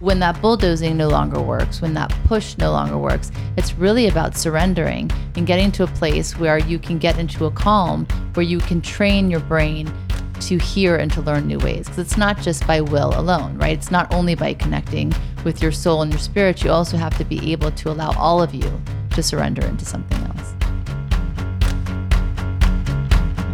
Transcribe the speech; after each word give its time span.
when 0.00 0.18
that 0.20 0.40
bulldozing 0.40 0.96
no 0.96 1.08
longer 1.08 1.40
works, 1.40 1.82
when 1.82 1.92
that 1.94 2.08
push 2.24 2.56
no 2.56 2.70
longer 2.70 2.96
works, 2.96 3.32
it's 3.56 3.74
really 3.74 4.06
about 4.06 4.36
surrendering 4.36 5.10
and 5.34 5.44
getting 5.44 5.72
to 5.72 5.82
a 5.82 5.88
place 5.88 6.38
where 6.38 6.58
you 6.58 6.78
can 6.78 6.98
get 6.98 7.18
into 7.18 7.46
a 7.46 7.50
calm 7.50 8.06
where 8.34 8.46
you 8.46 8.60
can 8.60 8.80
train 8.80 9.28
your 9.28 9.40
brain 9.40 9.92
to 10.40 10.56
hear 10.56 10.94
and 10.96 11.12
to 11.12 11.20
learn 11.20 11.48
new 11.48 11.58
ways. 11.58 11.88
Because 11.88 11.98
it's 11.98 12.16
not 12.16 12.40
just 12.40 12.64
by 12.64 12.80
will 12.80 13.12
alone, 13.18 13.58
right? 13.58 13.76
It's 13.76 13.90
not 13.90 14.14
only 14.14 14.36
by 14.36 14.54
connecting 14.54 15.12
with 15.44 15.60
your 15.60 15.72
soul 15.72 16.02
and 16.02 16.12
your 16.12 16.20
spirit, 16.20 16.62
you 16.62 16.70
also 16.70 16.96
have 16.96 17.18
to 17.18 17.24
be 17.24 17.50
able 17.50 17.72
to 17.72 17.90
allow 17.90 18.16
all 18.16 18.40
of 18.40 18.54
you 18.54 18.80
to 19.10 19.22
surrender 19.22 19.66
into 19.66 19.84
something 19.84 20.18
else. 20.18 20.54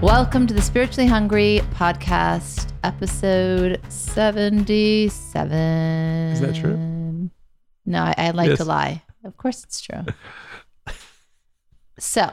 Welcome 0.03 0.47
to 0.49 0.53
the 0.53 0.61
Spiritually 0.61 1.09
Hungry 1.09 1.63
podcast, 1.73 2.71
episode 2.83 3.81
77. 3.89 6.24
That 6.47 6.57
true? 6.57 6.75
Um, 6.75 7.31
no, 7.87 8.03
I, 8.03 8.15
I 8.17 8.31
like 8.31 8.49
Yes. 8.51 8.59
to 8.59 8.65
lie. 8.65 9.03
Of 9.25 9.37
course 9.37 9.63
it's 9.65 9.81
true. 9.81 10.05
so, 11.99 12.31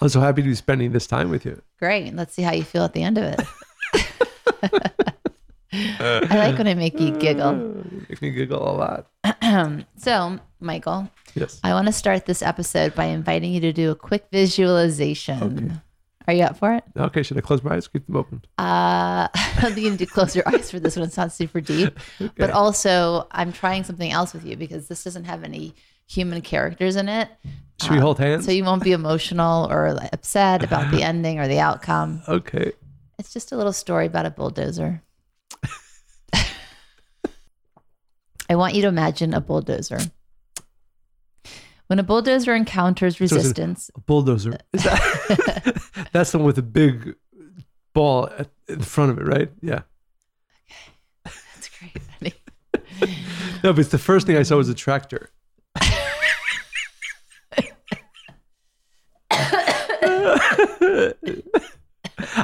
I'm 0.00 0.08
so 0.08 0.20
happy 0.20 0.42
to 0.42 0.48
be 0.48 0.54
spending 0.54 0.92
this 0.92 1.06
time 1.06 1.30
with 1.30 1.44
you. 1.46 1.60
great. 1.78 2.14
Let's 2.14 2.34
see 2.34 2.42
how 2.42 2.52
you 2.52 2.62
feel 2.64 2.84
at 2.84 2.92
the 2.92 3.02
end 3.02 3.18
of 3.18 3.24
it. 3.24 3.40
I 5.72 6.36
like 6.36 6.56
when 6.58 6.68
I 6.68 6.74
make 6.74 7.00
you 7.00 7.10
giggle. 7.10 7.52
Make 8.08 8.22
me 8.22 8.30
giggle 8.30 8.62
a 8.62 8.74
lot. 8.76 9.06
so, 9.96 10.38
Michael, 10.60 11.08
Yes. 11.34 11.58
I 11.64 11.72
want 11.72 11.86
to 11.88 11.92
start 11.92 12.26
this 12.26 12.42
episode 12.42 12.94
by 12.94 13.06
inviting 13.06 13.52
you 13.52 13.60
to 13.60 13.72
do 13.72 13.90
a 13.90 13.94
quick 13.96 14.26
visualization. 14.30 15.42
Okay. 15.42 15.74
Are 16.26 16.32
you 16.32 16.44
up 16.44 16.56
for 16.56 16.72
it? 16.74 16.84
Okay, 16.96 17.22
should 17.22 17.36
I 17.36 17.42
close 17.42 17.62
my 17.62 17.74
eyes? 17.74 17.86
Keep 17.86 18.06
them 18.06 18.16
open. 18.16 18.42
Uh, 18.58 19.28
I 19.34 19.58
don't 19.60 19.72
think 19.74 19.84
you 19.84 19.90
need 19.90 19.98
to 19.98 20.06
close 20.06 20.34
your 20.34 20.48
eyes 20.48 20.70
for 20.70 20.80
this 20.80 20.96
one. 20.96 21.04
It's 21.06 21.16
not 21.16 21.32
super 21.32 21.60
deep. 21.60 21.98
But 22.36 22.50
also, 22.50 23.26
I'm 23.30 23.52
trying 23.52 23.84
something 23.84 24.10
else 24.10 24.32
with 24.32 24.44
you 24.46 24.56
because 24.56 24.88
this 24.88 25.04
doesn't 25.04 25.24
have 25.24 25.44
any 25.44 25.74
human 26.06 26.40
characters 26.40 26.96
in 26.96 27.08
it. 27.08 27.28
Should 27.82 27.92
we 27.92 27.98
hold 27.98 28.18
hands? 28.18 28.44
So 28.46 28.52
you 28.52 28.64
won't 28.64 28.82
be 28.84 28.92
emotional 28.92 29.66
or 29.70 29.98
upset 30.12 30.62
about 30.62 30.90
the 30.90 31.02
ending 31.10 31.40
or 31.40 31.48
the 31.48 31.58
outcome. 31.60 32.22
okay. 32.28 32.72
It's 33.18 33.32
just 33.32 33.52
a 33.52 33.56
little 33.56 33.72
story 33.72 34.06
about 34.06 34.26
a 34.26 34.30
bulldozer. 34.30 35.02
I 38.48 38.56
want 38.56 38.74
you 38.74 38.82
to 38.82 38.88
imagine 38.88 39.32
a 39.34 39.40
bulldozer. 39.40 39.98
When 41.94 42.00
a 42.00 42.02
bulldozer 42.02 42.56
encounters 42.56 43.20
a- 43.20 43.22
resistance, 43.22 43.88
A 43.94 44.00
bulldozer. 44.00 44.54
Uh, 44.54 44.56
Is 44.72 44.82
that, 44.82 46.08
that's 46.12 46.32
the 46.32 46.38
one 46.38 46.46
with 46.46 46.56
the 46.56 46.62
big 46.62 47.14
ball 47.92 48.28
at, 48.36 48.48
in 48.66 48.80
front 48.80 49.12
of 49.12 49.18
it, 49.18 49.28
right? 49.28 49.48
Yeah. 49.62 49.82
Okay, 51.24 51.36
that's 51.54 51.70
great. 51.78 52.34
No, 53.62 53.72
but 53.72 53.78
it's 53.78 53.90
the 53.90 53.98
first 53.98 54.26
thing 54.26 54.36
I 54.36 54.42
saw 54.42 54.56
was 54.56 54.68
a 54.68 54.74
tractor. 54.74 55.30
I 55.76 55.82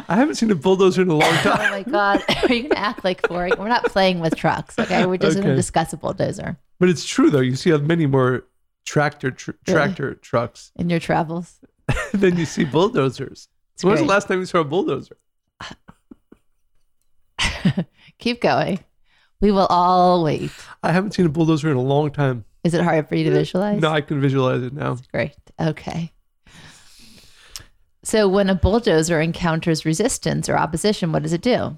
haven't 0.09 0.37
seen 0.37 0.53
a 0.53 0.55
bulldozer 0.55 1.03
in 1.03 1.09
a 1.09 1.15
long 1.15 1.23
oh 1.25 1.41
time. 1.43 1.59
Oh 1.61 1.71
my 1.73 1.83
God. 1.83 2.23
Are 2.29 2.55
you 2.55 2.63
going 2.63 2.71
to 2.71 2.79
act 2.79 3.03
like 3.03 3.27
for 3.27 3.49
We're 3.59 3.67
not 3.69 3.87
playing 3.87 4.21
with 4.21 4.37
trucks. 4.37 4.79
Okay. 4.79 5.07
We're 5.07 5.17
just 5.17 5.39
going 5.39 5.49
to 5.49 5.57
discuss 5.57 5.93
a 5.93 5.97
bulldozer 5.97 6.57
But 6.79 6.89
it's 6.89 7.05
true 7.05 7.31
though. 7.31 7.41
You 7.41 7.57
see 7.57 7.71
how 7.71 7.79
many 7.79 8.07
more 8.07 8.45
tractor 8.85 9.31
tr- 9.31 9.53
Really? 9.67 9.79
tractor 9.79 10.15
trucks 10.15 10.73
in 10.77 10.91
your 10.91 11.01
travels. 11.01 11.61
then 12.13 12.37
you 12.37 12.45
see 12.45 12.65
bulldozers. 12.65 13.49
When 13.83 13.93
was 13.93 14.01
the 14.01 14.07
last 14.07 14.29
time 14.29 14.41
you 14.41 14.47
saw 14.47 14.61
a 14.61 14.65
bulldozer? 14.65 15.17
Keep 18.19 18.41
going. 18.43 18.81
We 19.41 19.51
will 19.53 19.67
all 19.67 20.23
wait. 20.23 20.51
I 20.83 20.93
haven't 20.93 21.13
seen 21.13 21.25
a 21.25 21.31
bulldozer 21.31 21.71
in 21.71 21.77
a 21.77 21.83
long 21.83 22.11
time. 22.11 22.45
Is 22.63 22.75
it 22.75 22.83
hard 22.83 23.09
for 23.09 23.15
you 23.15 23.25
to 23.25 23.31
eh, 23.31 23.35
visualize? 23.35 23.81
No, 23.81 23.91
I 23.91 24.03
can 24.03 24.21
visualize 24.21 24.63
it 24.63 24.75
now. 24.75 24.99
Great. 25.13 25.35
Okay. 25.59 26.13
So 28.03 28.29
when 28.29 28.51
a 28.51 28.55
bulldozer 28.55 29.21
encounters 29.21 29.85
resistance 29.85 30.49
or 30.49 30.57
opposition, 30.57 31.13
what 31.13 31.23
does 31.23 31.33
it 31.33 31.43
do? 31.43 31.77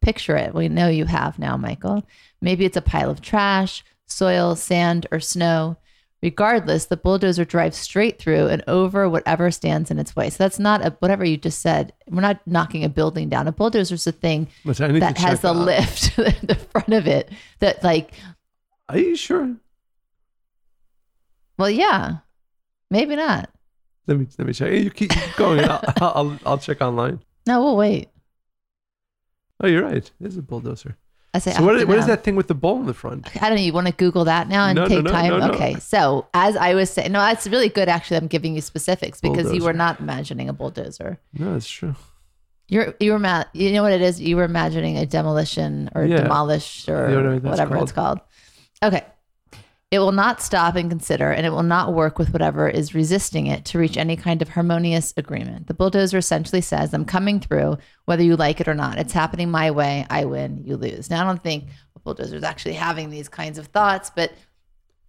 Picture 0.00 0.36
it. 0.36 0.54
We 0.54 0.68
know 0.68 0.88
you 0.88 1.04
have 1.04 1.38
now, 1.38 1.56
Michael. 1.56 2.06
Maybe 2.40 2.64
it's 2.64 2.76
a 2.76 2.82
pile 2.82 3.10
of 3.10 3.20
trash, 3.20 3.84
soil, 4.06 4.56
sand, 4.56 5.06
or 5.12 5.20
snow. 5.20 5.76
Regardless, 6.22 6.84
the 6.86 6.96
bulldozer 6.96 7.44
drives 7.44 7.76
straight 7.76 8.18
through 8.20 8.46
and 8.46 8.62
over 8.68 9.08
whatever 9.08 9.50
stands 9.50 9.90
in 9.90 9.98
its 9.98 10.14
way. 10.14 10.30
So 10.30 10.36
that's 10.44 10.60
not 10.60 10.86
a 10.86 10.90
whatever 11.00 11.24
you 11.24 11.36
just 11.36 11.60
said. 11.60 11.92
We're 12.08 12.20
not 12.20 12.40
knocking 12.46 12.84
a 12.84 12.88
building 12.88 13.28
down. 13.28 13.48
A 13.48 13.52
bulldozer 13.52 13.96
is 13.96 14.06
a 14.06 14.12
thing 14.12 14.46
But 14.64 14.80
I 14.80 14.86
need 14.88 15.02
that 15.02 15.18
has 15.18 15.40
the 15.40 15.52
lift 15.52 16.16
in 16.18 16.46
the 16.46 16.54
front 16.54 16.92
of 16.92 17.08
it 17.08 17.28
that 17.58 17.82
like 17.82 18.12
Are 18.88 18.98
you 18.98 19.16
sure? 19.16 19.56
well 21.58 21.70
yeah 21.70 22.18
maybe 22.90 23.14
not 23.16 23.50
Let 24.06 24.18
me 24.18 24.26
let 24.38 24.46
me 24.46 24.52
check. 24.52 24.72
You 24.72 24.90
keep 24.90 25.12
going. 25.36 25.68
I'll, 25.68 25.82
I'll 26.00 26.38
I'll 26.46 26.58
check 26.58 26.80
online. 26.80 27.20
no 27.46 27.62
we'll 27.62 27.76
wait 27.76 28.08
Oh, 29.64 29.68
you're 29.68 29.84
right. 29.84 30.10
It 30.20 30.26
is 30.26 30.36
a 30.36 30.42
bulldozer. 30.42 30.96
I 31.34 31.38
say 31.38 31.52
So 31.52 31.62
what 31.64 31.76
is, 31.76 31.86
what 31.86 31.98
is 31.98 32.06
that 32.06 32.24
thing 32.24 32.36
with 32.36 32.48
the 32.48 32.54
ball 32.54 32.80
in 32.80 32.86
the 32.86 32.94
front? 32.94 33.26
i 33.42 33.48
don't 33.48 33.56
know 33.56 33.62
you 33.62 33.72
want 33.72 33.86
to 33.86 33.92
google 33.92 34.24
that 34.26 34.48
now 34.48 34.66
and 34.66 34.76
No, 34.76 34.86
take 34.88 35.04
no, 35.04 35.10
time 35.10 35.30
no, 35.30 35.38
no. 35.38 35.52
okay 35.54 35.78
so 35.78 36.26
as 36.34 36.56
i 36.56 36.74
was 36.74 36.90
saying 36.90 37.12
no 37.12 37.20
that's 37.20 37.46
really 37.46 37.68
good 37.68 37.88
actually 37.88 38.18
i'm 38.18 38.26
giving 38.28 38.54
you 38.54 38.60
specifics 38.60 39.20
because 39.20 39.52
you 39.52 39.62
were 39.62 39.72
not 39.72 40.00
imagining 40.00 40.48
a 40.48 40.52
bulldozer 40.52 41.18
No, 41.32 41.52
that's 41.54 41.68
true. 41.68 41.94
you're 42.68 42.94
you 43.00 43.12
were 43.12 43.18
ma- 43.18 43.44
you 43.52 43.72
know 43.72 43.82
what 43.82 43.92
it 43.92 44.02
is 44.02 44.20
you 44.20 44.36
were 44.36 44.44
imagining 44.44 44.96
a 44.98 45.06
demolition 45.06 45.90
or 45.94 46.04
Yeah. 46.04 46.22
demolish 46.22 46.88
or 46.88 47.10
Yeah, 47.10 47.16
whatever 47.16 47.48
whatever 47.48 47.76
it's 47.78 47.92
called 47.92 48.20
okay 48.82 49.04
it 49.92 49.98
will 49.98 50.10
not 50.10 50.40
stop 50.40 50.74
and 50.74 50.88
consider, 50.88 51.30
and 51.30 51.44
it 51.44 51.50
will 51.50 51.62
not 51.62 51.92
work 51.92 52.18
with 52.18 52.32
whatever 52.32 52.66
is 52.66 52.94
resisting 52.94 53.46
it 53.46 53.66
to 53.66 53.78
reach 53.78 53.98
any 53.98 54.16
kind 54.16 54.40
of 54.40 54.48
harmonious 54.48 55.12
agreement. 55.18 55.66
The 55.66 55.74
bulldozer 55.74 56.16
essentially 56.16 56.62
says, 56.62 56.94
I'm 56.94 57.04
coming 57.04 57.40
through, 57.40 57.76
whether 58.06 58.22
you 58.22 58.34
like 58.34 58.58
it 58.58 58.68
or 58.68 58.74
not. 58.74 58.96
It's 58.96 59.12
happening 59.12 59.50
my 59.50 59.70
way. 59.70 60.06
I 60.08 60.24
win, 60.24 60.62
you 60.64 60.78
lose. 60.78 61.10
Now, 61.10 61.22
I 61.22 61.26
don't 61.26 61.42
think 61.42 61.64
a 61.94 62.00
bulldozer 62.00 62.36
is 62.36 62.42
actually 62.42 62.72
having 62.72 63.10
these 63.10 63.28
kinds 63.28 63.58
of 63.58 63.66
thoughts, 63.66 64.10
but 64.16 64.32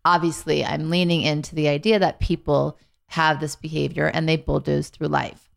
obviously, 0.04 0.66
I'm 0.66 0.90
leaning 0.90 1.22
into 1.22 1.56
the 1.56 1.70
idea 1.70 2.00
that 2.00 2.20
people 2.20 2.78
have 3.06 3.40
this 3.40 3.56
behavior 3.56 4.08
and 4.08 4.28
they 4.28 4.36
bulldoze 4.36 4.90
through 4.90 5.08
life. 5.08 5.50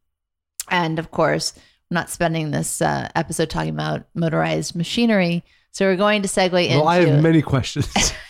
And 0.70 1.00
of 1.00 1.10
course, 1.10 1.52
I'm 1.56 1.96
not 1.96 2.10
spending 2.10 2.52
this 2.52 2.80
uh, 2.80 3.08
episode 3.16 3.50
talking 3.50 3.70
about 3.70 4.06
motorized 4.14 4.76
machinery. 4.76 5.42
So 5.72 5.84
we're 5.84 5.96
going 5.96 6.22
to 6.22 6.28
segue 6.28 6.64
into. 6.64 6.78
Well, 6.78 6.86
I 6.86 7.06
have 7.06 7.20
many 7.20 7.42
questions. 7.42 7.92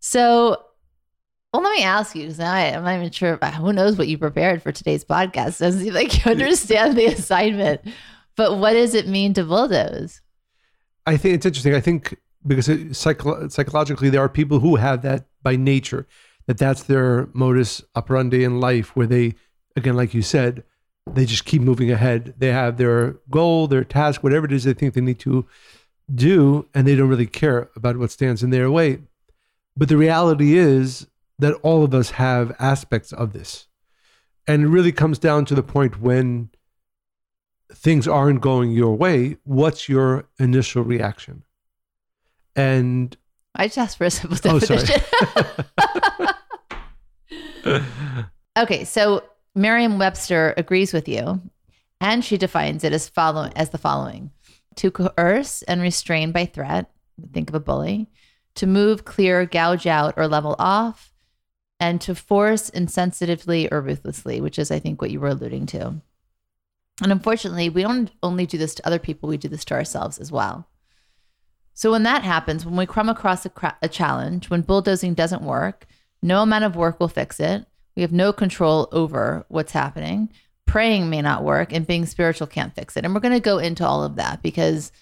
So, 0.00 0.62
well, 1.52 1.62
let 1.62 1.76
me 1.76 1.82
ask 1.82 2.14
you 2.14 2.22
because 2.22 2.38
I, 2.38 2.68
I'm 2.68 2.84
not 2.84 2.94
even 2.94 3.10
sure. 3.10 3.36
Who 3.36 3.72
knows 3.72 3.96
what 3.96 4.08
you 4.08 4.18
prepared 4.18 4.62
for 4.62 4.72
today's 4.72 5.04
podcast? 5.04 5.58
Doesn't 5.58 5.80
seem 5.82 5.94
like 5.94 6.24
you 6.24 6.30
understand 6.30 6.96
the 6.96 7.06
assignment. 7.06 7.80
But 8.36 8.58
what 8.58 8.74
does 8.74 8.94
it 8.94 9.08
mean 9.08 9.32
to 9.34 9.44
bulldoze? 9.44 10.20
I 11.06 11.16
think 11.16 11.34
it's 11.34 11.46
interesting. 11.46 11.74
I 11.74 11.80
think 11.80 12.16
because 12.46 12.68
it, 12.68 12.94
psycho- 12.94 13.48
psychologically, 13.48 14.10
there 14.10 14.20
are 14.20 14.28
people 14.28 14.60
who 14.60 14.76
have 14.76 15.02
that 15.02 15.26
by 15.42 15.56
nature, 15.56 16.06
that 16.46 16.58
that's 16.58 16.84
their 16.84 17.28
modus 17.32 17.82
operandi 17.94 18.44
in 18.44 18.60
life, 18.60 18.94
where 18.94 19.06
they, 19.06 19.34
again, 19.74 19.96
like 19.96 20.14
you 20.14 20.22
said, 20.22 20.62
they 21.06 21.24
just 21.24 21.44
keep 21.44 21.62
moving 21.62 21.90
ahead. 21.90 22.34
They 22.38 22.52
have 22.52 22.76
their 22.76 23.16
goal, 23.30 23.66
their 23.66 23.84
task, 23.84 24.22
whatever 24.22 24.46
it 24.46 24.52
is 24.52 24.64
they 24.64 24.74
think 24.74 24.94
they 24.94 25.00
need 25.00 25.18
to 25.20 25.46
do, 26.14 26.68
and 26.74 26.86
they 26.86 26.94
don't 26.94 27.08
really 27.08 27.26
care 27.26 27.70
about 27.76 27.96
what 27.96 28.10
stands 28.10 28.42
in 28.42 28.50
their 28.50 28.70
way. 28.70 28.98
But 29.76 29.88
the 29.88 29.96
reality 29.96 30.56
is 30.56 31.06
that 31.38 31.54
all 31.62 31.84
of 31.84 31.92
us 31.94 32.12
have 32.12 32.54
aspects 32.58 33.12
of 33.12 33.32
this. 33.32 33.66
And 34.46 34.62
it 34.62 34.68
really 34.68 34.92
comes 34.92 35.18
down 35.18 35.44
to 35.46 35.54
the 35.54 35.62
point 35.62 36.00
when 36.00 36.50
things 37.72 38.06
aren't 38.06 38.40
going 38.40 38.70
your 38.70 38.96
way, 38.96 39.36
what's 39.44 39.88
your 39.88 40.28
initial 40.38 40.82
reaction? 40.84 41.42
And 42.54 43.16
I 43.54 43.66
just 43.66 43.78
asked 43.78 43.98
for 43.98 44.04
a 44.04 44.10
simple 44.10 44.38
Oh, 44.50 44.58
sorry. 44.60 44.84
definition. 44.84 46.24
okay, 48.58 48.84
so 48.84 49.24
Merriam-Webster 49.54 50.54
agrees 50.56 50.92
with 50.92 51.08
you, 51.08 51.40
and 52.00 52.24
she 52.24 52.38
defines 52.38 52.84
it 52.84 52.92
as 52.92 53.08
follow 53.08 53.50
as 53.56 53.70
the 53.70 53.78
following: 53.78 54.30
to 54.76 54.90
coerce 54.90 55.62
and 55.62 55.80
restrain 55.80 56.32
by 56.32 56.46
threat. 56.46 56.90
Think 57.32 57.48
of 57.48 57.54
a 57.54 57.60
bully. 57.60 58.08
To 58.56 58.66
move, 58.66 59.04
clear, 59.04 59.44
gouge 59.44 59.86
out, 59.86 60.14
or 60.16 60.28
level 60.28 60.56
off, 60.58 61.12
and 61.78 62.00
to 62.02 62.14
force 62.14 62.70
insensitively 62.70 63.68
or 63.70 63.82
ruthlessly, 63.82 64.40
which 64.40 64.58
is, 64.58 64.70
I 64.70 64.78
think, 64.78 65.00
what 65.00 65.10
you 65.10 65.20
were 65.20 65.28
alluding 65.28 65.66
to. 65.66 66.00
And 67.02 67.12
unfortunately, 67.12 67.68
we 67.68 67.82
don't 67.82 68.10
only 68.22 68.46
do 68.46 68.56
this 68.56 68.74
to 68.76 68.86
other 68.86 68.98
people; 68.98 69.28
we 69.28 69.36
do 69.36 69.48
this 69.48 69.64
to 69.66 69.74
ourselves 69.74 70.18
as 70.18 70.32
well. 70.32 70.66
So 71.74 71.90
when 71.90 72.04
that 72.04 72.22
happens, 72.22 72.64
when 72.64 72.76
we 72.76 72.86
come 72.86 73.10
across 73.10 73.44
a, 73.44 73.50
cra- 73.50 73.76
a 73.82 73.88
challenge, 73.88 74.48
when 74.48 74.62
bulldozing 74.62 75.12
doesn't 75.12 75.42
work, 75.42 75.86
no 76.22 76.40
amount 76.40 76.64
of 76.64 76.74
work 76.74 76.98
will 76.98 77.08
fix 77.08 77.38
it. 77.38 77.66
We 77.94 78.00
have 78.00 78.12
no 78.12 78.32
control 78.32 78.88
over 78.92 79.44
what's 79.48 79.72
happening. 79.72 80.30
Praying 80.66 81.08
may 81.08 81.22
not 81.22 81.44
work, 81.44 81.72
and 81.72 81.86
being 81.86 82.06
spiritual 82.06 82.46
can't 82.46 82.74
fix 82.74 82.96
it. 82.96 83.04
And 83.04 83.14
we're 83.14 83.20
going 83.20 83.34
to 83.34 83.40
go 83.40 83.58
into 83.58 83.86
all 83.86 84.04
of 84.04 84.16
that 84.16 84.42
because 84.42 84.92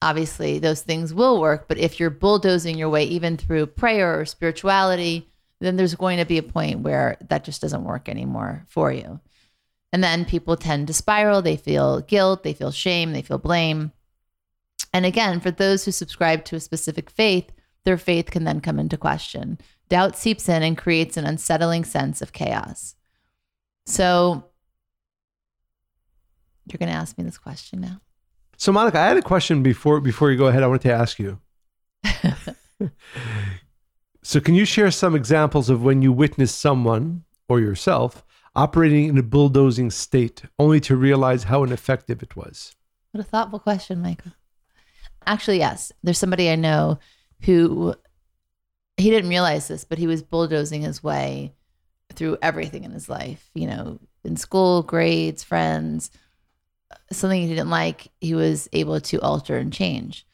obviously 0.00 0.58
those 0.58 0.82
things 0.82 1.12
will 1.12 1.40
work. 1.40 1.66
But 1.68 1.78
if 1.78 1.98
you're 1.98 2.10
bulldozing 2.10 2.78
your 2.78 2.88
way, 2.88 3.04
even 3.04 3.36
through 3.36 3.66
prayer 3.66 4.20
or 4.20 4.24
spirituality, 4.24 5.28
then 5.60 5.76
there's 5.76 5.94
going 5.94 6.18
to 6.18 6.24
be 6.24 6.38
a 6.38 6.42
point 6.42 6.80
where 6.80 7.16
that 7.28 7.44
just 7.44 7.60
doesn't 7.60 7.84
work 7.84 8.08
anymore 8.08 8.64
for 8.68 8.92
you. 8.92 9.20
And 9.92 10.04
then 10.04 10.24
people 10.24 10.56
tend 10.56 10.86
to 10.86 10.92
spiral. 10.92 11.42
They 11.42 11.56
feel 11.56 12.00
guilt, 12.00 12.42
they 12.42 12.52
feel 12.52 12.70
shame, 12.70 13.12
they 13.12 13.22
feel 13.22 13.38
blame. 13.38 13.92
And 14.92 15.04
again, 15.04 15.40
for 15.40 15.50
those 15.50 15.84
who 15.84 15.90
subscribe 15.90 16.44
to 16.46 16.56
a 16.56 16.60
specific 16.60 17.10
faith, 17.10 17.50
their 17.84 17.98
faith 17.98 18.30
can 18.30 18.44
then 18.44 18.60
come 18.60 18.78
into 18.78 18.96
question. 18.96 19.58
Doubt 19.88 20.16
seeps 20.16 20.48
in 20.48 20.62
and 20.62 20.76
creates 20.76 21.16
an 21.16 21.24
unsettling 21.24 21.84
sense 21.84 22.20
of 22.20 22.32
chaos. 22.32 22.94
So, 23.86 24.44
you're 26.72 26.78
going 26.78 26.90
to 26.90 26.98
ask 26.98 27.16
me 27.18 27.24
this 27.24 27.38
question 27.38 27.80
now. 27.80 28.00
So, 28.56 28.72
Monica, 28.72 28.98
I 28.98 29.06
had 29.06 29.16
a 29.16 29.22
question 29.22 29.62
before 29.62 30.00
before 30.00 30.30
you 30.30 30.38
go 30.38 30.46
ahead. 30.46 30.62
I 30.62 30.66
wanted 30.66 30.82
to 30.82 30.92
ask 30.92 31.18
you. 31.18 31.40
so, 34.22 34.40
can 34.40 34.54
you 34.54 34.64
share 34.64 34.90
some 34.90 35.14
examples 35.14 35.70
of 35.70 35.82
when 35.82 36.02
you 36.02 36.12
witnessed 36.12 36.60
someone 36.60 37.24
or 37.48 37.60
yourself 37.60 38.24
operating 38.56 39.08
in 39.08 39.16
a 39.16 39.22
bulldozing 39.22 39.90
state, 39.90 40.42
only 40.58 40.80
to 40.80 40.96
realize 40.96 41.44
how 41.44 41.62
ineffective 41.62 42.22
it 42.22 42.34
was? 42.34 42.74
What 43.12 43.20
a 43.20 43.24
thoughtful 43.24 43.60
question, 43.60 44.02
Michael. 44.02 44.32
Actually, 45.24 45.58
yes. 45.58 45.92
There's 46.02 46.18
somebody 46.18 46.50
I 46.50 46.56
know 46.56 46.98
who 47.42 47.94
he 48.96 49.10
didn't 49.10 49.30
realize 49.30 49.68
this, 49.68 49.84
but 49.84 49.98
he 49.98 50.06
was 50.06 50.22
bulldozing 50.22 50.82
his 50.82 51.02
way 51.02 51.54
through 52.14 52.38
everything 52.42 52.84
in 52.84 52.90
his 52.90 53.08
life, 53.08 53.48
you 53.54 53.66
know, 53.66 54.00
in 54.24 54.36
school, 54.36 54.82
grades, 54.82 55.44
friends, 55.44 56.10
something 57.12 57.40
he 57.40 57.48
didn't 57.48 57.70
like, 57.70 58.08
he 58.20 58.34
was 58.34 58.68
able 58.72 59.00
to 59.00 59.20
alter 59.20 59.56
and 59.56 59.72
change. 59.72 60.26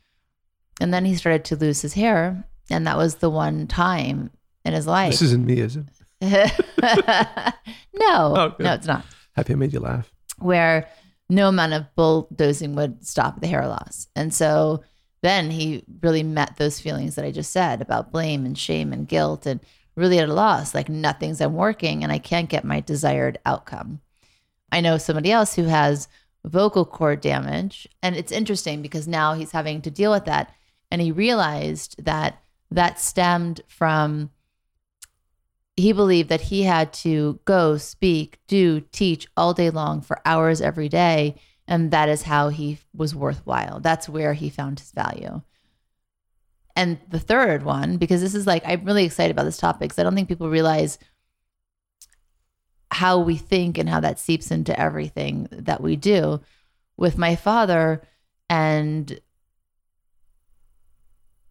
And 0.81 0.93
then 0.93 1.05
he 1.05 1.15
started 1.15 1.45
to 1.47 1.57
lose 1.57 1.83
his 1.83 1.95
hair. 1.95 2.45
And 2.71 2.87
that 2.87 2.97
was 2.97 3.17
the 3.17 3.31
one 3.31 3.67
time 3.67 4.31
in 4.65 4.73
his 4.73 4.87
life. 4.87 5.13
This 5.13 5.23
isn't 5.23 5.45
me, 5.45 5.61
is 5.61 5.77
it? 5.77 5.85
no, 6.21 6.47
oh, 7.93 8.55
no, 8.59 8.73
it's 8.73 8.87
not. 8.87 9.05
Happy 9.37 9.53
I 9.53 9.57
made 9.57 9.73
you 9.73 9.81
laugh. 9.81 10.11
Where 10.39 10.89
no 11.29 11.49
amount 11.49 11.75
of 11.75 11.95
bulldozing 11.95 12.75
would 12.77 13.07
stop 13.07 13.41
the 13.41 13.47
hair 13.47 13.67
loss. 13.67 14.09
And 14.17 14.33
so 14.33 14.83
then 15.23 15.51
he 15.51 15.85
really 16.03 16.23
met 16.23 16.57
those 16.57 16.81
feelings 16.81 17.15
that 17.15 17.25
I 17.25 17.31
just 17.31 17.53
said 17.53 17.81
about 17.81 18.13
blame 18.13 18.45
and 18.45 18.57
shame 18.57 18.93
and 18.93 19.09
guilt 19.09 19.47
and 19.47 19.61
really 19.97 20.19
at 20.19 20.29
a 20.29 20.35
loss. 20.35 20.75
Like 20.75 20.89
nothing's 20.89 21.41
I'm 21.41 21.55
working 21.55 22.03
and 22.03 22.13
I 22.13 22.19
can't 22.19 22.49
get 22.49 22.65
my 22.65 22.81
desired 22.81 23.39
outcome. 23.47 24.01
I 24.71 24.81
know 24.81 24.99
somebody 24.99 25.31
else 25.31 25.55
who 25.55 25.65
has 25.65 26.09
vocal 26.45 26.85
cord 26.85 27.21
damage. 27.21 27.89
And 28.03 28.15
it's 28.17 28.33
interesting 28.33 28.83
because 28.83 29.09
now 29.09 29.35
he's 29.35 29.53
having 29.53 29.83
to 29.83 29.91
deal 29.91 30.11
with 30.11 30.27
that. 30.27 30.53
And 30.91 31.01
he 31.01 31.13
realized 31.13 32.03
that 32.05 32.43
that 32.71 33.01
stemmed 33.01 33.61
from 33.67 34.31
he 35.77 35.93
believed 35.93 36.29
that 36.29 36.41
he 36.41 36.63
had 36.63 36.93
to 36.93 37.41
go, 37.45 37.77
speak, 37.77 38.39
do, 38.47 38.81
teach 38.93 39.27
all 39.37 39.53
day 39.53 39.71
long 39.71 40.01
for 40.01 40.21
hours 40.25 40.61
every 40.61 40.89
day. 40.89 41.35
And 41.67 41.91
that 41.91 42.09
is 42.09 42.23
how 42.23 42.51
he 42.51 42.79
was 42.95 43.15
worthwhile. 43.15 43.81
That's 43.81 44.09
where 44.09 44.35
he 44.35 44.51
found 44.51 44.79
his 44.79 44.93
value. 44.93 45.43
And 46.77 46.99
the 47.09 47.19
third 47.19 47.65
one, 47.65 47.97
because 47.97 48.21
this 48.21 48.35
is 48.35 48.47
like, 48.47 48.63
I'm 48.67 48.85
really 48.85 49.05
excited 49.05 49.33
about 49.33 49.45
this 49.45 49.57
topic 49.57 49.81
because 49.81 49.99
I 49.99 50.03
don't 50.03 50.15
think 50.15 50.29
people 50.29 50.49
realize 50.49 50.99
how 52.95 53.19
we 53.19 53.37
think 53.37 53.77
and 53.77 53.89
how 53.89 53.99
that 53.99 54.21
seeps 54.21 54.53
into 54.53 54.79
everything 54.79 55.49
that 55.51 55.81
we 55.81 55.97
do. 55.97 56.41
With 56.97 57.19
my 57.19 57.35
father 57.35 58.03
and 58.49 59.19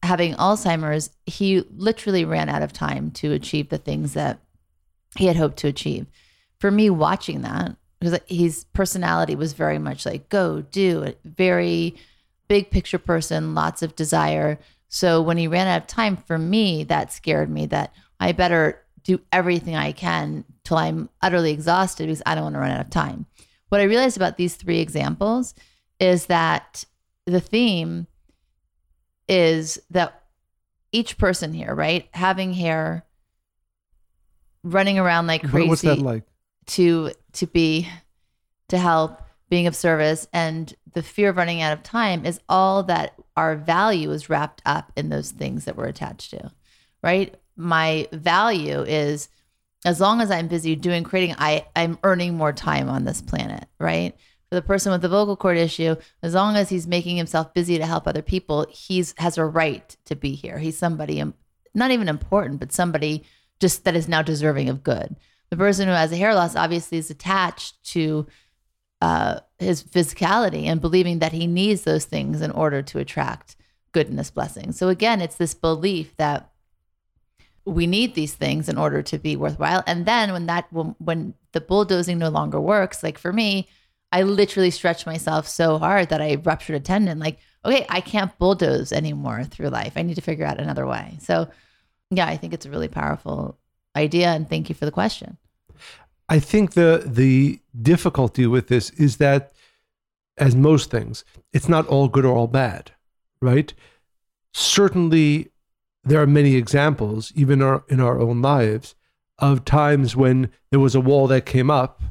having 0.01 0.35
Alzheimer's, 0.35 1.09
he 1.25 1.65
literally 1.75 2.23
ran 2.23 2.47
out 2.47 2.61
of 2.61 2.71
time 2.71 3.11
to 3.11 3.33
achieve 3.33 3.67
the 3.67 3.77
things 3.77 4.13
that 4.13 4.39
he 5.17 5.25
had 5.25 5.35
hoped 5.35 5.57
to 5.57 5.67
achieve. 5.67 6.05
For 6.59 6.71
me, 6.71 6.89
watching 6.89 7.41
that, 7.41 7.75
because 7.99 8.19
his 8.27 8.63
personality 8.71 9.35
was 9.35 9.51
very 9.51 9.79
much 9.79 10.05
like 10.05 10.29
go, 10.29 10.61
do, 10.61 11.13
very 11.25 11.95
big 12.47 12.71
picture 12.71 12.99
person, 12.99 13.53
lots 13.53 13.81
of 13.81 13.97
desire. 13.97 14.59
So 14.87 15.21
when 15.21 15.37
he 15.37 15.49
ran 15.49 15.67
out 15.67 15.81
of 15.81 15.87
time, 15.87 16.15
for 16.15 16.37
me, 16.37 16.85
that 16.85 17.11
scared 17.11 17.49
me 17.49 17.65
that 17.65 17.93
I 18.17 18.31
better 18.31 18.82
do 19.03 19.19
everything 19.31 19.75
I 19.75 19.91
can 19.91 20.45
till 20.63 20.77
I'm 20.77 21.09
utterly 21.21 21.51
exhausted 21.51 22.07
because 22.07 22.21
I 22.25 22.35
don't 22.35 22.45
want 22.45 22.55
to 22.55 22.59
run 22.59 22.71
out 22.71 22.81
of 22.81 22.89
time. 22.89 23.25
What 23.69 23.81
I 23.81 23.85
realized 23.85 24.17
about 24.17 24.37
these 24.37 24.55
three 24.55 24.79
examples 24.79 25.53
is 25.99 26.27
that 26.27 26.85
the 27.25 27.41
theme 27.41 28.07
is 29.27 29.79
that 29.89 30.23
each 30.91 31.17
person 31.17 31.53
here, 31.53 31.73
right, 31.73 32.07
having 32.13 32.53
hair, 32.53 33.05
running 34.63 34.99
around 34.99 35.27
like 35.27 35.47
crazy. 35.49 35.67
What's 35.67 35.81
that 35.81 35.99
like? 35.99 36.23
To 36.67 37.11
to 37.33 37.47
be 37.47 37.89
to 38.69 38.77
help, 38.77 39.21
being 39.49 39.67
of 39.67 39.75
service, 39.75 40.27
and 40.31 40.73
the 40.93 41.03
fear 41.03 41.29
of 41.29 41.37
running 41.37 41.61
out 41.61 41.73
of 41.73 41.83
time 41.83 42.25
is 42.25 42.39
all 42.47 42.83
that 42.83 43.15
our 43.35 43.55
value 43.55 44.11
is 44.11 44.29
wrapped 44.29 44.61
up 44.65 44.91
in 44.95 45.09
those 45.09 45.31
things 45.31 45.65
that 45.65 45.75
we're 45.75 45.87
attached 45.87 46.29
to, 46.31 46.51
right? 47.01 47.35
My 47.55 48.07
value 48.11 48.81
is 48.81 49.29
as 49.85 49.99
long 49.99 50.21
as 50.21 50.31
I'm 50.31 50.47
busy 50.47 50.75
doing 50.75 51.03
creating, 51.03 51.35
I, 51.37 51.65
I'm 51.75 51.99
earning 52.03 52.35
more 52.35 52.53
time 52.53 52.89
on 52.89 53.03
this 53.03 53.21
planet, 53.21 53.65
right? 53.79 54.15
For 54.49 54.55
the 54.55 54.61
person 54.61 54.91
with 54.91 55.01
the 55.01 55.09
vocal 55.09 55.35
cord 55.35 55.57
issue, 55.57 55.95
as 56.21 56.33
long 56.33 56.55
as 56.55 56.69
he's 56.69 56.87
making 56.87 57.17
himself 57.17 57.53
busy 57.53 57.77
to 57.77 57.85
help 57.85 58.07
other 58.07 58.21
people, 58.21 58.65
he's 58.69 59.13
has 59.17 59.37
a 59.37 59.45
right 59.45 59.95
to 60.05 60.15
be 60.15 60.35
here. 60.35 60.57
He's 60.59 60.77
somebody 60.77 61.21
not 61.73 61.91
even 61.91 62.07
important, 62.07 62.59
but 62.59 62.71
somebody 62.71 63.23
just 63.59 63.83
that 63.83 63.95
is 63.95 64.07
now 64.07 64.21
deserving 64.21 64.69
of 64.69 64.83
good. 64.83 65.15
The 65.49 65.57
person 65.57 65.87
who 65.87 65.93
has 65.93 66.11
a 66.11 66.17
hair 66.17 66.33
loss 66.33 66.55
obviously 66.55 66.97
is 66.97 67.09
attached 67.09 67.83
to 67.91 68.27
uh, 69.01 69.39
his 69.59 69.83
physicality 69.83 70.63
and 70.65 70.79
believing 70.79 71.19
that 71.19 71.33
he 71.33 71.45
needs 71.45 71.83
those 71.83 72.05
things 72.05 72.41
in 72.41 72.51
order 72.51 72.81
to 72.81 72.99
attract 72.99 73.55
goodness 73.91 74.31
blessings. 74.31 74.77
So 74.77 74.87
again, 74.89 75.19
it's 75.19 75.35
this 75.35 75.53
belief 75.53 76.15
that 76.17 76.49
we 77.65 77.87
need 77.87 78.13
these 78.13 78.33
things 78.33 78.67
in 78.67 78.77
order 78.77 79.01
to 79.01 79.17
be 79.17 79.35
worthwhile. 79.35 79.83
And 79.87 80.05
then 80.05 80.31
when 80.33 80.47
that 80.47 80.67
when, 80.71 80.95
when 80.99 81.33
the 81.53 81.61
bulldozing 81.61 82.17
no 82.17 82.29
longer 82.29 82.59
works, 82.59 83.03
like 83.03 83.17
for 83.17 83.31
me, 83.31 83.67
I 84.11 84.23
literally 84.23 84.69
stretched 84.69 85.05
myself 85.05 85.47
so 85.47 85.77
hard 85.77 86.09
that 86.09 86.21
I 86.21 86.35
ruptured 86.35 86.75
a 86.75 86.79
tendon. 86.79 87.19
Like, 87.19 87.39
okay, 87.65 87.85
I 87.89 88.01
can't 88.01 88.37
bulldoze 88.37 88.91
anymore 88.91 89.43
through 89.43 89.69
life. 89.69 89.93
I 89.95 90.03
need 90.03 90.15
to 90.15 90.21
figure 90.21 90.45
out 90.45 90.59
another 90.59 90.85
way. 90.85 91.17
So, 91.19 91.47
yeah, 92.11 92.27
I 92.27 92.37
think 92.37 92.53
it's 92.53 92.65
a 92.65 92.69
really 92.69 92.89
powerful 92.89 93.57
idea. 93.95 94.27
And 94.27 94.47
thank 94.47 94.69
you 94.69 94.75
for 94.75 94.85
the 94.85 94.91
question. 94.91 95.37
I 96.29 96.39
think 96.39 96.73
the 96.73 97.03
the 97.05 97.59
difficulty 97.81 98.45
with 98.45 98.67
this 98.67 98.89
is 98.91 99.17
that, 99.17 99.51
as 100.37 100.55
most 100.55 100.91
things, 100.91 101.25
it's 101.51 101.69
not 101.69 101.87
all 101.87 102.07
good 102.07 102.25
or 102.25 102.35
all 102.35 102.47
bad, 102.47 102.91
right? 103.41 103.73
Certainly, 104.53 105.49
there 106.03 106.21
are 106.21 106.27
many 106.27 106.55
examples, 106.55 107.31
even 107.35 107.61
our, 107.61 107.83
in 107.87 107.99
our 107.99 108.19
own 108.19 108.41
lives, 108.41 108.95
of 109.39 109.65
times 109.65 110.15
when 110.15 110.49
there 110.71 110.79
was 110.79 110.95
a 110.95 111.01
wall 111.01 111.27
that 111.27 111.45
came 111.45 111.71
up, 111.71 112.01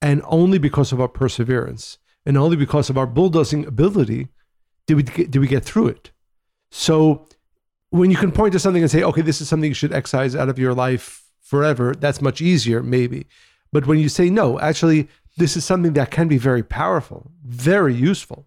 and 0.00 0.22
only 0.26 0.58
because 0.58 0.92
of 0.92 1.00
our 1.00 1.08
perseverance 1.08 1.98
and 2.26 2.36
only 2.36 2.56
because 2.56 2.90
of 2.90 2.98
our 2.98 3.06
bulldozing 3.06 3.66
ability 3.66 4.28
did 4.86 4.94
we 4.94 5.02
get, 5.02 5.30
did 5.30 5.38
we 5.38 5.46
get 5.46 5.64
through 5.64 5.88
it. 5.88 6.10
So 6.70 7.26
when 7.90 8.10
you 8.10 8.16
can 8.16 8.32
point 8.32 8.52
to 8.52 8.58
something 8.58 8.82
and 8.82 8.90
say, 8.90 9.02
okay, 9.02 9.22
this 9.22 9.40
is 9.40 9.48
something 9.48 9.70
you 9.70 9.74
should 9.74 9.92
excise 9.92 10.34
out 10.34 10.48
of 10.48 10.58
your 10.58 10.74
life 10.74 11.24
forever, 11.40 11.94
that's 11.94 12.22
much 12.22 12.40
easier, 12.40 12.82
maybe. 12.82 13.26
But 13.72 13.86
when 13.86 13.98
you 13.98 14.08
say, 14.08 14.30
no, 14.30 14.58
actually, 14.60 15.08
this 15.36 15.56
is 15.56 15.64
something 15.64 15.92
that 15.94 16.10
can 16.10 16.28
be 16.28 16.38
very 16.38 16.62
powerful, 16.62 17.30
very 17.44 17.94
useful, 17.94 18.46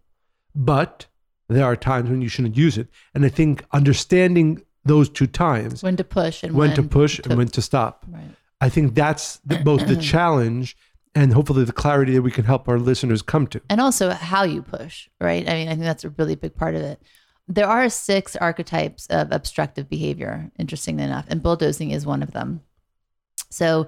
but 0.53 1.05
there 1.47 1.65
are 1.65 1.75
times 1.75 2.09
when 2.09 2.21
you 2.21 2.27
shouldn't 2.27 2.57
use 2.57 2.77
it. 2.77 2.87
And 3.13 3.25
I 3.25 3.29
think 3.29 3.63
understanding 3.71 4.63
those 4.85 5.09
two 5.09 5.27
times 5.27 5.83
when 5.83 5.97
to 5.97 6.03
push 6.03 6.43
and 6.43 6.53
when, 6.53 6.69
when 6.69 6.75
to 6.75 6.83
push 6.83 7.17
to, 7.17 7.29
and 7.29 7.37
when 7.37 7.47
to 7.47 7.61
stop. 7.61 8.05
Right. 8.07 8.23
I 8.61 8.69
think 8.69 8.95
that's 8.95 9.37
the, 9.45 9.57
both 9.57 9.87
the 9.87 9.95
challenge 10.01 10.77
and 11.13 11.33
hopefully 11.33 11.63
the 11.63 11.73
clarity 11.73 12.13
that 12.13 12.21
we 12.21 12.31
can 12.31 12.45
help 12.45 12.67
our 12.67 12.77
listeners 12.77 13.21
come 13.21 13.47
to. 13.47 13.61
And 13.69 13.81
also 13.81 14.11
how 14.11 14.43
you 14.43 14.61
push, 14.61 15.09
right? 15.19 15.47
I 15.47 15.53
mean, 15.53 15.67
I 15.67 15.71
think 15.71 15.83
that's 15.83 16.03
a 16.03 16.09
really 16.09 16.35
big 16.35 16.55
part 16.55 16.75
of 16.75 16.81
it. 16.81 17.01
There 17.47 17.67
are 17.67 17.89
six 17.89 18.35
archetypes 18.35 19.07
of 19.07 19.31
obstructive 19.31 19.89
behavior, 19.89 20.51
interestingly 20.57 21.03
enough, 21.03 21.25
and 21.29 21.43
bulldozing 21.43 21.91
is 21.91 22.05
one 22.05 22.23
of 22.23 22.31
them. 22.31 22.61
So, 23.49 23.87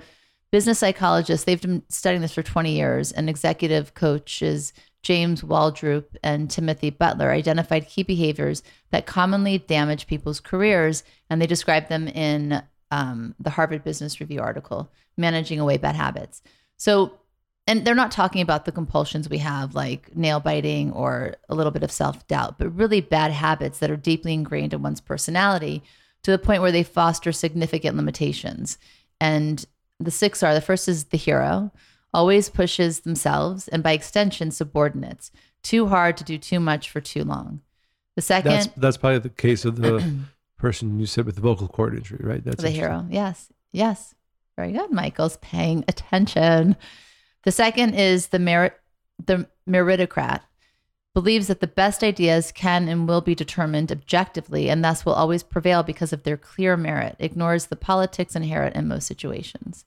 business 0.51 0.79
psychologists, 0.79 1.45
they've 1.45 1.61
been 1.61 1.83
studying 1.89 2.21
this 2.21 2.33
for 2.33 2.43
20 2.43 2.71
years, 2.71 3.11
and 3.11 3.29
executive 3.29 3.93
coaches 3.93 4.73
James 5.03 5.41
Waldroop 5.41 6.05
and 6.23 6.49
Timothy 6.49 6.89
Butler 6.89 7.31
identified 7.31 7.87
key 7.87 8.03
behaviors 8.03 8.63
that 8.91 9.05
commonly 9.05 9.57
damage 9.57 10.07
people's 10.07 10.39
careers, 10.39 11.03
and 11.29 11.41
they 11.41 11.47
described 11.47 11.89
them 11.89 12.07
in 12.07 12.61
um, 12.91 13.35
the 13.39 13.49
Harvard 13.49 13.83
Business 13.83 14.19
Review 14.19 14.41
article, 14.41 14.91
Managing 15.17 15.59
Away 15.59 15.77
Bad 15.77 15.95
Habits. 15.95 16.41
So 16.77 17.19
and 17.67 17.83
they're 17.83 17.93
not 17.93 18.11
talking 18.11 18.41
about 18.41 18.63
the 18.63 18.71
compulsions 18.71 19.29
we 19.29 19.39
have 19.39 19.75
like 19.75 20.15
nail 20.15 20.39
biting 20.39 20.91
or 20.93 21.35
a 21.49 21.55
little 21.55 21.71
bit 21.71 21.83
of 21.83 21.91
self-doubt 21.91 22.57
but 22.57 22.69
really 22.69 23.01
bad 23.01 23.31
habits 23.31 23.79
that 23.79 23.91
are 23.91 23.97
deeply 23.97 24.33
ingrained 24.33 24.73
in 24.73 24.81
one's 24.81 25.01
personality 25.01 25.83
to 26.23 26.31
the 26.31 26.39
point 26.39 26.61
where 26.61 26.71
they 26.71 26.83
foster 26.83 27.31
significant 27.31 27.95
limitations 27.95 28.77
and 29.19 29.65
the 29.99 30.11
six 30.11 30.41
are 30.41 30.53
the 30.53 30.61
first 30.61 30.87
is 30.87 31.05
the 31.05 31.17
hero 31.17 31.71
always 32.13 32.49
pushes 32.49 33.01
themselves 33.01 33.67
and 33.67 33.83
by 33.83 33.91
extension 33.91 34.51
subordinates 34.51 35.31
too 35.63 35.87
hard 35.87 36.17
to 36.17 36.23
do 36.23 36.37
too 36.37 36.59
much 36.59 36.89
for 36.89 37.01
too 37.01 37.23
long 37.23 37.61
the 38.17 38.21
second 38.23 38.51
That's 38.51 38.67
that's 38.77 38.97
probably 38.97 39.19
the 39.19 39.29
case 39.29 39.63
of 39.63 39.75
the 39.75 40.03
person 40.57 40.99
you 40.99 41.05
said 41.05 41.25
with 41.25 41.35
the 41.35 41.41
vocal 41.41 41.67
cord 41.67 41.95
injury, 41.95 42.19
right? 42.21 42.43
That's 42.43 42.63
the 42.63 42.71
hero. 42.71 43.05
Yes. 43.09 43.49
Yes. 43.71 44.15
Very 44.57 44.71
good. 44.71 44.91
Michael's 44.91 45.37
paying 45.37 45.85
attention. 45.87 46.75
The 47.43 47.51
second 47.51 47.93
is 47.93 48.27
the 48.27 48.39
merit 48.39 48.73
the 49.23 49.47
meritocrat 49.69 50.41
believes 51.13 51.45
that 51.47 51.59
the 51.59 51.67
best 51.67 52.03
ideas 52.03 52.51
can 52.51 52.87
and 52.87 53.07
will 53.07 53.21
be 53.21 53.35
determined 53.35 53.91
objectively 53.91 54.67
and 54.67 54.83
thus 54.83 55.05
will 55.05 55.13
always 55.13 55.43
prevail 55.43 55.83
because 55.83 56.11
of 56.11 56.23
their 56.23 56.37
clear 56.37 56.75
merit, 56.75 57.15
ignores 57.19 57.67
the 57.67 57.75
politics 57.75 58.35
inherent 58.35 58.75
in 58.75 58.87
most 58.87 59.05
situations. 59.05 59.85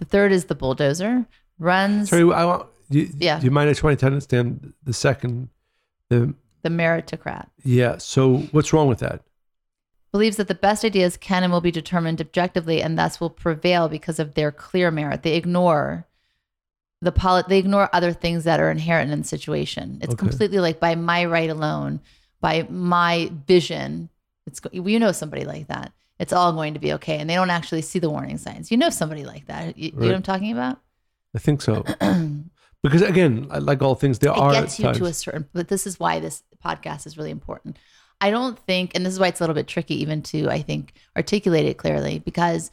The 0.00 0.06
third 0.06 0.32
is 0.32 0.46
the 0.46 0.54
bulldozer, 0.54 1.26
runs 1.58 2.08
Sorry, 2.10 2.22
I 2.32 2.44
want. 2.44 2.66
Do 2.90 2.98
you, 3.00 3.08
Yeah. 3.18 3.38
Do 3.38 3.44
you 3.44 3.50
mind? 3.52 3.68
I 3.68 3.72
just 3.72 3.82
want 3.84 3.98
to 4.00 4.06
understand 4.06 4.72
the 4.82 4.92
second. 4.92 5.48
The 6.08 6.34
the 6.62 6.68
meritocrat. 6.70 7.46
yeah. 7.64 7.98
So 7.98 8.38
what's 8.52 8.72
wrong 8.72 8.88
with 8.88 8.98
that? 9.00 9.22
believes 10.12 10.38
that 10.38 10.48
the 10.48 10.56
best 10.56 10.84
ideas 10.84 11.16
can 11.16 11.44
and 11.44 11.52
will 11.52 11.60
be 11.60 11.70
determined 11.70 12.20
objectively 12.20 12.82
and 12.82 12.98
thus 12.98 13.20
will 13.20 13.30
prevail 13.30 13.88
because 13.88 14.18
of 14.18 14.34
their 14.34 14.50
clear 14.50 14.90
merit. 14.90 15.22
They 15.22 15.36
ignore 15.36 16.04
the 17.00 17.12
polit- 17.12 17.46
they 17.46 17.58
ignore 17.58 17.88
other 17.92 18.12
things 18.12 18.42
that 18.42 18.58
are 18.58 18.72
inherent 18.72 19.12
in 19.12 19.20
the 19.20 19.24
situation. 19.28 19.98
It's 20.02 20.14
Okay. 20.14 20.26
completely 20.26 20.58
like 20.58 20.80
by 20.80 20.96
my 20.96 21.24
right 21.26 21.48
alone, 21.48 22.00
by 22.40 22.66
my 22.68 23.30
vision. 23.46 24.08
It's 24.48 24.60
you 24.72 24.98
know 24.98 25.12
somebody 25.12 25.44
like 25.44 25.68
that. 25.68 25.92
It's 26.20 26.32
all 26.32 26.52
going 26.52 26.74
to 26.74 26.80
be 26.80 26.92
okay, 26.94 27.16
and 27.18 27.28
they 27.28 27.34
don't 27.34 27.50
actually 27.50 27.82
see 27.82 27.98
the 27.98 28.10
warning 28.10 28.38
signs. 28.38 28.70
You 28.70 28.76
know 28.76 28.90
somebody 28.90 29.24
like 29.24 29.46
that. 29.46 29.76
You, 29.76 29.86
you 29.86 29.92
know 29.98 30.06
what 30.06 30.14
I'm 30.14 30.22
talking 30.22 30.52
about? 30.52 30.78
I 31.34 31.38
think 31.40 31.62
so. 31.62 31.82
because 32.82 33.02
again, 33.02 33.48
like 33.48 33.82
all 33.82 33.94
things, 33.94 34.18
there 34.20 34.30
it 34.32 34.38
are 34.38 34.52
gets 34.52 34.78
you 34.78 34.84
times. 34.84 34.98
to 34.98 35.04
a 35.06 35.12
certain 35.12 35.48
but 35.52 35.68
this 35.68 35.86
is 35.86 35.98
why 35.98 36.20
this 36.20 36.42
podcast 36.64 37.06
is 37.06 37.16
really 37.18 37.30
important 37.30 37.78
i 38.22 38.30
don't 38.30 38.58
think 38.60 38.92
and 38.94 39.04
this 39.06 39.12
is 39.14 39.18
why 39.20 39.28
it's 39.28 39.40
a 39.40 39.42
little 39.42 39.54
bit 39.54 39.66
tricky 39.66 39.94
even 40.02 40.20
to 40.20 40.48
i 40.50 40.60
think 40.60 40.92
articulate 41.16 41.64
it 41.64 41.78
clearly 41.78 42.18
because 42.18 42.70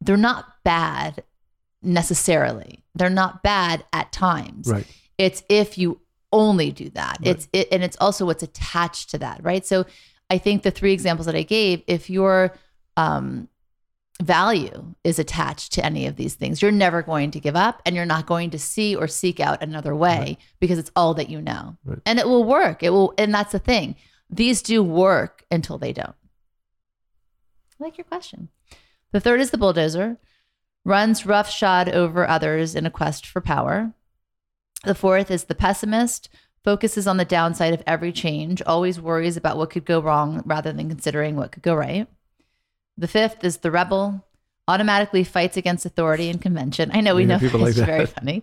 they're 0.00 0.16
not 0.16 0.46
bad 0.64 1.22
necessarily 1.82 2.84
they're 2.94 3.10
not 3.10 3.42
bad 3.42 3.84
at 3.92 4.12
times 4.12 4.68
right. 4.68 4.86
it's 5.16 5.42
if 5.48 5.78
you 5.78 6.00
only 6.32 6.70
do 6.70 6.90
that 6.90 7.16
Right. 7.20 7.28
it's 7.36 7.48
it 7.52 7.68
and 7.72 7.82
it's 7.82 7.96
also 8.00 8.26
what's 8.26 8.42
attached 8.42 9.10
to 9.10 9.18
that 9.18 9.40
right 9.42 9.64
so 9.64 9.86
i 10.28 10.36
think 10.38 10.62
the 10.62 10.70
three 10.70 10.92
examples 10.92 11.26
that 11.26 11.34
i 11.34 11.42
gave 11.42 11.82
if 11.86 12.10
your 12.10 12.52
um 12.98 13.48
value 14.20 14.94
is 15.04 15.20
attached 15.20 15.72
to 15.74 15.84
any 15.86 16.06
of 16.06 16.16
these 16.16 16.34
things. 16.34 16.60
You're 16.60 16.72
never 16.72 17.02
going 17.02 17.30
to 17.30 17.38
give 17.40 17.54
up 17.54 17.80
and 17.86 17.94
you're 17.94 18.04
not 18.04 18.26
going 18.26 18.50
to 18.50 18.58
see 18.58 18.96
or 18.96 19.06
seek 19.06 19.38
out 19.38 19.62
another 19.62 19.94
way 19.94 20.18
Right. 20.18 20.38
because 20.58 20.76
it's 20.78 20.90
all 20.96 21.14
that 21.14 21.30
you 21.30 21.40
know. 21.40 21.76
Right. 21.84 22.00
and 22.04 22.18
it 22.18 22.26
will 22.26 22.42
work. 22.42 22.82
It 22.82 22.90
will 22.90 23.14
and 23.16 23.32
that's 23.32 23.52
the 23.52 23.60
thing. 23.60 23.94
These 24.28 24.60
do 24.62 24.82
work 24.82 25.44
until 25.50 25.78
they 25.78 25.92
don't. 25.92 26.16
I 27.80 27.84
like 27.84 27.96
your 27.96 28.04
question. 28.04 28.48
The 29.12 29.20
third 29.20 29.40
is 29.40 29.50
the 29.50 29.58
bulldozer. 29.58 30.18
Runs 30.84 31.24
roughshod 31.24 31.88
over 31.88 32.28
others 32.28 32.74
in 32.74 32.86
a 32.86 32.90
quest 32.90 33.24
for 33.26 33.40
power. 33.40 33.92
The 34.84 34.94
fourth 34.94 35.30
is 35.30 35.44
the 35.44 35.54
pessimist, 35.54 36.28
focuses 36.64 37.06
on 37.06 37.18
the 37.18 37.24
downside 37.24 37.72
of 37.74 37.82
every 37.86 38.10
change, 38.12 38.62
always 38.66 39.00
worries 39.00 39.36
about 39.36 39.56
what 39.58 39.70
could 39.70 39.84
go 39.84 40.00
wrong 40.00 40.42
rather 40.44 40.72
than 40.72 40.88
considering 40.88 41.36
what 41.36 41.52
could 41.52 41.62
go 41.62 41.74
right. 41.74 42.08
The 42.98 43.08
fifth 43.08 43.44
is 43.44 43.58
the 43.58 43.70
rebel, 43.70 44.26
automatically 44.66 45.22
fights 45.22 45.56
against 45.56 45.86
authority 45.86 46.28
and 46.28 46.42
convention. 46.42 46.90
I 46.92 47.00
know 47.00 47.14
we 47.14 47.24
know 47.24 47.38
people 47.38 47.60
like 47.60 47.70
it's 47.70 47.78
very 47.78 48.06
funny. 48.06 48.42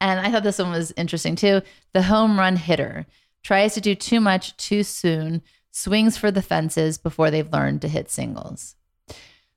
And 0.00 0.20
I 0.20 0.30
thought 0.30 0.42
this 0.42 0.58
one 0.58 0.70
was 0.70 0.92
interesting 0.96 1.36
too. 1.36 1.62
The 1.94 2.02
home 2.02 2.38
run 2.38 2.56
hitter 2.56 3.06
tries 3.42 3.72
to 3.74 3.80
do 3.80 3.94
too 3.94 4.20
much 4.20 4.56
too 4.58 4.82
soon, 4.82 5.42
swings 5.70 6.18
for 6.18 6.30
the 6.30 6.42
fences 6.42 6.98
before 6.98 7.30
they've 7.30 7.50
learned 7.50 7.80
to 7.82 7.88
hit 7.88 8.10
singles. 8.10 8.76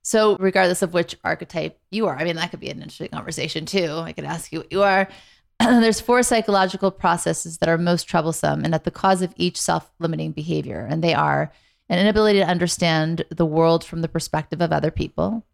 So, 0.02 0.38
regardless 0.38 0.82
of 0.82 0.94
which 0.94 1.18
archetype 1.26 1.78
you 1.92 2.08
are, 2.08 2.18
I 2.18 2.24
mean, 2.24 2.38
that 2.38 2.50
could 2.50 2.62
be 2.62 2.70
an 2.70 2.78
interesting 2.78 3.10
conversation 3.10 3.66
too. 3.66 3.92
I 3.98 4.14
could 4.14 4.24
ask 4.24 4.54
you 4.54 4.60
what 4.60 4.72
you 4.72 4.84
are. 4.84 5.10
There's 5.60 6.00
four 6.00 6.24
psychological 6.24 6.92
processes 6.92 7.58
that 7.58 7.68
are 7.68 7.78
most 7.78 8.08
troublesome 8.08 8.64
and 8.64 8.74
at 8.74 8.86
the 8.86 8.92
cause 8.92 9.22
of 9.22 9.34
each 9.36 9.60
self 9.60 9.92
limiting 10.00 10.32
behavior. 10.32 10.88
And 10.90 11.04
they 11.04 11.14
are 11.14 11.52
an 11.90 12.00
inability 12.00 12.40
to 12.40 12.48
understand 12.48 13.24
the 13.30 13.46
world 13.46 13.84
from 13.84 14.02
the 14.02 14.08
perspective 14.08 14.62
of 14.62 14.72
other 14.72 14.92
people, 14.92 15.46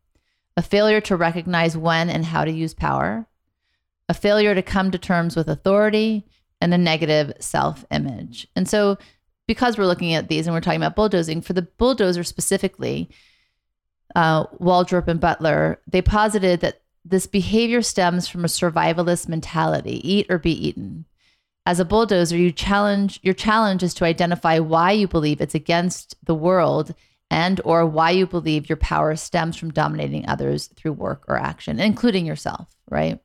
a 0.58 0.62
failure 0.62 1.02
to 1.02 1.16
recognize 1.16 1.78
when 1.78 2.10
and 2.10 2.26
how 2.26 2.46
to 2.46 2.52
use 2.52 2.74
power, 2.74 3.28
a 4.10 4.14
failure 4.14 4.56
to 4.56 4.62
come 4.62 4.92
to 4.92 4.98
terms 4.98 5.36
with 5.36 5.48
authority, 5.48 6.26
and 6.64 6.74
a 6.74 6.78
negative 6.78 7.34
self 7.40 7.86
image. 7.92 8.48
And 8.56 8.70
so, 8.70 8.98
because 9.48 9.78
we're 9.78 9.86
looking 9.86 10.14
at 10.14 10.30
these 10.30 10.48
and 10.48 10.54
we're 10.54 10.62
talking 10.62 10.80
about 10.80 10.96
bulldozing, 10.96 11.42
for 11.42 11.52
the 11.52 11.64
bulldozer 11.64 12.24
specifically, 12.24 13.10
uh, 14.16 14.46
Waldroop 14.62 15.10
and 15.10 15.20
Butler, 15.20 15.82
they 15.86 16.02
posited 16.02 16.62
that 16.62 16.82
this 17.04 17.28
behavior 17.28 17.82
stems 17.82 18.30
from 18.30 18.46
a 18.46 18.48
survivalist 18.48 19.28
mentality 19.28 20.00
eat 20.10 20.28
or 20.30 20.40
be 20.40 20.68
eaten. 20.68 21.04
As 21.66 21.80
a 21.80 21.86
bulldozer, 21.86 22.36
you 22.36 22.52
challenge 22.52 23.20
your 23.24 23.34
challenge 23.34 23.84
is 23.84 23.94
to 23.96 24.06
identify 24.06 24.60
why 24.60 24.92
you 24.92 25.08
believe 25.08 25.40
it's 25.40 25.56
against 25.56 26.16
the 26.26 26.36
world 26.36 26.94
and 27.32 27.62
or 27.64 27.86
why 27.86 28.12
you 28.12 28.28
believe 28.28 28.70
your 28.70 28.78
power 28.78 29.16
stems 29.16 29.56
from 29.56 29.72
dominating 29.72 30.28
others 30.28 30.68
through 30.76 30.94
work 30.94 31.24
or 31.28 31.38
action, 31.38 31.80
including 31.80 32.26
yourself, 32.26 32.76
right? 32.90 33.20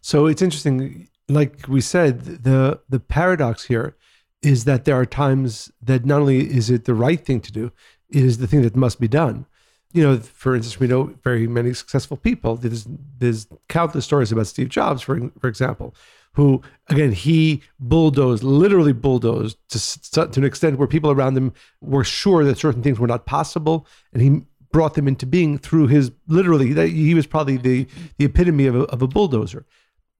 So 0.00 0.26
it's 0.26 0.40
interesting. 0.40 1.08
Like 1.28 1.66
we 1.68 1.80
said, 1.80 2.24
the 2.24 2.80
the 2.88 3.00
paradox 3.00 3.64
here 3.64 3.96
is 4.40 4.64
that 4.64 4.84
there 4.84 4.94
are 4.94 5.04
times 5.04 5.70
that 5.82 6.06
not 6.06 6.20
only 6.20 6.38
is 6.38 6.70
it 6.70 6.84
the 6.84 6.94
right 6.94 7.24
thing 7.24 7.40
to 7.40 7.52
do, 7.52 7.72
it 8.08 8.24
is 8.24 8.38
the 8.38 8.46
thing 8.46 8.62
that 8.62 8.76
must 8.76 9.00
be 9.00 9.08
done. 9.08 9.46
You 9.92 10.02
know, 10.04 10.18
for 10.18 10.54
instance, 10.54 10.78
we 10.78 10.86
know 10.86 11.14
very 11.24 11.48
many 11.48 11.74
successful 11.74 12.16
people. 12.16 12.56
There's 12.56 12.86
there's 13.18 13.48
countless 13.68 14.04
stories 14.04 14.30
about 14.30 14.46
Steve 14.46 14.68
Jobs, 14.68 15.02
for 15.02 15.30
for 15.40 15.48
example, 15.48 15.94
who 16.32 16.62
again 16.88 17.12
he 17.12 17.62
bulldozed, 17.78 18.42
literally 18.42 18.92
bulldozed 18.92 19.56
to 19.68 20.26
to 20.26 20.40
an 20.40 20.44
extent 20.44 20.78
where 20.78 20.88
people 20.88 21.10
around 21.10 21.36
him 21.36 21.52
were 21.80 22.04
sure 22.04 22.44
that 22.44 22.58
certain 22.58 22.82
things 22.82 22.98
were 22.98 23.06
not 23.06 23.26
possible, 23.26 23.86
and 24.12 24.22
he 24.22 24.42
brought 24.70 24.94
them 24.94 25.08
into 25.08 25.26
being 25.26 25.58
through 25.58 25.86
his 25.86 26.10
literally. 26.26 26.88
He 26.90 27.14
was 27.14 27.26
probably 27.26 27.56
the 27.56 27.86
the 28.18 28.24
epitome 28.24 28.66
of 28.66 28.76
a, 28.76 28.82
of 28.84 29.02
a 29.02 29.08
bulldozer 29.08 29.66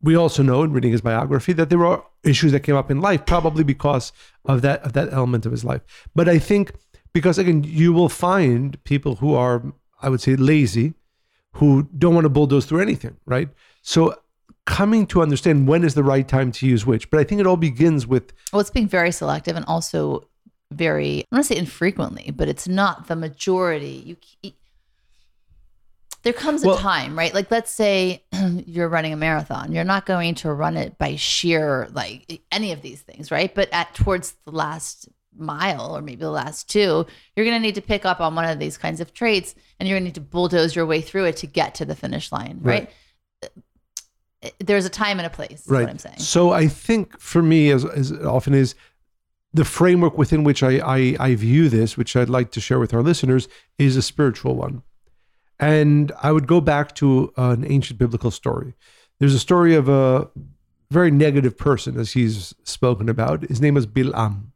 we 0.00 0.15
also 0.15 0.43
know 0.43 0.62
in 0.62 0.73
reading 0.73 0.93
his 0.93 1.00
biography 1.00 1.53
that 1.55 1.71
there 1.71 1.79
were 1.79 2.03
issues 2.23 2.53
that 2.53 2.61
came 2.61 2.77
up 2.77 2.91
in 2.91 3.00
life, 3.00 3.27
probably 3.27 3.65
because 3.65 4.12
of 4.45 4.62
that 4.62 4.83
of 4.83 4.93
that 4.93 5.12
element 5.12 5.47
of 5.47 5.53
his 5.53 5.65
life. 5.65 5.83
But 6.15 6.29
I 6.29 6.38
think 6.38 6.73
because 7.12 7.38
again, 7.38 7.65
you 7.65 7.93
will 7.93 8.09
find 8.09 8.83
people 8.85 9.17
who 9.17 9.35
are, 9.35 9.62
I 10.00 10.09
would 10.09 10.21
say, 10.21 10.37
lazy, 10.37 10.95
who 11.55 11.88
don't 11.97 12.15
want 12.15 12.25
to 12.27 12.31
bulldoze 12.31 12.67
through 12.67 12.81
anything, 12.81 13.17
right? 13.27 13.49
So 13.83 14.15
coming 14.69 15.07
to 15.07 15.23
understand 15.23 15.67
when 15.67 15.83
is 15.83 15.95
the 15.95 16.05
right 16.05 16.29
time 16.29 16.53
to 16.53 16.67
use 16.67 16.85
which. 16.85 17.11
But 17.11 17.21
I 17.21 17.25
think 17.25 17.41
it 17.41 17.47
all 17.47 17.57
begins 17.57 18.07
with 18.07 18.33
Well, 18.53 18.61
it's 18.61 18.71
being 18.71 18.87
very 18.87 19.11
selective 19.11 19.57
and 19.57 19.65
also 19.65 20.29
very, 20.71 21.21
I 21.21 21.27
don't 21.31 21.39
want 21.39 21.47
to 21.47 21.55
say 21.55 21.59
infrequently, 21.59 22.31
but 22.37 22.49
it's 22.49 22.69
not 22.69 23.07
the 23.09 23.17
majority. 23.17 24.19
You, 24.43 24.53
there 26.23 26.35
comes 26.35 26.63
a 26.65 26.69
Well- 26.69 26.77
time, 26.77 27.17
right? 27.17 27.33
Like, 27.33 27.51
let's 27.51 27.71
say 27.71 28.23
you're 28.67 28.89
running 28.91 29.15
a 29.15 29.17
marathon. 29.17 29.73
You're 29.73 29.85
not 29.85 30.05
going 30.05 30.35
to 30.37 30.53
run 30.53 30.77
it 30.77 30.99
by 30.99 31.17
sheer, 31.17 31.89
like, 31.93 32.43
any 32.53 32.73
of 32.73 32.83
these 32.83 33.01
things, 33.01 33.31
right? 33.31 33.55
But 33.55 33.71
at 33.73 33.95
towards 33.95 34.35
the 34.45 34.51
last 34.51 35.09
mile 35.35 35.97
or 35.97 36.03
maybe 36.03 36.21
the 36.21 36.31
last 36.31 36.69
two, 36.69 37.07
you're 37.35 37.47
going 37.47 37.57
to 37.57 37.61
need 37.67 37.77
to 37.77 37.81
pick 37.81 38.05
up 38.05 38.21
on 38.21 38.35
one 38.35 38.45
of 38.45 38.59
these 38.59 38.77
kinds 38.77 39.01
of 39.01 39.15
traits 39.15 39.55
and 39.81 39.89
you're 39.89 39.95
going 39.97 40.03
to 40.05 40.09
need 40.09 40.15
to 40.17 40.21
bulldoze 40.21 40.77
your 40.77 40.85
way 40.85 41.01
through 41.01 41.25
it 41.25 41.37
to 41.39 41.47
get 41.47 41.75
to 41.77 41.85
the 41.87 41.95
finish 41.95 42.31
line, 42.33 42.59
right? 42.61 42.91
There's 44.61 44.85
a 44.85 44.90
time 44.90 45.18
and 45.18 45.26
a 45.26 45.30
place, 45.30 45.62
is 45.62 45.68
right. 45.68 45.80
what 45.80 45.90
I'm 45.90 45.99
saying. 45.99 46.18
So 46.18 46.52
I 46.52 46.68
think 46.68 47.18
for 47.18 47.42
me, 47.42 47.71
as, 47.71 47.85
as 47.85 48.12
often 48.12 48.54
is, 48.54 48.75
the 49.52 49.64
framework 49.64 50.16
within 50.18 50.45
which 50.45 50.62
I, 50.62 50.78
I, 50.78 51.16
I 51.18 51.35
view 51.35 51.68
this, 51.68 51.97
which 51.97 52.14
I'd 52.14 52.28
like 52.28 52.50
to 52.52 52.61
share 52.61 52.78
with 52.78 52.95
our 52.95 53.02
listeners, 53.02 53.49
is 53.78 53.97
a 53.97 54.02
spiritual 54.02 54.54
one. 54.54 54.83
And 55.59 56.12
I 56.23 56.30
would 56.30 56.47
go 56.47 56.61
back 56.61 56.95
to 56.97 57.33
an 57.37 57.64
ancient 57.64 57.99
biblical 57.99 58.30
story. 58.30 58.75
There's 59.18 59.35
a 59.35 59.40
story 59.40 59.75
of 59.75 59.88
a 59.88 60.28
very 60.90 61.11
negative 61.11 61.57
person, 61.59 61.99
as 61.99 62.12
he's 62.12 62.54
spoken 62.62 63.09
about. 63.09 63.42
His 63.42 63.61
name 63.61 63.75
was 63.75 63.87
Bilam. 63.87 64.52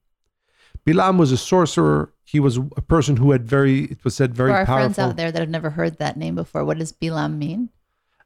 Bilam 0.87 1.19
was 1.19 1.33
a 1.33 1.37
sorcerer. 1.37 2.13
He 2.25 2.39
was 2.39 2.57
a 2.57 2.83
person 2.83 3.17
who 3.17 3.33
had 3.33 3.49
very, 3.49 3.85
it 3.85 4.05
was 4.05 4.15
said, 4.15 4.35
very 4.35 4.51
For 4.51 4.59
our 4.59 4.67
powerful. 4.67 4.95
friends 4.95 4.99
out 4.99 5.17
there 5.17 5.33
that 5.33 5.41
have 5.41 5.49
never 5.49 5.71
heard 5.71 5.99
that 5.99 6.17
name 6.17 6.35
before, 6.37 6.65
what 6.65 6.79
does 6.79 6.93
Bilam 6.93 7.39
mean? 7.39 7.71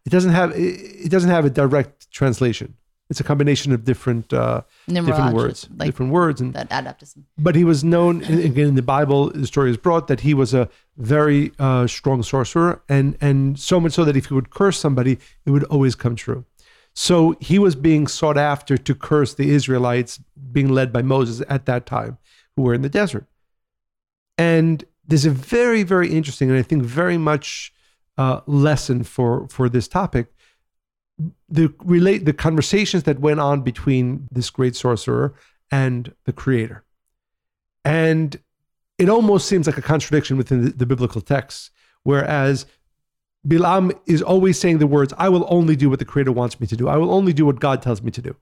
It 0.07 0.11
doesn't 0.11 0.33
have 0.33 0.51
it, 0.53 0.81
it 1.07 1.11
doesn't 1.11 1.31
have 1.31 1.45
a 1.45 1.51
direct 1.51 2.11
translation. 2.11 2.75
It's 3.09 3.21
a 3.21 3.25
combination 3.25 3.71
of 3.73 3.85
different 3.85 4.33
uh, 4.33 4.63
different 4.89 5.35
words, 5.35 5.69
like 5.77 5.87
different 5.89 6.11
words, 6.13 6.41
and 6.41 6.55
that 6.55 6.67
add 6.73 6.87
up 6.89 6.99
to 7.01 7.07
some. 7.07 7.25
but 7.39 7.55
he 7.55 7.65
was 7.65 7.85
known 7.85 8.15
again 8.25 8.69
in 8.73 8.75
the 8.75 8.83
bible 8.97 9.31
the 9.31 9.47
story 9.47 9.71
is 9.71 9.77
brought 9.77 10.09
that 10.09 10.21
he 10.21 10.35
was 10.35 10.53
a 10.55 10.69
very 10.97 11.53
uh, 11.67 11.87
strong 11.87 12.23
sorcerer 12.25 12.83
and 12.89 13.17
and 13.21 13.59
so 13.61 13.79
much 13.79 13.93
so 13.93 14.05
that 14.05 14.17
if 14.17 14.27
he 14.27 14.35
would 14.35 14.51
curse 14.51 14.79
somebody 14.87 15.19
it 15.45 15.51
would 15.55 15.65
always 15.75 15.95
come 15.95 16.17
true 16.17 16.45
so 16.95 17.37
he 17.41 17.59
was 17.61 17.75
being 17.77 18.09
sought 18.09 18.39
after 18.39 18.77
to 18.77 18.93
curse 19.11 19.35
the 19.35 19.49
israelites 19.59 20.19
being 20.57 20.69
led 20.79 20.89
by 20.93 21.03
moses 21.03 21.47
at 21.49 21.65
that 21.67 21.87
time 21.87 22.19
who 22.57 22.63
were 22.63 22.75
in 22.75 22.83
the 22.83 22.89
desert 23.01 23.27
and 24.39 24.85
there's 25.07 25.27
a 25.27 25.31
very 25.31 25.83
very 25.85 26.09
interesting 26.19 26.51
and 26.51 26.59
i 26.59 26.63
think 26.63 26.83
very 26.83 27.19
much 27.19 27.73
uh, 28.19 28.41
lesson 28.47 29.03
for 29.03 29.49
for 29.49 29.69
this 29.69 29.89
topic. 29.89 30.33
The 31.49 31.73
relate 31.85 32.25
the 32.25 32.33
conversations 32.33 33.05
that 33.05 33.21
went 33.21 33.41
on 33.41 33.63
between 33.63 34.29
this 34.31 34.51
great 34.51 34.77
sorcerer 34.77 35.35
and 35.71 36.15
the 36.25 36.33
creator. 36.33 36.85
And 37.85 38.39
it 38.99 39.09
almost 39.09 39.49
seems 39.49 39.67
like 39.67 39.79
a 39.79 39.83
contradiction 39.83 40.37
within 40.37 40.65
the, 40.65 40.71
the 40.71 40.87
biblical 40.87 41.21
texts 41.21 41.71
whereas 42.03 42.67
Bilam 43.47 43.93
is 44.07 44.23
always 44.23 44.59
saying 44.59 44.79
the 44.79 44.87
words 44.87 45.13
I 45.19 45.29
will 45.29 45.47
only 45.49 45.77
do 45.77 45.91
what 45.91 45.99
the 45.99 46.05
creator 46.05 46.33
wants 46.33 46.61
me 46.61 46.67
to 46.69 46.77
do. 46.77 46.89
I 46.89 46.97
will 46.97 47.13
only 47.13 47.33
do 47.33 47.45
what 47.45 47.61
God 47.61 47.83
tells 47.83 48.01
me 48.03 48.11
to 48.13 48.23
do. 48.23 48.35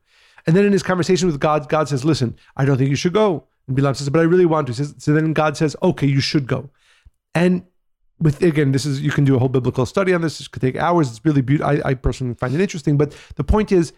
And 0.46 0.54
then 0.54 0.66
in 0.66 0.72
his 0.72 0.82
conversation 0.82 1.26
with 1.26 1.40
God 1.40 1.68
God 1.68 1.88
says 1.88 2.04
listen 2.04 2.36
I 2.56 2.64
don't 2.64 2.76
think 2.76 2.90
you 2.90 2.96
should 2.96 3.14
go. 3.14 3.44
And 3.66 3.76
Bilam 3.76 3.96
says 3.96 4.08
but 4.10 4.20
I 4.20 4.24
really 4.24 4.46
want 4.46 4.66
to. 4.68 4.74
So 4.74 5.14
then 5.14 5.32
God 5.32 5.56
says 5.56 5.76
okay 5.82 6.06
you 6.06 6.20
should 6.20 6.46
go. 6.46 6.70
And 7.34 7.64
with 8.20 8.42
again, 8.42 8.72
this 8.72 8.86
is 8.86 9.00
you 9.00 9.10
can 9.10 9.24
do 9.24 9.36
a 9.36 9.38
whole 9.38 9.48
biblical 9.48 9.86
study 9.86 10.12
on 10.14 10.22
this. 10.22 10.38
This 10.38 10.48
could 10.48 10.62
take 10.62 10.76
hours. 10.76 11.10
It's 11.10 11.24
really 11.24 11.42
beautiful. 11.42 11.72
I, 11.72 11.90
I 11.90 11.94
personally 11.94 12.34
find 12.34 12.54
it 12.54 12.60
interesting. 12.60 12.96
But 12.96 13.16
the 13.36 13.44
point 13.44 13.72
is 13.72 13.92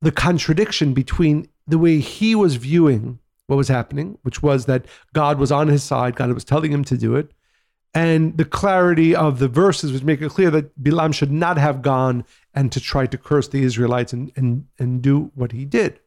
the 0.00 0.12
contradiction 0.12 0.94
between 0.94 1.48
the 1.66 1.78
way 1.78 1.98
he 1.98 2.34
was 2.34 2.56
viewing 2.56 3.18
what 3.46 3.56
was 3.56 3.68
happening, 3.68 4.18
which 4.22 4.42
was 4.42 4.66
that 4.66 4.86
God 5.12 5.38
was 5.38 5.50
on 5.50 5.68
his 5.68 5.82
side, 5.82 6.16
God 6.16 6.32
was 6.32 6.44
telling 6.44 6.72
him 6.72 6.84
to 6.84 6.96
do 6.96 7.16
it, 7.16 7.32
and 7.94 8.36
the 8.36 8.44
clarity 8.44 9.14
of 9.14 9.38
the 9.38 9.48
verses 9.48 9.92
was 9.92 10.02
making 10.02 10.26
it 10.26 10.32
clear 10.32 10.50
that 10.50 10.80
Bilam 10.80 11.12
should 11.12 11.32
not 11.32 11.58
have 11.58 11.82
gone 11.82 12.24
and 12.54 12.70
to 12.72 12.80
try 12.80 13.06
to 13.06 13.18
curse 13.18 13.48
the 13.48 13.62
Israelites 13.62 14.12
and 14.12 14.32
and 14.36 14.66
and 14.78 15.02
do 15.02 15.30
what 15.34 15.52
he 15.52 15.64
did. 15.64 16.00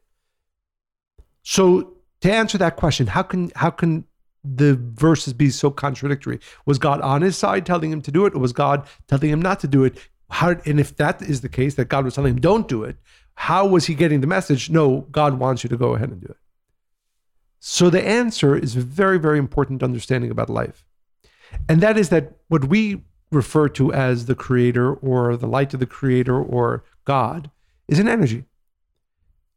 So 1.43 1.97
to 2.21 2.33
answer 2.33 2.57
that 2.57 2.77
question, 2.77 3.07
how 3.07 3.23
can 3.23 3.51
how 3.55 3.69
can 3.69 4.05
the 4.43 4.75
verses 4.75 5.33
be 5.33 5.49
so 5.49 5.71
contradictory? 5.71 6.39
Was 6.65 6.79
God 6.79 7.01
on 7.01 7.21
his 7.21 7.37
side 7.37 7.65
telling 7.65 7.91
him 7.91 8.01
to 8.01 8.11
do 8.11 8.25
it, 8.25 8.35
or 8.35 8.39
was 8.39 8.53
God 8.53 8.87
telling 9.07 9.29
him 9.29 9.41
not 9.41 9.59
to 9.61 9.67
do 9.67 9.83
it? 9.83 9.97
How, 10.29 10.55
and 10.65 10.79
if 10.79 10.95
that 10.97 11.21
is 11.21 11.41
the 11.41 11.49
case, 11.49 11.75
that 11.75 11.89
God 11.89 12.05
was 12.05 12.15
telling 12.15 12.33
him 12.33 12.41
don't 12.41 12.67
do 12.67 12.83
it, 12.83 12.97
how 13.35 13.65
was 13.65 13.85
he 13.85 13.95
getting 13.95 14.21
the 14.21 14.27
message? 14.27 14.69
No, 14.69 15.01
God 15.11 15.39
wants 15.39 15.63
you 15.63 15.69
to 15.69 15.77
go 15.77 15.95
ahead 15.95 16.09
and 16.09 16.21
do 16.21 16.27
it. 16.27 16.37
So 17.59 17.89
the 17.89 18.05
answer 18.05 18.55
is 18.55 18.75
a 18.75 18.81
very, 18.81 19.17
very 19.17 19.39
important 19.39 19.83
understanding 19.83 20.29
about 20.29 20.49
life. 20.49 20.85
And 21.69 21.81
that 21.81 21.97
is 21.97 22.09
that 22.09 22.33
what 22.47 22.65
we 22.65 23.03
refer 23.31 23.69
to 23.69 23.93
as 23.93 24.25
the 24.25 24.35
creator 24.35 24.93
or 24.93 25.37
the 25.37 25.47
light 25.47 25.73
of 25.73 25.79
the 25.79 25.85
creator 25.85 26.41
or 26.41 26.83
God 27.05 27.49
is 27.87 27.99
an 27.99 28.07
energy. 28.07 28.45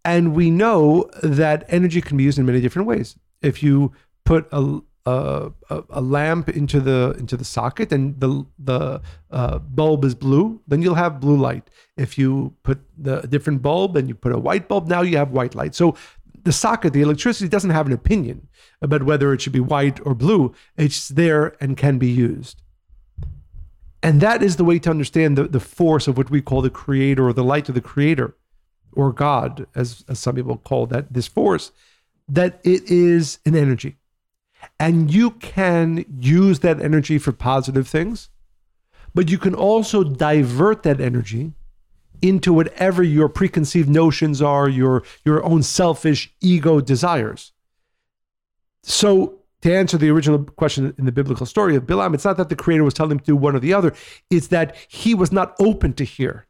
And 0.05 0.35
we 0.35 0.51
know 0.51 1.11
that 1.23 1.65
energy 1.69 2.01
can 2.01 2.17
be 2.17 2.25
used 2.25 2.39
in 2.39 2.47
many 2.47 2.61
different 2.61 2.87
ways. 2.87 3.19
If 3.43 3.63
you 3.63 3.93
put 4.27 4.47
a 4.53 4.81
a, 5.07 5.53
a, 5.91 6.01
lamp 6.01 6.49
into 6.49 6.81
the 6.81 7.15
into 7.17 7.37
the 7.37 7.45
socket 7.45 7.93
and 7.93 8.19
the 8.21 8.45
the 8.59 9.01
uh, 9.31 9.59
bulb 9.59 10.05
is 10.05 10.17
blue, 10.17 10.61
then 10.67 10.83
you'll 10.83 10.97
have 10.97 11.21
blue 11.21 11.37
light. 11.37 11.71
If 11.97 12.19
you 12.19 12.55
put 12.65 12.81
the 12.99 13.23
a 13.23 13.27
different 13.27 13.63
bulb 13.63 13.97
and 13.97 14.09
you 14.09 14.15
put 14.17 14.33
a 14.33 14.39
white 14.39 14.69
bulb, 14.69 14.89
now 14.89 15.03
you 15.03 15.17
have 15.17 15.31
white 15.31 15.55
light. 15.55 15.75
So 15.77 15.97
the 16.43 16.53
socket, 16.53 16.93
the 16.93 17.03
electricity 17.03 17.49
doesn't 17.49 17.71
have 17.71 17.87
an 17.87 17.93
opinion 17.93 18.49
about 18.83 19.05
whether 19.05 19.33
it 19.33 19.41
should 19.41 19.53
be 19.53 19.61
white 19.61 20.05
or 20.05 20.15
blue. 20.15 20.53
It's 20.77 21.09
there 21.09 21.57
and 21.61 21.77
can 21.77 21.99
be 21.99 22.09
used. 22.09 22.63
And 24.03 24.21
that 24.21 24.43
is 24.43 24.57
the 24.57 24.65
way 24.65 24.79
to 24.81 24.91
understand 24.91 25.37
the, 25.37 25.45
the 25.45 25.61
force 25.61 26.07
of 26.07 26.17
what 26.17 26.31
we 26.31 26.41
call 26.41 26.63
the 26.63 26.71
creator 26.71 27.27
or 27.27 27.33
the 27.33 27.45
light 27.45 27.69
of 27.69 27.75
the 27.75 27.81
creator 27.81 28.37
or 28.93 29.13
God, 29.13 29.67
as, 29.75 30.05
as 30.09 30.19
some 30.19 30.37
people 30.37 30.57
call 30.57 30.87
that, 30.87 31.13
this 31.13 31.27
force, 31.27 31.73
that 32.29 32.61
it 32.65 32.91
is 32.91 33.39
an 33.45 33.57
energy. 33.57 33.97
And 34.79 35.13
you 35.13 35.31
can 35.33 36.05
use 36.21 36.61
that 36.61 36.81
energy 36.81 37.19
for 37.19 37.33
positive 37.33 37.89
things, 37.89 38.29
but 39.15 39.31
you 39.31 39.39
can 39.39 39.55
also 39.55 40.05
divert 40.05 40.83
that 40.83 41.01
energy 41.01 41.53
into 42.23 42.53
whatever 42.53 43.03
your 43.03 43.29
preconceived 43.29 43.89
notions 43.89 44.41
are, 44.43 44.69
your, 44.69 45.03
your 45.25 45.45
own 45.45 45.63
selfish 45.63 46.35
ego 46.41 46.81
desires. 46.81 47.53
So, 48.83 49.41
to 49.63 49.75
answer 49.75 49.97
the 49.97 50.11
original 50.11 50.45
question 50.45 50.95
in 50.99 51.07
the 51.07 51.13
biblical 51.13 51.47
story 51.47 51.75
of 51.77 51.85
Bilam, 51.85 52.15
it's 52.15 52.25
not 52.25 52.37
that 52.37 52.51
the 52.51 52.57
creator 52.57 52.85
was 52.85 52.95
telling 52.95 53.13
him 53.13 53.19
to 53.21 53.25
do 53.25 53.37
one 53.37 53.57
or 53.57 53.59
the 53.59 53.75
other, 53.75 53.95
it's 54.31 54.49
that 54.49 54.77
he 54.89 55.15
was 55.15 55.33
not 55.33 55.57
open 55.59 55.93
to 55.95 56.05
hear 56.05 56.47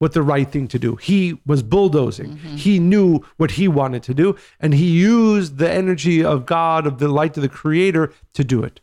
what 0.00 0.14
the 0.14 0.22
right 0.22 0.50
thing 0.50 0.66
to 0.66 0.78
do. 0.78 0.96
He 0.96 1.38
was 1.46 1.62
bulldozing. 1.62 2.36
Mm-hmm. 2.36 2.56
He 2.56 2.78
knew 2.78 3.20
what 3.36 3.52
he 3.52 3.68
wanted 3.68 4.02
to 4.04 4.14
do, 4.14 4.34
and 4.58 4.74
he 4.74 4.86
used 4.86 5.58
the 5.58 5.70
energy 5.70 6.24
of 6.24 6.46
God, 6.46 6.86
of 6.86 6.98
the 6.98 7.08
light 7.08 7.36
of 7.36 7.42
the 7.42 7.48
creator, 7.48 8.12
to 8.32 8.42
do 8.42 8.62
it. 8.62 8.80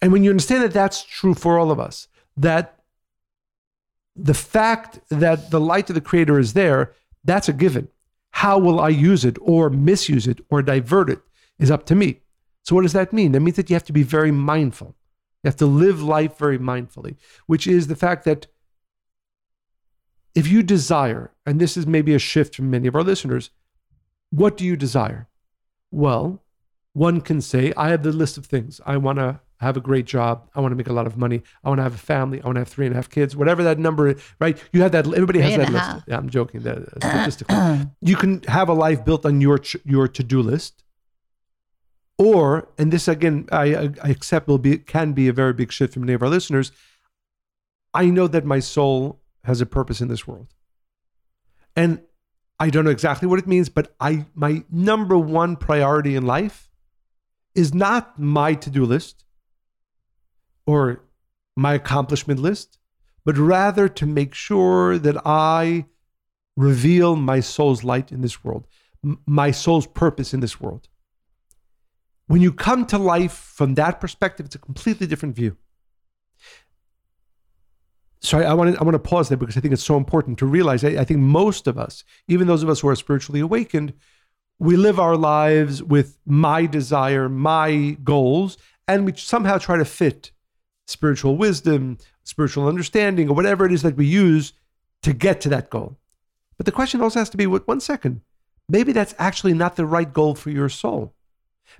And 0.00 0.12
when 0.12 0.22
you 0.22 0.30
understand 0.30 0.62
that 0.62 0.72
that's 0.72 1.02
true 1.02 1.34
for 1.34 1.58
all 1.58 1.72
of 1.72 1.80
us, 1.80 2.06
that 2.36 2.78
the 4.14 4.32
fact 4.34 5.00
that 5.08 5.50
the 5.50 5.60
light 5.60 5.90
of 5.90 5.94
the 5.94 6.00
creator 6.00 6.38
is 6.38 6.52
there, 6.52 6.94
that's 7.24 7.48
a 7.48 7.52
given. 7.52 7.88
How 8.30 8.58
will 8.58 8.78
I 8.80 8.90
use 8.90 9.24
it 9.24 9.36
or 9.40 9.68
misuse 9.70 10.28
it 10.28 10.40
or 10.50 10.62
divert 10.62 11.10
it 11.10 11.20
is 11.58 11.70
up 11.70 11.84
to 11.86 11.96
me. 11.96 12.20
So, 12.62 12.76
what 12.76 12.82
does 12.82 12.92
that 12.92 13.12
mean? 13.12 13.32
That 13.32 13.40
means 13.40 13.56
that 13.56 13.70
you 13.70 13.74
have 13.74 13.84
to 13.84 13.92
be 13.92 14.04
very 14.04 14.30
mindful. 14.30 14.94
You 15.42 15.48
have 15.48 15.56
to 15.56 15.66
live 15.66 16.00
life 16.00 16.38
very 16.38 16.58
mindfully, 16.58 17.16
which 17.46 17.66
is 17.66 17.88
the 17.88 17.96
fact 17.96 18.24
that 18.24 18.46
if 20.38 20.46
you 20.46 20.62
desire, 20.62 21.32
and 21.44 21.60
this 21.60 21.76
is 21.76 21.84
maybe 21.86 22.14
a 22.14 22.18
shift 22.18 22.54
from 22.56 22.70
many 22.70 22.86
of 22.86 22.94
our 22.94 23.02
listeners, 23.02 23.50
what 24.30 24.56
do 24.56 24.64
you 24.64 24.76
desire? 24.76 25.26
Well, 25.90 26.44
one 26.92 27.20
can 27.20 27.40
say, 27.40 27.72
I 27.76 27.88
have 27.88 28.02
the 28.04 28.12
list 28.12 28.38
of 28.38 28.46
things. 28.46 28.80
I 28.86 28.98
want 28.98 29.18
to 29.18 29.40
have 29.60 29.76
a 29.76 29.80
great 29.80 30.06
job. 30.06 30.48
I 30.54 30.60
want 30.60 30.70
to 30.70 30.76
make 30.76 30.88
a 30.88 30.92
lot 30.92 31.08
of 31.08 31.16
money. 31.16 31.42
I 31.64 31.68
want 31.68 31.78
to 31.78 31.82
have 31.82 31.94
a 31.94 32.04
family. 32.14 32.40
I 32.40 32.46
want 32.46 32.56
to 32.56 32.60
have 32.60 32.68
three 32.68 32.86
and 32.86 32.94
a 32.94 32.98
half 32.98 33.10
kids, 33.10 33.34
whatever 33.34 33.64
that 33.64 33.78
number 33.78 34.08
is, 34.10 34.22
right? 34.38 34.56
You 34.72 34.82
have 34.82 34.92
that. 34.92 35.06
Everybody 35.06 35.40
has 35.40 35.56
that 35.56 35.72
list. 35.72 35.90
Yeah, 36.06 36.16
I'm 36.16 36.30
joking. 36.30 36.60
That 36.62 36.78
uh, 36.78 37.08
statistically, 37.08 37.90
you 38.00 38.14
can 38.14 38.42
have 38.42 38.68
a 38.68 38.74
life 38.74 39.04
built 39.04 39.26
on 39.26 39.40
your 39.40 39.58
your 39.84 40.06
to 40.06 40.22
do 40.22 40.40
list, 40.40 40.84
or 42.16 42.68
and 42.78 42.92
this 42.92 43.08
again, 43.08 43.48
I, 43.50 43.90
I 44.04 44.10
accept 44.10 44.46
will 44.46 44.58
be 44.58 44.78
can 44.78 45.12
be 45.12 45.26
a 45.26 45.32
very 45.32 45.52
big 45.52 45.72
shift 45.72 45.94
for 45.94 46.00
many 46.00 46.12
of 46.12 46.22
our 46.22 46.28
listeners. 46.28 46.70
I 47.92 48.06
know 48.06 48.28
that 48.28 48.44
my 48.44 48.60
soul 48.60 49.17
has 49.44 49.60
a 49.60 49.66
purpose 49.66 50.00
in 50.00 50.08
this 50.08 50.26
world, 50.26 50.48
and 51.76 52.02
I 52.60 52.70
don't 52.70 52.84
know 52.84 52.90
exactly 52.90 53.28
what 53.28 53.38
it 53.38 53.46
means, 53.46 53.68
but 53.68 53.94
I 54.00 54.26
my 54.34 54.64
number 54.70 55.16
one 55.18 55.56
priority 55.56 56.16
in 56.16 56.26
life 56.26 56.68
is 57.54 57.72
not 57.72 58.18
my 58.18 58.54
to 58.54 58.70
do 58.70 58.84
list 58.84 59.24
or 60.66 61.04
my 61.56 61.74
accomplishment 61.74 62.40
list, 62.40 62.78
but 63.24 63.36
rather 63.36 63.88
to 63.88 64.06
make 64.06 64.34
sure 64.34 64.98
that 64.98 65.16
I 65.26 65.86
reveal 66.56 67.16
my 67.16 67.40
soul's 67.40 67.84
light 67.84 68.12
in 68.12 68.20
this 68.20 68.44
world, 68.44 68.66
m- 69.04 69.20
my 69.26 69.50
soul's 69.50 69.86
purpose 69.86 70.34
in 70.34 70.40
this 70.40 70.60
world. 70.60 70.88
When 72.26 72.42
you 72.42 72.52
come 72.52 72.84
to 72.86 72.98
life 72.98 73.32
from 73.32 73.74
that 73.74 74.00
perspective, 74.00 74.46
it's 74.46 74.54
a 74.54 74.58
completely 74.58 75.06
different 75.06 75.34
view. 75.34 75.56
So 78.20 78.40
I, 78.40 78.52
want 78.54 78.74
to 78.74 78.80
I 78.80 78.84
want 78.84 78.94
to 78.94 78.98
pause 78.98 79.28
there 79.28 79.38
because 79.38 79.56
I 79.56 79.60
think 79.60 79.72
it's 79.72 79.82
so 79.82 79.96
important 79.96 80.38
to 80.38 80.46
realize. 80.46 80.82
I, 80.82 80.88
I 80.88 81.04
think 81.04 81.20
most 81.20 81.66
of 81.66 81.78
us, 81.78 82.04
even 82.26 82.46
those 82.46 82.62
of 82.62 82.68
us 82.68 82.80
who 82.80 82.88
are 82.88 82.96
spiritually 82.96 83.40
awakened, 83.40 83.92
we 84.58 84.76
live 84.76 84.98
our 84.98 85.16
lives 85.16 85.82
with 85.82 86.18
my 86.26 86.66
desire, 86.66 87.28
my 87.28 87.96
goals, 88.02 88.58
and 88.88 89.04
we 89.04 89.12
somehow 89.14 89.58
try 89.58 89.76
to 89.76 89.84
fit 89.84 90.32
spiritual 90.88 91.36
wisdom, 91.36 91.98
spiritual 92.24 92.66
understanding, 92.66 93.28
or 93.28 93.34
whatever 93.34 93.64
it 93.64 93.72
is 93.72 93.82
that 93.82 93.96
we 93.96 94.06
use 94.06 94.52
to 95.02 95.12
get 95.12 95.40
to 95.42 95.48
that 95.50 95.70
goal. 95.70 95.96
But 96.56 96.66
the 96.66 96.72
question 96.72 97.00
also 97.00 97.20
has 97.20 97.30
to 97.30 97.36
be 97.36 97.46
what 97.46 97.68
one 97.68 97.80
second, 97.80 98.22
maybe 98.68 98.92
that's 98.92 99.14
actually 99.18 99.54
not 99.54 99.76
the 99.76 99.86
right 99.86 100.12
goal 100.12 100.34
for 100.34 100.50
your 100.50 100.68
soul. 100.68 101.14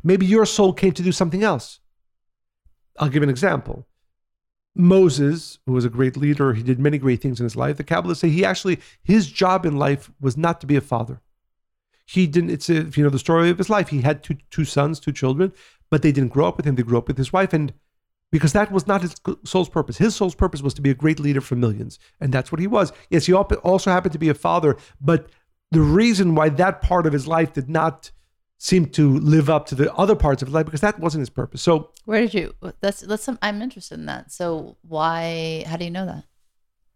Maybe 0.05 0.27
your 0.27 0.47
soul 0.47 0.73
came 0.73 0.93
to 0.93 1.03
do 1.03 1.11
something 1.11 1.43
else. 1.43 1.81
I'll 2.99 3.09
give 3.09 3.23
an 3.23 3.31
example. 3.31 3.87
Moses, 4.79 5.59
who 5.67 5.73
was 5.73 5.85
a 5.85 5.91
great 5.91 6.17
leader, 6.17 6.55
he 6.55 6.63
did 6.63 6.79
many 6.79 6.99
great 6.99 7.21
things 7.21 7.41
in 7.41 7.45
his 7.45 7.57
life. 7.57 7.77
The 7.77 7.85
Kabbalists 7.85 8.19
say 8.19 8.31
he 8.31 8.45
actually, 8.45 8.79
his 9.03 9.31
job 9.31 9.67
in 9.67 9.77
life 9.77 10.11
was 10.21 10.37
not 10.37 10.61
to 10.61 10.67
be 10.67 10.77
a 10.77 10.81
father. 10.81 11.21
He 12.07 12.27
didn't, 12.27 12.51
it's, 12.51 12.71
a, 12.71 12.87
if 12.87 12.97
you 12.97 13.05
know 13.05 13.11
the 13.11 13.19
story 13.19 13.51
of 13.51 13.59
his 13.59 13.69
life, 13.69 13.89
he 13.89 14.03
had 14.03 14.23
two, 14.23 14.37
two 14.51 14.65
sons, 14.65 15.01
two 15.01 15.13
children, 15.13 15.53
but 15.91 16.03
they 16.03 16.13
didn't 16.13 16.33
grow 16.33 16.47
up 16.47 16.57
with 16.57 16.65
him. 16.65 16.77
They 16.77 16.85
grew 16.85 16.97
up 16.97 17.09
with 17.09 17.19
his 17.19 17.33
wife. 17.33 17.53
And 17.53 17.75
because 18.31 18.53
that 18.53 18.71
was 18.71 18.87
not 18.87 19.03
his 19.03 19.17
soul's 19.45 19.69
purpose. 19.69 19.99
His 19.99 20.15
soul's 20.15 20.35
purpose 20.35 20.63
was 20.63 20.75
to 20.75 20.83
be 20.83 20.91
a 20.91 20.95
great 20.95 21.19
leader 21.19 21.41
for 21.41 21.57
millions, 21.57 21.99
and 22.21 22.33
that's 22.33 22.53
what 22.53 22.61
he 22.61 22.67
was. 22.67 22.93
Yes, 23.11 23.27
he 23.27 23.33
also 23.33 23.91
happened 23.91 24.13
to 24.13 24.19
be 24.19 24.29
a 24.29 24.35
father, 24.35 24.77
but 25.01 25.29
the 25.71 25.81
reason 25.81 26.35
why 26.35 26.49
that 26.51 26.83
part 26.83 27.07
of 27.07 27.13
his 27.13 27.27
life 27.27 27.53
did 27.53 27.69
not 27.69 28.11
seem 28.59 28.87
to 28.87 29.19
live 29.21 29.49
up 29.49 29.67
to 29.67 29.75
the 29.75 29.93
other 29.95 30.17
parts 30.17 30.43
of 30.43 30.51
life 30.53 30.65
because 30.67 30.81
that 30.81 30.99
wasn't 30.99 31.21
his 31.21 31.31
purpose. 31.31 31.63
So 31.63 31.91
Where 32.05 32.21
did 32.23 32.35
you? 32.35 32.55
That's 32.81 33.01
that's. 33.01 33.23
Some, 33.25 33.39
I'm 33.41 33.63
interested 33.63 33.99
in 33.99 34.07
that. 34.07 34.33
So 34.33 34.77
why? 34.83 35.65
How 35.67 35.77
do 35.77 35.85
you 35.85 35.91
know 35.91 36.07
that? 36.07 36.25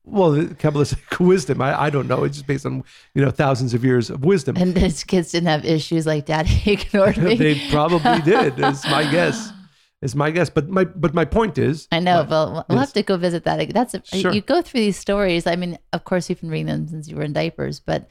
Well, 0.05 0.33
the 0.33 0.47
Kabbalistic 0.47 1.21
wisdom, 1.25 1.63
I, 1.63 1.83
I 1.83 1.91
don't 1.91 2.09
know. 2.09 2.25
It's 2.25 2.37
just 2.39 2.47
based 2.49 2.67
on, 2.67 2.83
you 3.15 3.25
know, 3.25 3.31
thousands 3.31 3.73
of 3.73 3.85
years 3.85 4.11
of 4.11 4.25
wisdom. 4.25 4.57
And 4.57 4.77
his 4.77 5.05
kids 5.05 5.31
didn't 5.31 5.47
have 5.47 5.65
issues 5.65 6.07
like 6.07 6.27
daddy 6.27 6.61
ignored 6.73 7.19
me. 7.19 7.37
they 7.37 7.61
probably 7.71 8.21
did, 8.23 8.59
is 8.59 8.85
my 8.87 9.09
guess. 9.09 9.53
Is 10.01 10.17
my 10.17 10.33
guess. 10.33 10.51
But 10.51 10.69
my 10.69 10.83
but 10.85 11.15
my 11.15 11.25
point 11.25 11.57
is 11.59 11.87
I 11.93 12.01
know, 12.01 12.25
my- 12.25 12.29
but 12.29 12.53
we'll 12.53 12.65
we'll 12.71 12.79
have 12.81 12.93
to 12.95 13.05
go 13.05 13.17
visit 13.17 13.45
that. 13.45 13.73
That's 13.73 13.95
a, 13.95 14.03
Sure. 14.05 14.33
you 14.33 14.41
go 14.41 14.61
through 14.61 14.81
these 14.81 14.97
stories. 14.99 15.47
I 15.47 15.55
mean, 15.55 15.79
of 15.93 16.03
course, 16.03 16.29
you've 16.29 16.41
been 16.41 16.51
reading 16.51 16.67
them 16.67 16.89
since 16.89 17.07
you 17.07 17.15
were 17.15 17.23
in 17.23 17.33
diapers, 17.33 17.79
but 17.79 18.09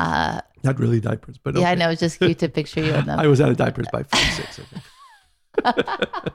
uh, 0.00 0.40
not 0.68 0.78
really 0.78 1.00
diapers, 1.00 1.38
but 1.38 1.56
yeah, 1.56 1.68
I 1.68 1.72
okay. 1.72 1.78
know 1.80 1.90
it's 1.90 2.00
just 2.00 2.18
cute 2.18 2.38
to 2.40 2.48
picture 2.48 2.80
you 2.80 2.92
in 2.94 3.04
them. 3.10 3.18
I 3.18 3.26
was 3.26 3.40
out 3.40 3.50
of 3.50 3.56
diapers 3.56 3.86
by 3.92 4.02
five, 4.02 4.34
six, 4.34 4.60
I 5.64 5.72
think. 5.72 5.86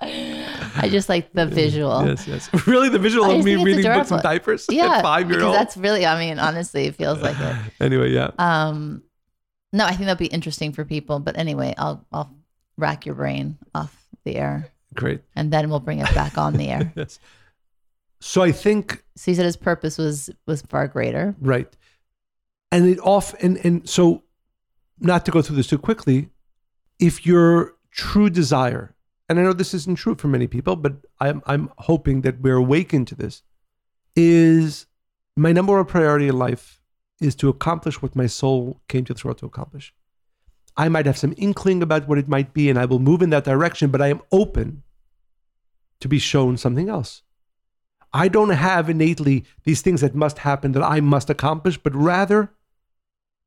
I 0.00 0.88
just 0.90 1.08
like 1.08 1.32
the 1.32 1.46
visual. 1.62 2.06
Yes, 2.06 2.26
yes. 2.28 2.66
Really 2.66 2.88
the 2.88 2.98
visual 2.98 3.30
of 3.30 3.44
me 3.44 3.56
reading 3.56 3.84
books 3.84 4.10
in 4.10 4.20
diapers 4.20 4.66
Yeah, 4.70 4.96
at 4.96 5.02
five 5.02 5.30
year 5.30 5.42
old. 5.42 5.54
that's 5.54 5.76
really. 5.76 6.06
I 6.06 6.18
mean, 6.18 6.38
honestly, 6.38 6.86
it 6.86 6.94
feels 6.94 7.20
like 7.20 7.36
it. 7.38 7.56
Anyway, 7.80 8.12
yeah. 8.12 8.30
Um, 8.38 9.02
no, 9.72 9.84
I 9.84 9.88
think 9.90 10.02
that'll 10.02 10.16
be 10.16 10.26
interesting 10.26 10.72
for 10.72 10.84
people. 10.84 11.18
But 11.18 11.36
anyway, 11.36 11.74
I'll 11.78 12.06
I'll 12.12 12.32
rack 12.76 13.06
your 13.06 13.14
brain 13.16 13.58
off 13.74 13.94
the 14.24 14.36
air, 14.36 14.68
Great. 14.94 15.20
and 15.34 15.52
then 15.52 15.68
we'll 15.68 15.80
bring 15.80 15.98
it 15.98 16.14
back 16.14 16.38
on 16.38 16.54
the 16.54 16.68
air. 16.68 16.92
Yes. 16.96 17.18
So 18.20 18.42
I 18.42 18.50
think 18.52 19.02
So 19.16 19.30
you 19.30 19.34
said 19.36 19.44
his 19.44 19.56
purpose 19.56 19.98
was 19.98 20.30
was 20.46 20.62
far 20.62 20.86
greater. 20.88 21.34
Right. 21.40 21.68
And 22.70 22.86
it 22.86 22.98
off 23.00 23.34
and 23.42 23.56
and 23.64 23.88
so 23.88 24.24
not 25.00 25.24
to 25.24 25.30
go 25.30 25.42
through 25.42 25.56
this 25.56 25.68
too 25.68 25.78
quickly, 25.78 26.30
if 26.98 27.24
your 27.24 27.74
true 27.90 28.28
desire, 28.28 28.94
and 29.28 29.38
I 29.38 29.42
know 29.42 29.52
this 29.52 29.74
isn't 29.74 29.96
true 29.96 30.14
for 30.14 30.28
many 30.28 30.46
people, 30.46 30.76
but 30.76 30.96
I'm 31.18 31.42
I'm 31.46 31.70
hoping 31.78 32.20
that 32.22 32.40
we're 32.40 32.56
awakened 32.56 33.08
to 33.08 33.14
this, 33.14 33.42
is 34.14 34.86
my 35.36 35.52
number 35.52 35.74
one 35.74 35.84
priority 35.86 36.28
in 36.28 36.38
life 36.38 36.82
is 37.20 37.34
to 37.36 37.48
accomplish 37.48 38.02
what 38.02 38.14
my 38.14 38.26
soul 38.26 38.80
came 38.88 39.04
to 39.04 39.14
this 39.14 39.24
world 39.24 39.38
to 39.38 39.46
accomplish. 39.46 39.94
I 40.76 40.88
might 40.88 41.06
have 41.06 41.18
some 41.18 41.34
inkling 41.36 41.82
about 41.82 42.06
what 42.06 42.18
it 42.18 42.28
might 42.28 42.54
be, 42.54 42.70
and 42.70 42.78
I 42.78 42.84
will 42.84 43.00
move 43.00 43.22
in 43.22 43.30
that 43.30 43.44
direction, 43.44 43.90
but 43.90 44.02
I 44.02 44.08
am 44.08 44.22
open 44.30 44.84
to 46.00 46.08
be 46.08 46.18
shown 46.18 46.56
something 46.56 46.88
else. 46.88 47.22
I 48.12 48.28
don't 48.28 48.50
have 48.50 48.88
innately 48.88 49.44
these 49.64 49.82
things 49.82 50.00
that 50.00 50.14
must 50.14 50.38
happen 50.38 50.72
that 50.72 50.82
I 50.82 51.00
must 51.00 51.28
accomplish, 51.28 51.76
but 51.78 51.94
rather 51.94 52.52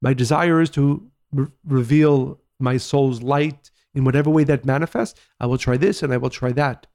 my 0.01 0.13
desire 0.13 0.61
is 0.61 0.69
to 0.71 1.09
re- 1.31 1.47
reveal 1.65 2.39
my 2.59 2.77
soul's 2.77 3.21
light 3.21 3.71
in 3.93 4.03
whatever 4.03 4.29
way 4.29 4.43
that 4.45 4.65
manifests. 4.65 5.19
I 5.39 5.45
will 5.45 5.57
try 5.57 5.77
this 5.77 6.03
and 6.03 6.13
I 6.13 6.17
will 6.17 6.29
try 6.29 6.51
that. 6.53 6.87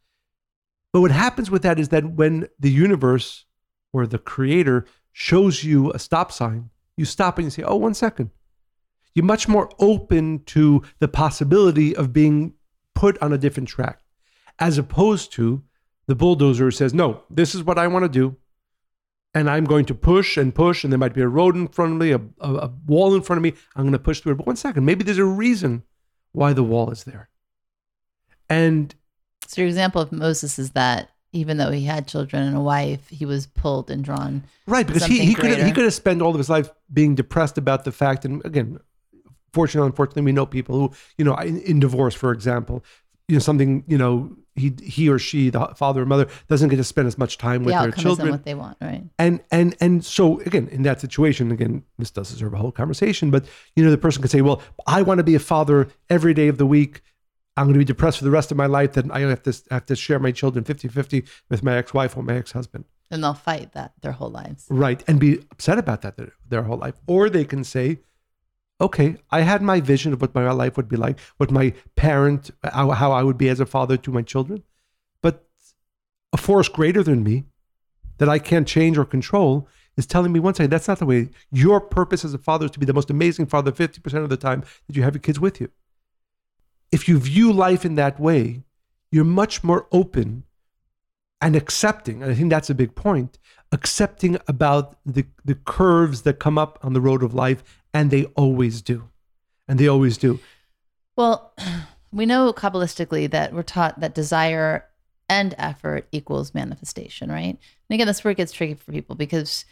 But 0.93 1.01
what 1.01 1.11
happens 1.11 1.51
with 1.51 1.63
that 1.63 1.79
is 1.79 1.91
that 1.91 2.13
when 2.13 2.49
the 2.59 2.71
universe 2.71 3.45
or 3.93 4.07
the 4.07 4.19
creator 4.19 4.87
shows 5.13 5.65
you 5.65 5.93
a 5.93 5.99
stop 5.99 6.33
sign, 6.33 6.71
you 6.97 7.05
stop 7.05 7.39
and 7.39 7.47
you 7.47 7.51
say, 7.51 7.63
oh, 7.63 7.77
one 7.77 7.95
second. 7.95 8.31
You're 9.15 9.25
much 9.25 9.49
more 9.49 9.71
open 9.79 10.45
to 10.47 10.83
the 10.99 11.09
possibility 11.09 11.97
of 11.97 12.13
being 12.13 12.55
put 12.95 13.21
on 13.23 13.33
a 13.33 13.39
different 13.39 13.69
track, 13.69 14.01
as 14.59 14.79
opposed 14.79 15.33
to 15.33 15.63
the 16.07 16.15
bulldozer 16.15 16.71
says, 16.71 16.95
no, 16.95 17.23
this 17.31 17.55
is 17.55 17.63
what 17.63 17.79
I 17.79 17.89
want 17.89 18.05
to 18.05 18.09
do. 18.09 18.37
And 19.37 19.51
I'm 19.51 19.67
going 19.67 19.85
to 19.85 19.95
push 19.95 20.39
and 20.39 20.55
push, 20.55 20.83
and 20.83 20.91
there 20.91 20.99
might 20.99 21.13
be 21.13 21.21
a 21.21 21.29
road 21.29 21.57
in 21.57 21.69
front 21.69 21.93
of 21.93 21.99
me, 21.99 22.11
a, 22.13 22.21
a, 22.41 22.55
a 22.55 22.73
wall 22.87 23.15
in 23.15 23.21
front 23.21 23.37
of 23.37 23.43
me. 23.43 23.53
I'm 23.77 23.83
going 23.83 23.93
to 23.93 23.99
push 23.99 24.21
through 24.21 24.33
it. 24.33 24.37
But 24.37 24.47
one 24.47 24.57
second, 24.57 24.87
maybe 24.87 25.05
there's 25.05 25.19
a 25.19 25.27
reason 25.27 25.83
why 26.33 26.55
the 26.55 26.63
wall 26.63 26.91
is 26.91 27.05
there. 27.05 27.29
And 28.49 28.95
So 29.47 29.61
your 29.61 29.69
example 29.69 30.01
of 30.01 30.11
Moses 30.11 30.59
is 30.59 30.71
that 30.71 31.11
even 31.33 31.59
though 31.59 31.71
he 31.71 31.85
had 31.85 32.09
children 32.09 32.45
and 32.45 32.57
a 32.57 32.61
wife, 32.61 33.09
he 33.09 33.27
was 33.27 33.47
pulled 33.47 33.91
and 33.91 34.03
drawn. 34.03 34.43
right, 34.67 34.87
because 34.87 35.05
he, 35.05 35.19
he 35.19 35.35
could 35.35 35.51
have, 35.51 35.67
he 35.67 35.73
could 35.73 35.85
have 35.85 35.93
spent 35.93 36.23
all 36.23 36.31
of 36.31 36.39
his 36.39 36.49
life 36.49 36.71
being 36.91 37.15
depressed 37.15 37.59
about 37.59 37.85
the 37.85 37.93
fact. 37.93 38.25
And 38.25 38.43
again, 38.47 38.79
fortunately, 39.53 39.87
unfortunately, 39.87 40.23
we 40.23 40.33
know 40.33 40.47
people 40.47 40.79
who, 40.79 40.93
you 41.19 41.27
know, 41.27 41.35
in, 41.37 41.61
in 41.61 41.79
divorce, 41.79 42.15
for 42.15 42.33
example, 42.33 42.83
you 43.29 43.35
know, 43.35 43.41
something, 43.41 43.85
you 43.87 43.99
know, 43.99 44.37
he 44.55 44.73
he 44.83 45.09
or 45.11 45.19
she, 45.19 45.51
the 45.51 45.61
father 45.77 46.01
or 46.03 46.07
mother, 46.07 46.27
doesn't 46.49 46.69
get 46.71 46.77
to 46.77 46.85
spend 46.85 47.07
as 47.09 47.19
much 47.19 47.37
time 47.37 47.63
with 47.65 47.75
the 47.75 47.81
their 47.83 47.93
children. 47.93 48.31
what 48.31 48.45
they 48.45 48.55
want, 48.55 48.79
right? 48.81 49.03
and 49.19 49.41
and 49.51 49.77
and 49.81 50.03
so 50.05 50.41
again 50.41 50.69
in 50.69 50.83
that 50.83 50.99
situation 51.01 51.51
again 51.53 51.83
this 51.99 52.11
does 52.11 52.31
deserve 52.31 52.55
a 52.55 52.57
whole 52.57 52.73
conversation 52.73 53.31
but 53.31 53.45
you 53.75 53.85
know 53.85 53.91
the 53.91 53.99
person 53.99 54.23
could 54.23 54.31
say 54.31 54.41
well 54.41 54.63
i 54.87 55.03
want 55.03 55.19
to 55.19 55.25
be 55.25 55.35
a 55.35 55.39
father 55.39 55.89
every 56.09 56.33
day 56.33 56.49
of 56.49 56.57
the 56.57 56.65
week 56.65 57.03
i'm 57.59 57.65
going 57.67 57.75
to 57.75 57.79
be 57.79 57.85
depressed 57.85 58.17
for 58.19 58.25
the 58.25 58.31
rest 58.31 58.51
of 58.51 58.57
my 58.57 58.65
life 58.65 58.93
that 58.95 59.05
i 59.11 59.21
have 59.21 59.43
to 59.43 59.53
have 59.71 59.85
to 59.85 59.95
share 59.95 60.19
my 60.19 60.33
children 60.33 60.65
50-50 60.65 61.29
with 61.51 61.63
my 61.63 61.77
ex-wife 61.77 62.17
or 62.17 62.23
my 62.23 62.35
ex-husband 62.37 62.85
And 63.11 63.23
they'll 63.23 63.35
fight 63.35 63.73
that 63.73 63.93
their 64.01 64.13
whole 64.13 64.31
lives. 64.31 64.65
right 64.71 65.05
and 65.07 65.21
be 65.21 65.41
upset 65.51 65.79
about 65.79 66.01
that 66.01 66.17
their, 66.17 66.33
their 66.49 66.63
whole 66.63 66.79
life 66.79 66.95
or 67.07 67.29
they 67.29 67.45
can 67.45 67.63
say 67.63 67.99
okay 68.81 69.17
i 69.31 69.41
had 69.41 69.63
my 69.63 69.81
vision 69.81 70.13
of 70.13 70.21
what 70.21 70.35
my 70.35 70.51
life 70.51 70.77
would 70.77 70.89
be 70.89 70.97
like 70.97 71.19
what 71.39 71.51
my 71.51 71.73
parent 71.95 72.51
how, 72.63 72.91
how 72.91 73.13
i 73.13 73.23
would 73.23 73.39
be 73.39 73.49
as 73.49 73.61
a 73.61 73.67
father 73.67 73.97
to 73.97 74.11
my 74.11 74.23
children. 74.23 74.63
But 75.23 75.47
a 76.33 76.37
force 76.37 76.69
greater 76.69 77.03
than 77.03 77.23
me 77.23 77.45
that 78.19 78.29
i 78.29 78.39
can't 78.39 78.69
change 78.69 78.99
or 78.99 79.05
control 79.05 79.69
is 79.97 80.07
telling 80.07 80.33
me 80.33 80.41
one 80.41 80.55
second 80.55 80.71
that's 80.71 80.89
not 80.89 80.99
the 80.99 81.07
way. 81.07 81.31
Your 81.51 81.81
purpose 81.81 82.23
as 82.25 82.35
a 82.35 82.39
father 82.39 82.67
is 82.67 82.71
to 82.73 82.79
be 82.79 82.85
the 82.85 82.93
most 82.93 83.09
amazing 83.09 83.47
father 83.47 83.73
50% 83.73 84.23
of 84.23 84.29
the 84.29 84.37
time 84.37 84.63
that 84.87 84.95
you 84.95 85.03
have 85.03 85.15
your 85.15 85.23
kids 85.23 85.41
with 85.41 85.59
you. 85.59 85.71
If 86.93 87.09
you 87.09 87.19
view 87.19 87.51
life 87.51 87.85
in 87.85 87.95
that 87.95 88.21
way 88.21 88.65
you're 89.11 89.25
much 89.25 89.65
more 89.65 89.87
open 89.93 90.45
and 91.41 91.55
accepting 91.55 92.23
and 92.23 92.31
i 92.31 92.35
think 92.35 92.51
that's 92.51 92.71
a 92.71 92.75
big 92.75 92.95
point 92.95 93.39
accepting 93.73 94.39
about 94.49 94.97
the 95.05 95.25
the 95.45 95.55
curves 95.55 96.23
that 96.23 96.39
come 96.39 96.57
up 96.59 96.79
on 96.83 96.93
the 96.93 97.01
road 97.01 97.23
of 97.23 97.35
life 97.35 97.83
and 97.97 98.11
they 98.11 98.25
always 98.37 98.83
do 98.83 99.09
and 99.67 99.81
they 99.81 99.89
always 99.89 100.19
do 100.19 100.39
Well, 101.17 101.55
we 102.13 102.27
know 102.27 102.53
kabbalistically 102.53 103.31
that 103.31 103.53
we're 103.53 103.63
taught 103.63 104.01
that 104.01 104.15
desire 104.15 104.85
and 105.29 105.55
effort 105.59 106.07
equals 106.13 106.55
manifestation, 106.55 107.31
right? 107.31 107.59
And 107.89 107.95
again, 107.95 108.07
that's 108.07 108.23
where 108.23 108.31
it 108.31 108.37
gets 108.37 108.53
tricky 108.53 108.75
for 108.75 108.93
people 108.93 109.17
because 109.17 109.65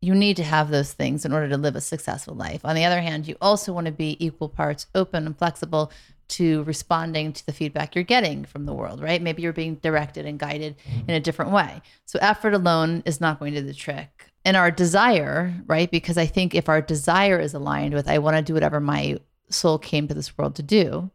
you 0.00 0.14
need 0.14 0.36
to 0.36 0.42
have 0.42 0.70
those 0.70 0.92
things 0.92 1.24
in 1.24 1.32
order 1.32 1.48
to 1.48 1.56
live 1.56 1.76
a 1.76 1.80
successful 1.80 2.34
life. 2.34 2.64
On 2.64 2.74
the 2.74 2.84
other 2.84 3.00
hand, 3.00 3.28
you 3.28 3.36
also 3.40 3.72
want 3.72 3.86
to 3.86 3.92
be 3.92 4.16
equal 4.24 4.48
parts 4.48 4.86
open 4.94 5.26
and 5.26 5.38
flexible 5.38 5.92
to 6.26 6.62
responding 6.64 7.32
to 7.32 7.46
the 7.46 7.52
feedback 7.52 7.94
you're 7.94 8.04
getting 8.04 8.44
from 8.44 8.66
the 8.66 8.74
world, 8.74 9.00
right? 9.00 9.22
Maybe 9.22 9.42
you're 9.42 9.52
being 9.52 9.76
directed 9.76 10.26
and 10.26 10.38
guided 10.38 10.76
in 11.06 11.14
a 11.14 11.20
different 11.20 11.52
way. 11.52 11.82
So 12.06 12.18
effort 12.20 12.54
alone 12.54 13.02
is 13.06 13.20
not 13.20 13.38
going 13.38 13.54
to 13.54 13.60
do 13.60 13.66
the 13.66 13.74
trick. 13.74 14.33
And 14.44 14.56
our 14.56 14.70
desire, 14.70 15.54
right? 15.66 15.90
Because 15.90 16.18
I 16.18 16.26
think 16.26 16.54
if 16.54 16.68
our 16.68 16.82
desire 16.82 17.38
is 17.38 17.54
aligned 17.54 17.94
with 17.94 18.08
I 18.08 18.18
want 18.18 18.36
to 18.36 18.42
do 18.42 18.54
whatever 18.54 18.80
my 18.80 19.18
soul 19.48 19.78
came 19.78 20.08
to 20.08 20.14
this 20.14 20.36
world 20.36 20.54
to 20.56 20.62
do, 20.62 21.10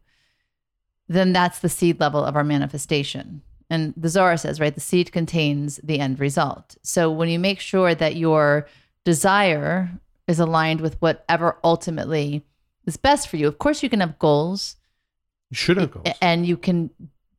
then 1.08 1.32
that's 1.32 1.60
the 1.60 1.68
seed 1.68 2.00
level 2.00 2.24
of 2.24 2.36
our 2.36 2.44
manifestation. 2.44 3.42
And 3.68 3.94
the 3.96 4.08
Zohar 4.08 4.36
says, 4.36 4.58
right, 4.58 4.74
the 4.74 4.80
seed 4.80 5.12
contains 5.12 5.78
the 5.82 6.00
end 6.00 6.18
result. 6.18 6.76
So 6.82 7.10
when 7.10 7.28
you 7.28 7.38
make 7.38 7.60
sure 7.60 7.94
that 7.94 8.16
your 8.16 8.66
desire 9.04 9.90
is 10.26 10.40
aligned 10.40 10.80
with 10.80 11.00
whatever 11.00 11.56
ultimately 11.62 12.44
is 12.86 12.96
best 12.96 13.28
for 13.28 13.36
you, 13.36 13.46
of 13.46 13.58
course 13.58 13.82
you 13.82 13.88
can 13.88 14.00
have 14.00 14.18
goals 14.18 14.76
you 15.50 15.56
should 15.56 15.76
have 15.76 15.90
goals 15.90 16.06
and 16.22 16.46
you 16.46 16.56
can 16.56 16.90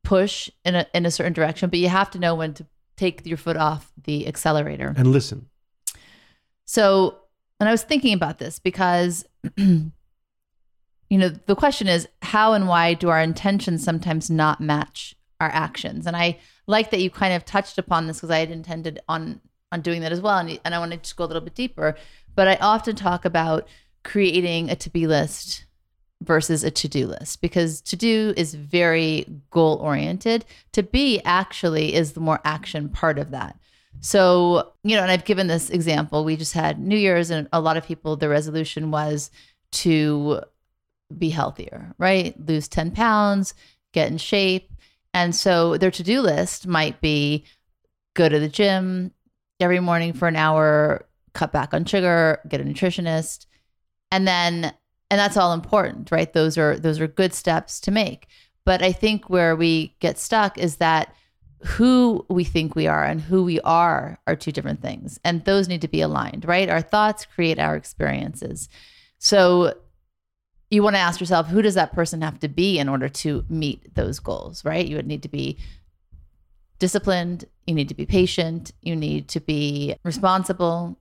push 0.02 0.50
in 0.64 0.74
a 0.74 0.86
in 0.94 1.06
a 1.06 1.10
certain 1.10 1.32
direction, 1.32 1.70
but 1.70 1.78
you 1.78 1.88
have 1.88 2.10
to 2.10 2.18
know 2.18 2.34
when 2.34 2.54
to 2.54 2.66
take 2.96 3.24
your 3.26 3.38
foot 3.38 3.56
off 3.56 3.90
the 4.04 4.26
accelerator. 4.26 4.92
and 4.96 5.08
listen 5.12 5.48
So, 6.64 7.18
and 7.60 7.68
I 7.68 7.72
was 7.72 7.82
thinking 7.82 8.14
about 8.14 8.38
this 8.38 8.58
because, 8.58 9.24
you 9.56 9.92
know, 11.10 11.28
the 11.28 11.56
question 11.56 11.88
is 11.88 12.08
how 12.22 12.52
and 12.54 12.68
why 12.68 12.94
do 12.94 13.08
our 13.08 13.20
intentions 13.20 13.84
sometimes 13.84 14.30
not 14.30 14.60
match 14.60 15.14
our 15.40 15.48
actions? 15.48 16.06
And 16.06 16.16
I 16.16 16.38
like 16.66 16.90
that 16.90 17.00
you 17.00 17.10
kind 17.10 17.34
of 17.34 17.44
touched 17.44 17.78
upon 17.78 18.06
this 18.06 18.18
because 18.18 18.30
I 18.30 18.38
had 18.38 18.50
intended 18.50 19.00
on 19.08 19.40
on 19.70 19.80
doing 19.80 20.02
that 20.02 20.12
as 20.12 20.20
well, 20.20 20.38
and 20.38 20.60
and 20.64 20.74
I 20.74 20.78
want 20.78 21.02
to 21.02 21.14
go 21.14 21.24
a 21.24 21.26
little 21.26 21.42
bit 21.42 21.54
deeper. 21.54 21.96
But 22.34 22.48
I 22.48 22.56
often 22.56 22.96
talk 22.96 23.24
about 23.24 23.68
creating 24.04 24.70
a 24.70 24.76
to 24.76 24.90
be 24.90 25.06
list 25.06 25.66
versus 26.22 26.62
a 26.62 26.70
to 26.70 26.88
do 26.88 27.06
list 27.06 27.40
because 27.40 27.80
to 27.80 27.96
do 27.96 28.32
is 28.36 28.54
very 28.54 29.26
goal 29.50 29.76
oriented. 29.76 30.44
To 30.72 30.82
be 30.82 31.20
actually 31.24 31.94
is 31.94 32.12
the 32.12 32.20
more 32.20 32.40
action 32.44 32.88
part 32.88 33.18
of 33.18 33.30
that. 33.32 33.58
So, 34.00 34.72
you 34.82 34.96
know, 34.96 35.02
and 35.02 35.10
I've 35.10 35.24
given 35.24 35.46
this 35.46 35.70
example. 35.70 36.24
We 36.24 36.36
just 36.36 36.54
had 36.54 36.78
New 36.78 36.96
Year's, 36.96 37.30
and 37.30 37.48
a 37.52 37.60
lot 37.60 37.76
of 37.76 37.86
people, 37.86 38.16
the 38.16 38.28
resolution 38.28 38.90
was 38.90 39.30
to 39.72 40.40
be 41.16 41.30
healthier, 41.30 41.94
right? 41.98 42.34
Lose 42.46 42.68
10 42.68 42.92
pounds, 42.92 43.54
get 43.92 44.10
in 44.10 44.18
shape. 44.18 44.70
And 45.14 45.34
so 45.34 45.76
their 45.76 45.90
to 45.90 46.02
do 46.02 46.20
list 46.20 46.66
might 46.66 47.00
be 47.00 47.44
go 48.14 48.28
to 48.28 48.38
the 48.38 48.48
gym 48.48 49.12
every 49.60 49.80
morning 49.80 50.12
for 50.12 50.26
an 50.26 50.36
hour, 50.36 51.06
cut 51.34 51.52
back 51.52 51.74
on 51.74 51.84
sugar, 51.84 52.40
get 52.48 52.60
a 52.60 52.64
nutritionist. 52.64 53.46
And 54.10 54.26
then 54.26 54.72
and 55.12 55.18
that's 55.18 55.36
all 55.36 55.52
important, 55.52 56.10
right? 56.10 56.32
Those 56.32 56.56
are 56.56 56.78
those 56.78 56.98
are 56.98 57.06
good 57.06 57.34
steps 57.34 57.80
to 57.80 57.90
make. 57.90 58.28
But 58.64 58.82
I 58.82 58.92
think 58.92 59.28
where 59.28 59.54
we 59.54 59.94
get 60.00 60.18
stuck 60.18 60.56
is 60.56 60.76
that 60.76 61.14
who 61.64 62.26
we 62.28 62.44
think 62.44 62.74
we 62.74 62.86
are 62.86 63.04
and 63.04 63.20
who 63.20 63.44
we 63.44 63.60
are 63.60 64.18
are 64.26 64.36
two 64.36 64.52
different 64.52 64.82
things. 64.82 65.20
And 65.24 65.44
those 65.44 65.68
need 65.68 65.82
to 65.82 65.88
be 65.88 66.00
aligned, 66.00 66.44
right? 66.44 66.68
Our 66.68 66.82
thoughts 66.82 67.26
create 67.26 67.58
our 67.58 67.76
experiences. 67.76 68.68
So 69.18 69.74
you 70.70 70.82
want 70.82 70.96
to 70.96 71.00
ask 71.00 71.20
yourself, 71.20 71.48
who 71.48 71.62
does 71.62 71.74
that 71.74 71.92
person 71.92 72.22
have 72.22 72.40
to 72.40 72.48
be 72.48 72.78
in 72.78 72.88
order 72.88 73.08
to 73.08 73.44
meet 73.48 73.94
those 73.94 74.18
goals, 74.18 74.64
right? 74.64 74.86
You 74.86 74.96
would 74.96 75.06
need 75.06 75.22
to 75.22 75.28
be 75.28 75.58
disciplined, 76.78 77.44
you 77.66 77.74
need 77.74 77.88
to 77.90 77.94
be 77.94 78.06
patient, 78.06 78.72
you 78.80 78.96
need 78.96 79.28
to 79.28 79.40
be 79.40 79.94
responsible. 80.02 80.98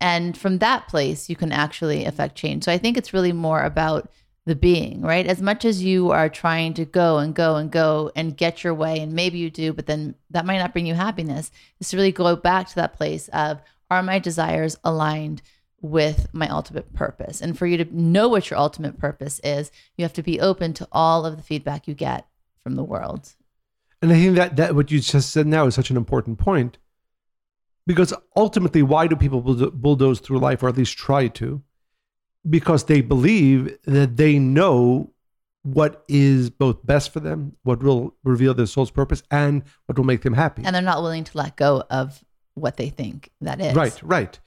And 0.00 0.36
from 0.36 0.58
that 0.58 0.86
place, 0.86 1.28
you 1.28 1.36
can 1.36 1.50
actually 1.50 2.04
affect 2.04 2.36
change. 2.36 2.64
So 2.64 2.72
I 2.72 2.78
think 2.78 2.96
it's 2.96 3.12
really 3.14 3.32
more 3.32 3.62
about 3.62 4.10
the 4.46 4.54
being, 4.54 5.00
right? 5.00 5.26
As 5.26 5.40
much 5.40 5.64
as 5.64 5.82
you 5.82 6.10
are 6.10 6.28
trying 6.28 6.74
to 6.74 6.84
go 6.84 7.18
and 7.18 7.34
go 7.34 7.56
and 7.56 7.70
go 7.70 8.12
and 8.14 8.36
get 8.36 8.62
your 8.62 8.74
way, 8.74 9.00
and 9.00 9.12
maybe 9.12 9.38
you 9.38 9.50
do, 9.50 9.72
but 9.72 9.86
then 9.86 10.14
that 10.30 10.44
might 10.44 10.58
not 10.58 10.72
bring 10.72 10.86
you 10.86 10.94
happiness, 10.94 11.50
is 11.80 11.88
to 11.88 11.96
really 11.96 12.12
go 12.12 12.36
back 12.36 12.68
to 12.68 12.74
that 12.76 12.92
place 12.92 13.28
of 13.28 13.62
are 13.90 14.02
my 14.02 14.18
desires 14.18 14.76
aligned 14.84 15.40
with 15.80 16.26
my 16.32 16.48
ultimate 16.48 16.92
purpose? 16.92 17.40
And 17.40 17.56
for 17.56 17.66
you 17.66 17.78
to 17.78 17.96
know 17.96 18.28
what 18.28 18.50
your 18.50 18.58
ultimate 18.58 18.98
purpose 18.98 19.40
is, 19.42 19.70
you 19.96 20.04
have 20.04 20.12
to 20.14 20.22
be 20.22 20.40
open 20.40 20.74
to 20.74 20.88
all 20.92 21.24
of 21.24 21.36
the 21.36 21.42
feedback 21.42 21.88
you 21.88 21.94
get 21.94 22.26
from 22.62 22.74
the 22.74 22.84
world. 22.84 23.34
And 24.02 24.12
I 24.12 24.16
think 24.16 24.36
that, 24.36 24.56
that 24.56 24.74
what 24.74 24.90
you 24.90 25.00
just 25.00 25.30
said 25.30 25.46
now 25.46 25.66
is 25.66 25.74
such 25.74 25.90
an 25.90 25.96
important 25.96 26.38
point 26.38 26.76
because 27.86 28.12
ultimately, 28.36 28.82
why 28.82 29.06
do 29.06 29.16
people 29.16 29.40
bulldoze 29.40 30.20
through 30.20 30.38
life, 30.38 30.62
or 30.62 30.68
at 30.68 30.76
least 30.76 30.96
try 30.96 31.28
to? 31.28 31.62
Because 32.48 32.84
they 32.84 33.00
believe 33.00 33.76
that 33.84 34.16
they 34.16 34.38
know 34.38 35.10
what 35.62 36.04
is 36.08 36.50
both 36.50 36.84
best 36.86 37.10
for 37.12 37.20
them, 37.20 37.56
what 37.62 37.82
will 37.82 38.14
reveal 38.22 38.52
their 38.52 38.66
soul's 38.66 38.90
purpose, 38.90 39.22
and 39.30 39.62
what 39.86 39.96
will 39.96 40.04
make 40.04 40.22
them 40.22 40.34
happy. 40.34 40.62
And 40.64 40.74
they're 40.74 40.82
not 40.82 41.02
willing 41.02 41.24
to 41.24 41.38
let 41.38 41.56
go 41.56 41.84
of 41.90 42.22
what 42.54 42.76
they 42.76 42.90
think 42.90 43.30
that 43.40 43.60
is. 43.60 43.74
Right, 43.74 43.98
right. 44.02 44.38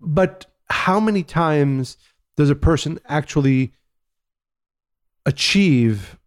But 0.00 0.46
how 0.68 1.00
many 1.00 1.22
times 1.22 1.96
does 2.36 2.50
a 2.50 2.54
person 2.54 3.00
actually 3.06 3.72
achieve 5.24 6.18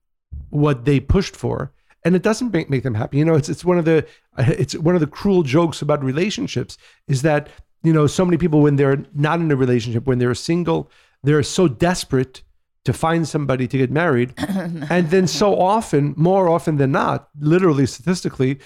what 0.49 0.85
they 0.85 0.99
pushed 0.99 1.35
for? 1.35 1.71
And 2.05 2.15
it 2.15 2.21
doesn't 2.23 2.51
make, 2.51 2.69
make 2.69 2.83
them 2.83 2.95
happy. 2.95 3.17
You 3.17 3.25
know, 3.25 3.35
it's 3.35 3.47
it's 3.47 3.63
one 3.63 3.77
of 3.77 3.85
the 3.85 4.05
it's 4.37 4.75
one 4.75 4.95
of 4.95 5.01
the 5.01 5.07
cruel 5.07 5.43
jokes 5.43 5.81
about 5.81 6.03
relationships 6.03 6.77
is 7.07 7.21
that 7.21 7.47
you 7.83 7.93
know, 7.93 8.07
so 8.07 8.25
many 8.25 8.37
people 8.37 8.61
when 8.61 8.77
they're 8.77 9.03
not 9.13 9.39
in 9.39 9.51
a 9.51 9.55
relationship, 9.55 10.05
when 10.05 10.19
they're 10.19 10.33
single, 10.33 10.89
they're 11.21 11.43
so 11.43 11.67
desperate 11.67 12.41
to 12.85 12.93
find 12.93 13.27
somebody 13.27 13.67
to 13.67 13.77
get 13.77 13.91
married. 13.91 14.33
and 14.37 15.09
then 15.09 15.27
so 15.27 15.59
often, 15.59 16.13
more 16.17 16.49
often 16.49 16.77
than 16.77 16.91
not, 16.91 17.29
literally 17.39 17.85
statistically, 17.85 18.59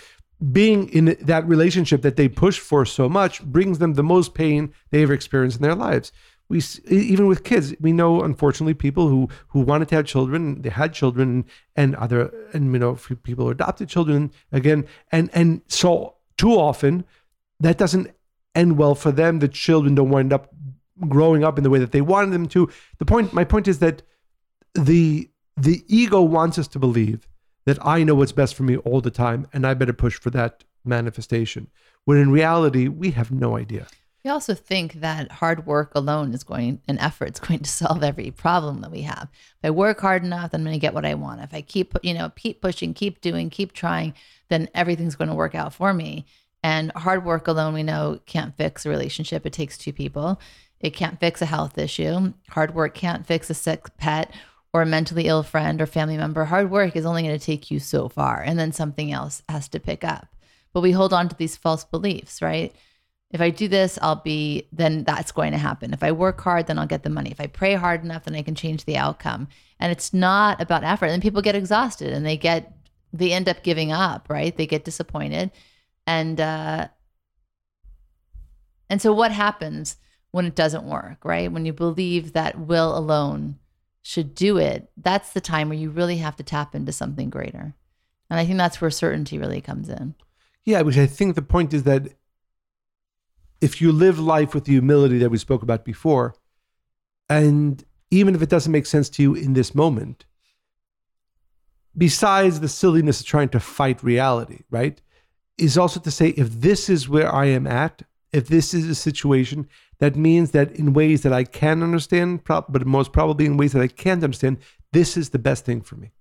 being 0.52 0.88
in 0.90 1.18
that 1.22 1.48
relationship 1.48 2.04
that 2.04 2.16
they 2.16 2.30
push 2.30 2.60
for 2.60 2.86
so 2.86 3.10
much 3.10 3.44
brings 3.44 3.80
them 3.80 3.96
the 3.96 4.04
most 4.04 4.36
pain 4.36 4.72
they 4.92 5.02
ever 5.02 5.14
experienced 5.14 5.58
in 5.58 5.64
their 5.64 5.76
lives. 5.76 6.12
We 6.50 6.62
even 6.90 7.28
with 7.28 7.44
kids, 7.44 7.76
we 7.82 7.92
know 7.92 8.22
unfortunately 8.22 8.76
people 8.76 9.10
who 9.10 9.28
who 9.50 9.60
wanted 9.62 9.90
to 9.90 9.96
have 9.96 10.06
children, 10.06 10.62
they 10.62 10.70
had 10.70 10.94
children, 10.94 11.44
and 11.76 11.96
other 11.96 12.32
and 12.54 12.72
you 12.72 12.80
know 12.80 12.94
people 13.24 13.46
who 13.46 13.52
adopted 13.52 13.90
children 13.90 14.32
again, 14.52 14.86
and 15.12 15.30
and 15.34 15.62
so 15.68 16.16
too 16.38 16.52
often 16.52 17.04
that 17.60 17.78
doesn't 17.78 18.12
end 18.58 18.78
well 18.78 18.96
for 18.96 19.12
them. 19.12 19.40
The 19.40 19.48
children 19.48 19.96
don't 19.96 20.10
wind 20.10 20.34
up 20.34 20.54
growing 21.08 21.44
up 21.44 21.58
in 21.58 21.64
the 21.64 21.70
way 21.70 21.80
that 21.80 21.92
they 21.92 22.02
wanted 22.02 22.32
them 22.32 22.48
to. 22.48 22.70
The 22.98 23.06
point, 23.06 23.32
my 23.32 23.44
point 23.44 23.68
is 23.68 23.80
that 23.80 24.02
the 24.74 25.30
the 25.56 25.84
ego 25.88 26.22
wants 26.22 26.60
us 26.60 26.68
to 26.68 26.80
believe 26.80 27.28
that 27.66 27.84
I 27.86 28.04
know 28.04 28.16
what's 28.16 28.32
best 28.32 28.54
for 28.54 28.64
me 28.64 28.78
all 28.78 29.02
the 29.02 29.12
time, 29.12 29.48
and 29.52 29.66
I 29.66 29.74
better 29.74 29.94
push 29.94 30.20
for 30.20 30.30
that 30.32 30.64
manifestation. 30.86 31.68
When 32.06 32.18
in 32.18 32.32
reality, 32.32 32.88
we 32.88 33.12
have 33.12 33.32
no 33.32 33.58
idea. 33.58 33.88
We 34.24 34.30
also 34.32 34.54
think 34.54 34.94
that 34.94 35.32
hard 35.32 35.66
work 35.66 35.94
alone 35.96 36.34
is 36.34 36.44
going, 36.44 36.82
an 36.88 37.00
effort 37.00 37.34
is 37.34 37.40
going 37.40 37.62
to 37.62 37.70
solve 37.70 38.04
every 38.04 38.32
problem 38.32 38.82
that 38.82 38.92
we 38.92 39.02
have. 39.02 39.30
If 39.32 39.68
I 39.68 39.72
work 39.72 40.00
hard 40.00 40.24
enough, 40.24 40.52
then 40.52 40.62
I'm 40.62 40.66
going 40.66 40.74
to 40.74 40.80
get 40.80 40.94
what 40.94 41.06
I 41.06 41.16
want. 41.16 41.42
If 41.42 41.54
I 41.54 41.62
keep, 41.62 41.94
you 42.04 42.14
know, 42.14 42.32
keep 42.36 42.62
pushing, 42.62 42.94
keep 42.94 43.22
doing, 43.22 43.50
keep 43.50 43.74
trying, 43.74 44.14
then 44.50 44.70
everything's 44.74 45.16
going 45.16 45.30
to 45.30 45.36
work 45.36 45.56
out 45.56 45.74
for 45.74 45.94
me. 45.94 46.26
And 46.68 46.92
hard 46.98 47.24
work 47.24 47.48
alone, 47.48 47.74
we 47.74 47.82
know, 47.82 48.20
can't 48.26 48.58
fix 48.58 48.86
a 48.86 48.90
relationship. 48.90 49.46
It 49.46 49.54
takes 49.54 49.78
two 49.78 49.94
people. 49.94 50.38
It 50.82 50.90
can't 50.90 51.18
fix 51.18 51.42
a 51.42 51.46
health 51.46 51.78
issue. 51.78 52.34
Hard 52.50 52.76
work 52.76 52.94
can't 52.94 53.26
fix 53.26 53.50
a 53.50 53.54
sick 53.54 53.96
pet 53.98 54.34
or 54.74 54.82
a 54.82 54.86
mentally 54.86 55.28
ill 55.28 55.44
friend 55.44 55.82
or 55.82 55.86
family 55.86 56.18
member. 56.18 56.44
Hard 56.44 56.70
work 56.70 56.98
is 56.98 57.06
only 57.06 57.24
going 57.24 57.40
to 57.40 57.46
take 57.46 57.72
you 57.72 57.80
so 57.80 58.10
far, 58.10 58.42
and 58.42 58.60
then 58.60 58.74
something 58.74 59.14
else 59.14 59.44
has 59.48 59.70
to 59.70 59.80
pick 59.80 60.04
up. 60.04 60.36
But 60.74 60.82
we 60.82 60.92
hold 60.92 61.14
on 61.14 61.30
to 61.30 61.38
these 61.38 61.56
false 61.56 61.86
beliefs, 61.86 62.42
right? 62.42 62.76
If 63.32 63.40
I 63.40 63.50
do 63.50 63.70
this, 63.70 63.98
I'll 64.02 64.22
be, 64.22 64.68
then 64.74 65.06
that's 65.06 65.32
going 65.32 65.54
to 65.54 65.58
happen. 65.58 65.94
If 65.94 66.04
I 66.04 66.12
work 66.12 66.42
hard, 66.42 66.68
then 66.68 66.78
I'll 66.78 66.86
get 66.86 67.04
the 67.04 67.10
money. 67.10 67.32
If 67.32 67.40
I 67.40 67.48
pray 67.48 67.76
hard 67.76 68.04
enough, 68.04 68.26
then 68.26 68.36
I 68.36 68.42
can 68.42 68.56
change 68.56 68.84
the 68.84 68.98
outcome. 68.98 69.48
And 69.80 69.90
it's 69.90 70.14
not 70.14 70.62
about 70.62 70.84
effort. 70.84 71.08
And 71.08 71.22
people 71.22 71.42
get 71.42 71.56
exhausted 71.56 72.12
and 72.12 72.26
they 72.26 72.36
get, 72.36 72.74
they 73.14 73.32
end 73.32 73.48
up 73.48 73.64
giving 73.64 73.94
up, 73.94 74.28
right? 74.30 74.56
They 74.56 74.68
get 74.68 74.84
disappointed 74.84 75.52
and 76.08 76.40
uh, 76.40 76.88
and 78.90 79.02
so 79.02 79.14
what 79.14 79.32
happens 79.32 79.98
when 80.32 80.46
it 80.46 80.56
doesn't 80.56 80.86
work 80.86 81.24
right? 81.24 81.52
When 81.52 81.66
you 81.66 81.74
believe 81.74 82.34
that 82.34 82.58
will 82.58 82.98
alone 82.98 83.60
should 84.02 84.34
do 84.34 84.58
it 84.58 84.90
that's 84.96 85.34
the 85.34 85.42
time 85.42 85.68
where 85.68 85.78
you 85.78 85.90
really 85.90 86.18
have 86.18 86.38
to 86.38 86.44
tap 86.44 86.74
into 86.74 86.92
something 86.92 87.30
greater. 87.30 87.76
And 88.30 88.40
i 88.40 88.46
think 88.46 88.58
that's 88.58 88.82
where 88.82 88.90
certainty 88.90 89.38
really 89.38 89.62
comes 89.62 89.90
in. 89.90 90.16
Yeah 90.66 90.82
which 90.82 90.98
i 90.98 91.06
think 91.06 91.36
the 91.36 91.42
point 91.42 91.74
is 91.74 91.84
that 91.84 92.14
if 93.60 93.82
you 93.82 93.92
live 93.92 94.20
life 94.20 94.54
with 94.54 94.66
the 94.66 94.74
humility 94.74 95.18
that 95.18 95.30
we 95.30 95.38
spoke 95.38 95.62
about 95.62 95.84
before 95.84 96.36
and 97.30 97.84
even 98.10 98.36
if 98.36 98.42
it 98.42 98.50
doesn't 98.50 98.72
make 98.72 98.86
sense 98.86 99.10
to 99.10 99.22
you 99.22 99.34
in 99.34 99.54
this 99.54 99.76
moment 99.76 100.26
besides 101.98 102.60
the 102.60 102.70
silliness 102.70 103.20
of 103.20 103.26
trying 103.26 103.50
to 103.50 103.60
fight 103.60 104.04
reality 104.04 104.60
right 104.70 105.02
is 105.58 105.78
also 105.78 106.00
to 106.00 106.12
say 106.12 106.30
if 106.30 106.50
this 106.50 106.90
is 106.90 107.10
where 107.10 107.34
I 107.34 107.46
am 107.46 107.68
at, 107.68 108.04
if 108.34 108.48
this 108.48 108.74
is 108.74 108.88
a 108.88 108.96
situation, 108.96 109.68
that 110.00 110.16
means 110.16 110.52
that 110.52 110.72
in 110.72 110.94
ways 110.94 111.24
that 111.24 111.34
I 111.34 111.44
can 111.44 111.82
understand, 111.82 112.44
but 112.46 112.86
most 112.86 113.12
probably 113.12 113.46
in 113.46 113.58
ways 113.58 113.74
that 113.74 113.82
I 113.82 113.88
can't 113.88 114.24
understand, 114.24 114.58
this 114.94 115.18
is 115.18 115.30
the 115.30 115.40
best 115.40 115.66
thing 115.66 115.82
for 115.82 115.96
me. 115.96 116.12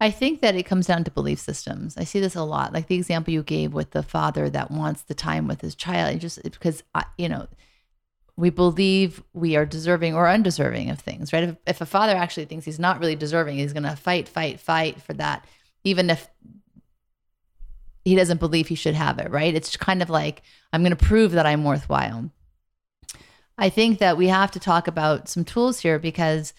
I 0.00 0.10
think 0.10 0.40
that 0.42 0.54
it 0.54 0.64
comes 0.64 0.86
down 0.86 1.04
to 1.04 1.10
belief 1.10 1.40
systems. 1.40 1.96
I 1.96 2.04
see 2.04 2.20
this 2.20 2.36
a 2.36 2.44
lot, 2.44 2.72
like 2.72 2.86
the 2.86 2.94
example 2.94 3.32
you 3.32 3.42
gave 3.42 3.72
with 3.72 3.90
the 3.90 4.02
father 4.02 4.48
that 4.50 4.70
wants 4.70 5.02
the 5.02 5.14
time 5.14 5.48
with 5.48 5.60
his 5.60 5.74
child, 5.74 6.20
just 6.20 6.40
because 6.42 6.84
you 7.16 7.28
know 7.28 7.48
we 8.36 8.50
believe 8.50 9.24
we 9.32 9.56
are 9.56 9.66
deserving 9.66 10.14
or 10.14 10.28
undeserving 10.28 10.90
of 10.90 11.00
things, 11.00 11.32
right? 11.32 11.42
If, 11.42 11.56
if 11.66 11.80
a 11.80 11.86
father 11.86 12.14
actually 12.14 12.44
thinks 12.44 12.64
he's 12.64 12.78
not 12.78 13.00
really 13.00 13.16
deserving, 13.16 13.56
he's 13.56 13.72
going 13.72 13.82
to 13.82 13.96
fight, 13.96 14.28
fight, 14.28 14.60
fight 14.60 15.02
for 15.02 15.12
that, 15.14 15.44
even 15.82 16.08
if 16.08 16.28
he 18.08 18.16
doesn't 18.16 18.40
believe 18.40 18.68
he 18.68 18.74
should 18.74 18.94
have 18.94 19.18
it, 19.18 19.30
right? 19.30 19.54
It's 19.54 19.76
kind 19.76 20.02
of 20.02 20.08
like, 20.08 20.42
I'm 20.72 20.82
going 20.82 20.96
to 20.96 21.04
prove 21.04 21.32
that 21.32 21.46
I'm 21.46 21.64
worthwhile. 21.64 22.30
I 23.56 23.68
think 23.68 23.98
that 23.98 24.16
we 24.16 24.28
have 24.28 24.50
to 24.52 24.60
talk 24.60 24.88
about 24.88 25.28
some 25.28 25.44
tools 25.44 25.80
here 25.80 25.98
because 25.98 26.54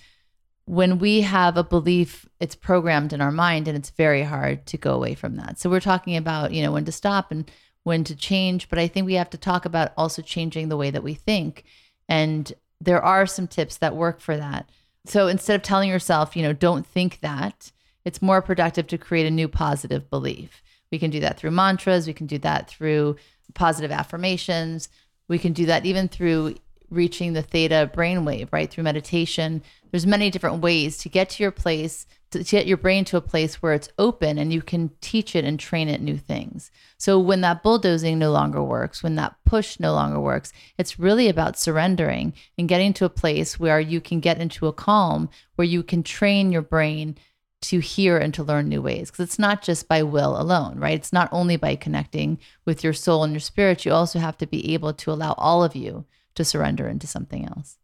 when 0.66 1.00
we 1.00 1.22
have 1.22 1.58
a 1.58 1.64
belief, 1.64 2.28
it's 2.40 2.56
programmed 2.56 3.14
in 3.14 3.22
our 3.22 3.32
mind 3.32 3.68
and 3.68 3.76
it's 3.76 3.90
very 3.90 4.22
hard 4.22 4.66
to 4.68 4.78
go 4.78 4.94
away 4.94 5.16
from 5.16 5.38
that. 5.38 5.60
So 5.60 5.70
we're 5.70 5.80
talking 5.80 6.16
about, 6.16 6.54
you 6.54 6.62
know, 6.62 6.72
when 6.72 6.86
to 6.86 6.92
stop 6.92 7.32
and 7.32 7.50
when 7.84 8.04
to 8.04 8.16
change, 8.16 8.70
but 8.70 8.78
I 8.78 8.88
think 8.88 9.06
we 9.06 9.16
have 9.16 9.32
to 9.32 9.38
talk 9.38 9.66
about 9.66 9.94
also 9.98 10.22
changing 10.22 10.70
the 10.70 10.78
way 10.78 10.92
that 10.92 11.04
we 11.04 11.16
think. 11.16 11.64
And 12.08 12.54
there 12.80 13.02
are 13.02 13.26
some 13.26 13.48
tips 13.48 13.78
that 13.78 13.96
work 13.96 14.20
for 14.20 14.38
that. 14.38 14.70
So 15.06 15.28
instead 15.28 15.56
of 15.56 15.64
telling 15.64 15.90
yourself, 15.90 16.36
you 16.36 16.44
know, 16.44 16.54
don't 16.54 16.86
think 16.86 17.22
that, 17.22 17.72
it's 18.06 18.22
more 18.22 18.42
productive 18.42 18.88
to 18.88 18.98
create 18.98 19.26
a 19.26 19.32
new 19.32 19.48
positive 19.48 20.10
belief. 20.10 20.62
We 20.92 21.00
can 21.00 21.12
do 21.12 21.20
that 21.20 21.40
through 21.40 21.52
mantras. 21.52 22.08
We 22.08 22.14
can 22.14 22.28
do 22.28 22.38
that 22.40 22.70
through 22.70 23.18
positive 23.54 23.92
affirmations. 23.92 24.90
We 25.28 25.40
can 25.40 25.54
do 25.54 25.66
that 25.68 25.86
even 25.86 26.08
through 26.08 26.56
reaching 26.90 27.34
the 27.34 27.42
theta 27.42 27.92
brainwave, 27.94 28.50
right? 28.52 28.70
Through 28.70 28.84
meditation. 28.84 29.62
There's 29.92 30.08
many 30.08 30.30
different 30.30 30.62
ways 30.62 30.98
to 31.00 31.10
get 31.10 31.30
to 31.32 31.44
your 31.44 31.52
place, 31.52 32.08
to 32.32 32.44
get 32.44 32.68
your 32.68 32.78
brain 32.78 33.06
to 33.06 33.18
a 33.18 33.22
place 33.22 33.62
where 33.62 33.74
it's 33.74 33.90
open 33.98 34.38
and 34.38 34.52
you 34.52 34.62
can 34.62 34.92
teach 35.02 35.36
it 35.36 35.46
and 35.46 35.60
train 35.60 35.88
it 35.88 36.02
new 36.02 36.18
things. 36.18 36.72
So 36.98 37.20
when 37.20 37.42
that 37.42 37.64
bulldozing 37.64 38.20
no 38.20 38.32
longer 38.32 38.64
works, 38.64 39.04
when 39.04 39.16
that 39.16 39.36
push 39.46 39.80
no 39.80 39.94
longer 39.94 40.20
works, 40.20 40.52
it's 40.78 41.00
really 41.00 41.30
about 41.30 41.60
surrendering 41.60 42.34
and 42.58 42.70
getting 42.70 42.94
to 42.94 43.06
a 43.06 43.10
place 43.10 43.60
where 43.60 43.80
you 43.80 44.02
can 44.02 44.20
get 44.20 44.40
into 44.40 44.68
a 44.68 44.74
calm, 44.74 45.30
where 45.56 45.68
you 45.68 45.84
can 45.84 46.04
train 46.04 46.52
your 46.52 46.62
brain 46.62 47.18
to 47.62 47.80
hear 47.80 48.18
and 48.18 48.34
to 48.34 48.44
learn 48.44 48.70
new 48.70 48.82
ways 48.82 49.12
because 49.12 49.24
it's 49.24 49.40
not 49.40 49.62
just 49.62 49.88
by 49.88 50.02
will 50.04 50.40
alone, 50.40 50.80
right? 50.80 50.94
It's 50.96 51.12
not 51.12 51.30
only 51.32 51.58
by 51.58 51.76
connecting 51.76 52.40
with 52.66 52.84
your 52.84 52.94
soul 52.94 53.24
and 53.24 53.34
your 53.34 53.40
spirit, 53.42 53.86
you 53.86 53.92
also 53.92 54.20
have 54.20 54.38
to 54.38 54.48
be 54.48 54.74
able 54.74 54.94
to 54.94 55.12
allow 55.12 55.34
all 55.38 55.64
of 55.64 55.76
you 55.76 56.06
to 56.36 56.46
surrender 56.46 56.88
into 56.88 57.06
something 57.08 57.46
else. 57.46 57.78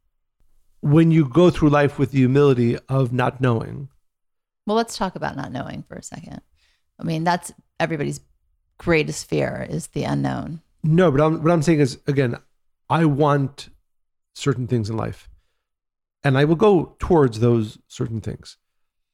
When 0.82 1.12
you 1.12 1.28
go 1.28 1.50
through 1.50 1.70
life 1.70 2.00
with 2.00 2.12
the 2.12 2.20
humility 2.20 2.78
of 2.88 3.12
not 3.12 3.42
knowing, 3.42 3.90
Well, 4.66 4.78
let's 4.78 4.98
talk 4.98 5.16
about 5.16 5.36
not 5.36 5.52
knowing 5.52 5.84
for 5.84 5.96
a 5.96 6.04
second. 6.04 6.42
I 7.00 7.04
mean, 7.04 7.24
that's 7.24 7.52
everybody's 7.80 8.22
greatest 8.78 9.28
fear 9.28 9.66
is 9.70 9.88
the 9.88 10.04
unknown. 10.04 10.62
no, 10.84 11.12
but 11.12 11.20
I'm, 11.22 11.44
what 11.44 11.52
I'm 11.52 11.62
saying 11.62 11.80
is, 11.80 12.00
again, 12.08 12.38
I 12.90 13.06
want 13.06 13.70
certain 14.36 14.68
things 14.68 14.90
in 14.90 14.96
life 14.96 15.28
and 16.24 16.38
I 16.38 16.46
will 16.46 16.56
go 16.56 16.96
towards 17.00 17.40
those 17.40 17.78
certain 17.88 18.22
things. 18.22 18.58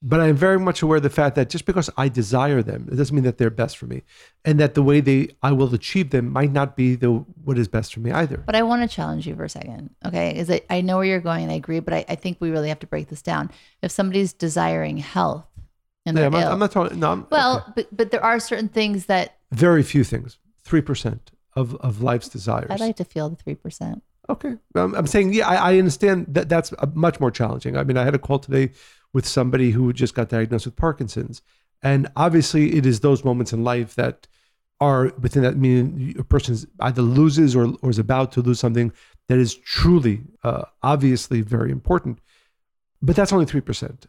But 0.04 0.20
I 0.20 0.28
am 0.28 0.36
very 0.36 0.58
much 0.58 0.82
aware 0.82 0.98
of 0.98 1.04
the 1.04 1.12
fact 1.12 1.36
that 1.36 1.50
just 1.50 1.66
because 1.66 1.88
I 1.96 2.10
desire 2.10 2.64
them, 2.64 2.90
it 2.92 2.96
doesn't 2.96 3.16
mean 3.16 3.24
that 3.26 3.38
they're 3.38 3.52
best 3.52 3.78
for 3.78 3.86
me, 3.86 4.02
and 4.44 4.60
that 4.60 4.74
the 4.74 4.82
way 4.82 5.00
they 5.00 5.30
I 5.44 5.52
will 5.52 5.72
achieve 5.76 6.10
them 6.10 6.32
might 6.32 6.52
not 6.52 6.76
be 6.76 6.96
the 6.96 7.10
what 7.44 7.60
is 7.60 7.68
best 7.68 7.94
for 7.94 8.00
me 8.00 8.12
either. 8.12 8.38
But 8.38 8.56
I 8.56 8.64
want 8.64 8.82
to 8.82 8.88
challenge 8.88 9.28
you 9.28 9.36
for 9.36 9.44
a 9.44 9.50
second. 9.50 9.92
Okay. 10.04 10.36
Is 10.36 10.50
it 10.50 10.66
I 10.72 10.82
know 10.82 10.98
where 10.98 11.06
you're 11.06 11.20
going 11.20 11.44
and 11.44 11.52
I 11.52 11.56
agree, 11.56 11.80
but 11.82 11.94
I, 11.94 12.06
I 12.10 12.16
think 12.16 12.38
we 12.40 12.50
really 12.50 12.70
have 12.70 12.80
to 12.80 12.88
break 12.88 13.10
this 13.10 13.22
down. 13.22 13.52
If 13.84 13.92
somebody's 13.92 14.34
desiring 14.34 14.98
health 14.98 15.46
and 16.06 16.18
Yeah, 16.18 16.26
I'm, 16.26 16.32
not, 16.32 16.52
I'm 16.52 16.60
not 16.60 16.72
talking. 16.72 17.00
No, 17.00 17.12
I'm, 17.12 17.28
well, 17.30 17.58
okay. 17.58 17.72
but 17.76 17.96
but 17.96 18.12
there 18.12 18.24
are 18.24 18.40
certain 18.40 18.70
things 18.70 19.06
that 19.06 19.38
very 19.52 19.84
few 19.84 20.04
things. 20.04 20.40
Three 20.64 20.82
percent 20.82 21.32
of 21.56 21.76
of 21.76 22.02
life's 22.02 22.28
desires. 22.28 22.72
I'd 22.72 22.80
like 22.80 22.96
to 22.96 23.06
feel 23.06 23.30
the 23.30 23.36
three 23.36 23.56
percent. 23.56 24.02
Okay. 24.32 24.56
I'm, 24.76 24.96
I'm 24.96 25.08
saying, 25.08 25.34
yeah, 25.34 25.48
I, 25.48 25.74
I 25.74 25.78
understand 25.78 26.28
that 26.30 26.48
that's 26.48 26.72
uh, 26.74 26.88
much 26.94 27.20
more 27.20 27.32
challenging. 27.32 27.76
I 27.76 27.84
mean, 27.84 27.98
I 27.98 28.06
had 28.06 28.16
a 28.16 28.20
call 28.20 28.40
today 28.40 28.72
with 29.12 29.28
somebody 29.28 29.72
who 29.72 29.92
just 29.92 30.16
got 30.16 30.30
diagnosed 30.30 30.66
with 30.66 30.78
Parkinson's. 30.78 31.42
And 31.84 32.10
obviously, 32.16 32.78
it 32.78 32.86
is 32.86 33.02
those 33.02 33.26
moments 33.26 33.52
in 33.52 33.66
life 33.66 33.96
that 33.96 34.28
are 34.80 35.12
within 35.20 35.44
that 35.44 35.58
meaning 35.58 36.16
a 36.18 36.24
person 36.24 36.58
either 36.80 37.02
loses 37.02 37.56
or, 37.56 37.74
or 37.82 37.90
is 37.90 38.00
about 38.00 38.32
to 38.32 38.42
lose 38.42 38.60
something 38.60 38.94
that 39.28 39.38
is 39.38 39.54
truly, 39.54 40.22
uh, 40.44 40.64
obviously 40.82 41.42
very 41.42 41.72
important. 41.72 42.20
But 43.02 43.18
that's 43.18 43.34
only 43.34 43.46
3%. 43.46 44.06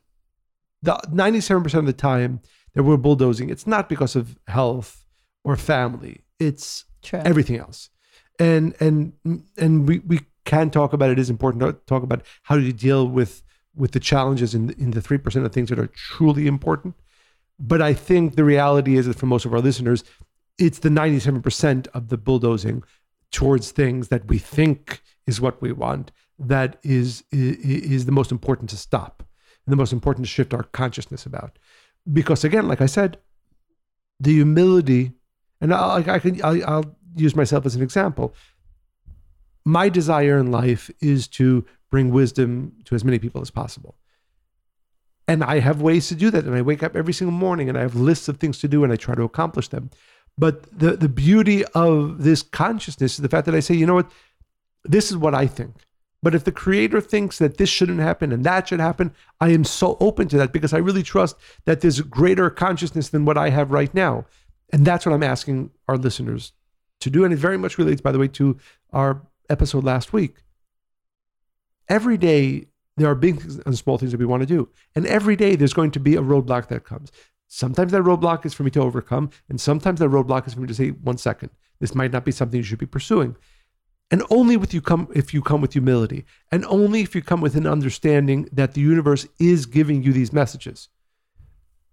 The 0.82 0.92
97% 1.10 1.74
of 1.74 1.86
the 1.86 1.92
time 1.92 2.40
that 2.74 2.84
we're 2.84 2.96
bulldozing, 2.96 3.50
it's 3.50 3.66
not 3.66 3.88
because 3.88 4.14
of 4.14 4.38
health 4.46 5.04
or 5.42 5.56
family, 5.56 6.20
it's 6.38 6.84
True. 7.02 7.20
everything 7.24 7.56
else 7.56 7.90
and 8.38 8.74
and 8.80 9.12
and 9.56 9.88
we 9.88 10.00
we 10.00 10.20
can 10.44 10.70
talk 10.70 10.92
about 10.92 11.10
it 11.10 11.18
is 11.18 11.30
important 11.30 11.62
to 11.62 11.72
talk 11.86 12.02
about 12.02 12.22
how 12.44 12.56
do 12.56 12.62
you 12.62 12.72
deal 12.72 13.06
with 13.06 13.42
with 13.74 13.92
the 13.92 14.00
challenges 14.00 14.54
in 14.54 14.70
in 14.70 14.90
the 14.90 15.00
3% 15.00 15.44
of 15.44 15.52
things 15.52 15.70
that 15.70 15.78
are 15.78 15.86
truly 15.86 16.46
important. 16.46 16.94
But 17.58 17.80
i 17.80 17.94
think 17.94 18.36
the 18.36 18.44
reality 18.44 18.96
is 18.96 19.06
that 19.06 19.18
for 19.18 19.26
most 19.26 19.44
of 19.44 19.52
our 19.52 19.60
listeners 19.60 20.04
it's 20.58 20.80
the 20.80 20.90
97% 20.90 21.86
of 21.94 22.08
the 22.08 22.18
bulldozing 22.18 22.84
towards 23.30 23.70
things 23.70 24.08
that 24.08 24.26
we 24.26 24.38
think 24.38 25.02
is 25.26 25.40
what 25.40 25.60
we 25.62 25.72
want 25.72 26.12
that 26.38 26.78
is 26.82 27.24
is, 27.30 27.56
is 27.56 28.06
the 28.06 28.12
most 28.12 28.30
important 28.30 28.68
to 28.70 28.76
stop 28.76 29.22
and 29.64 29.72
the 29.72 29.76
most 29.76 29.92
important 29.92 30.26
to 30.26 30.30
shift 30.30 30.52
our 30.52 30.64
consciousness 30.64 31.24
about. 31.24 31.58
Because 32.12 32.44
again 32.44 32.66
like 32.66 32.80
i 32.80 32.86
said 32.86 33.18
the 34.18 34.32
humility 34.32 35.12
and 35.60 35.72
I, 35.72 36.02
I 36.06 36.18
can 36.18 36.42
I'll 36.44 36.96
use 37.14 37.36
myself 37.36 37.66
as 37.66 37.74
an 37.74 37.82
example. 37.82 38.34
My 39.64 39.88
desire 39.88 40.38
in 40.38 40.50
life 40.50 40.90
is 41.00 41.28
to 41.28 41.64
bring 41.90 42.10
wisdom 42.10 42.72
to 42.86 42.94
as 42.94 43.04
many 43.04 43.18
people 43.18 43.40
as 43.40 43.50
possible. 43.50 43.96
And 45.28 45.44
I 45.44 45.60
have 45.60 45.80
ways 45.80 46.08
to 46.08 46.14
do 46.14 46.30
that. 46.30 46.44
And 46.44 46.54
I 46.54 46.62
wake 46.62 46.82
up 46.82 46.96
every 46.96 47.12
single 47.12 47.36
morning 47.36 47.68
and 47.68 47.78
I 47.78 47.82
have 47.82 47.94
lists 47.94 48.28
of 48.28 48.38
things 48.38 48.58
to 48.60 48.68
do 48.68 48.82
and 48.82 48.92
I 48.92 48.96
try 48.96 49.14
to 49.14 49.22
accomplish 49.22 49.68
them. 49.68 49.90
But 50.36 50.78
the, 50.78 50.96
the 50.96 51.08
beauty 51.08 51.64
of 51.74 52.22
this 52.24 52.42
consciousness 52.42 53.14
is 53.14 53.18
the 53.18 53.28
fact 53.28 53.46
that 53.46 53.54
I 53.54 53.60
say, 53.60 53.74
you 53.74 53.86
know 53.86 53.94
what? 53.94 54.10
This 54.84 55.10
is 55.10 55.16
what 55.16 55.34
I 55.34 55.46
think. 55.46 55.76
But 56.22 56.34
if 56.34 56.44
the 56.44 56.52
creator 56.52 57.00
thinks 57.00 57.38
that 57.38 57.58
this 57.58 57.68
shouldn't 57.68 58.00
happen 58.00 58.32
and 58.32 58.44
that 58.44 58.68
should 58.68 58.80
happen, 58.80 59.12
I 59.40 59.50
am 59.50 59.64
so 59.64 59.96
open 60.00 60.28
to 60.28 60.38
that 60.38 60.52
because 60.52 60.72
I 60.72 60.78
really 60.78 61.02
trust 61.02 61.36
that 61.66 61.80
there's 61.80 62.00
greater 62.00 62.48
consciousness 62.48 63.08
than 63.08 63.24
what 63.24 63.36
I 63.36 63.50
have 63.50 63.72
right 63.72 63.92
now. 63.92 64.26
And 64.72 64.86
that's 64.86 65.04
what 65.04 65.14
I'm 65.14 65.22
asking 65.22 65.70
our 65.88 65.96
listeners 65.96 66.52
to 67.02 67.10
do. 67.10 67.24
And 67.24 67.32
it 67.32 67.38
very 67.38 67.58
much 67.58 67.78
relates, 67.78 68.00
by 68.00 68.12
the 68.12 68.18
way, 68.18 68.28
to 68.28 68.58
our 68.92 69.22
episode 69.48 69.84
last 69.84 70.12
week. 70.12 70.42
Every 71.88 72.16
day, 72.16 72.66
there 72.96 73.08
are 73.08 73.14
big 73.14 73.42
and 73.66 73.76
small 73.76 73.98
things 73.98 74.12
that 74.12 74.18
we 74.18 74.26
want 74.26 74.42
to 74.42 74.46
do. 74.46 74.68
And 74.94 75.06
every 75.06 75.36
day, 75.36 75.56
there's 75.56 75.72
going 75.72 75.90
to 75.92 76.00
be 76.00 76.16
a 76.16 76.22
roadblock 76.22 76.68
that 76.68 76.84
comes. 76.84 77.12
Sometimes 77.48 77.92
that 77.92 78.02
roadblock 78.02 78.46
is 78.46 78.54
for 78.54 78.62
me 78.62 78.70
to 78.72 78.80
overcome. 78.80 79.30
And 79.48 79.60
sometimes 79.60 80.00
that 80.00 80.08
roadblock 80.08 80.46
is 80.46 80.54
for 80.54 80.60
me 80.60 80.68
to 80.68 80.74
say, 80.74 80.90
one 80.90 81.18
second, 81.18 81.50
this 81.80 81.94
might 81.94 82.12
not 82.12 82.24
be 82.24 82.32
something 82.32 82.58
you 82.58 82.64
should 82.64 82.78
be 82.78 82.86
pursuing. 82.86 83.36
And 84.10 84.22
only 84.30 84.58
with 84.58 84.74
you 84.74 84.82
come 84.82 85.08
if 85.14 85.32
you 85.32 85.40
come 85.40 85.62
with 85.62 85.72
humility, 85.72 86.26
and 86.50 86.66
only 86.66 87.00
if 87.00 87.14
you 87.14 87.22
come 87.22 87.40
with 87.40 87.56
an 87.56 87.66
understanding 87.66 88.46
that 88.52 88.74
the 88.74 88.80
universe 88.82 89.26
is 89.38 89.64
giving 89.64 90.02
you 90.02 90.12
these 90.12 90.34
messages. 90.34 90.88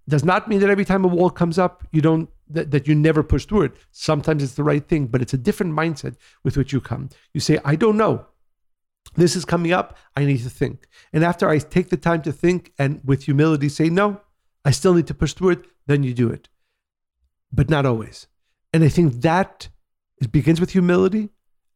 Does 0.07 0.25
not 0.25 0.49
mean 0.49 0.59
that 0.59 0.69
every 0.69 0.83
time 0.83 1.05
a 1.05 1.07
wall 1.07 1.29
comes 1.29 1.57
up, 1.57 1.87
you 1.93 2.01
don't 2.01 2.29
that, 2.49 2.71
that 2.71 2.87
you 2.87 2.95
never 2.95 3.23
push 3.23 3.45
through 3.45 3.63
it. 3.63 3.73
Sometimes 3.91 4.43
it's 4.43 4.55
the 4.55 4.63
right 4.63 4.85
thing, 4.87 5.07
but 5.07 5.21
it's 5.21 5.33
a 5.33 5.37
different 5.37 5.73
mindset 5.73 6.15
with 6.43 6.57
which 6.57 6.73
you 6.73 6.81
come. 6.81 7.09
You 7.33 7.39
say, 7.39 7.59
I 7.63 7.75
don't 7.75 7.97
know. 7.97 8.25
This 9.15 9.35
is 9.35 9.45
coming 9.45 9.71
up. 9.71 9.97
I 10.15 10.25
need 10.25 10.43
to 10.43 10.49
think. 10.49 10.87
And 11.13 11.23
after 11.23 11.49
I 11.49 11.59
take 11.59 11.89
the 11.89 11.97
time 11.97 12.21
to 12.23 12.31
think 12.31 12.73
and 12.77 13.01
with 13.03 13.23
humility 13.23 13.69
say, 13.69 13.89
no, 13.89 14.21
I 14.65 14.71
still 14.71 14.93
need 14.93 15.07
to 15.07 15.13
push 15.13 15.33
through 15.33 15.51
it, 15.51 15.65
then 15.87 16.03
you 16.03 16.13
do 16.13 16.29
it. 16.29 16.49
But 17.51 17.69
not 17.69 17.85
always. 17.85 18.27
And 18.73 18.83
I 18.83 18.89
think 18.89 19.21
that 19.21 19.69
it 20.21 20.31
begins 20.31 20.59
with 20.59 20.71
humility. 20.71 21.29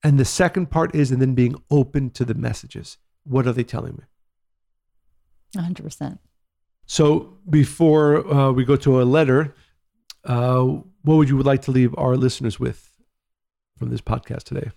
And 0.04 0.20
the 0.20 0.26
second 0.26 0.70
part 0.70 0.94
is, 0.94 1.12
and 1.12 1.22
then 1.22 1.34
being 1.34 1.56
open 1.72 2.10
to 2.12 2.26
the 2.26 2.34
messages. 2.34 2.98
What 3.24 3.48
are 3.48 3.54
they 3.54 3.64
telling 3.64 3.94
me? 3.94 4.04
100%. 5.56 6.20
So 6.86 7.38
before 7.50 8.28
uh, 8.32 8.52
we 8.52 8.66
go 8.66 8.76
to 8.76 9.02
a 9.02 9.04
letter, 9.04 9.56
uh, 10.26 10.62
what 11.04 11.16
would 11.16 11.30
you 11.30 11.42
like 11.42 11.62
to 11.64 11.72
leave 11.72 11.94
our 11.98 12.16
listeners 12.16 12.60
with 12.60 12.92
from 13.78 13.90
this 13.90 14.02
podcast 14.02 14.44
today? 14.44 14.72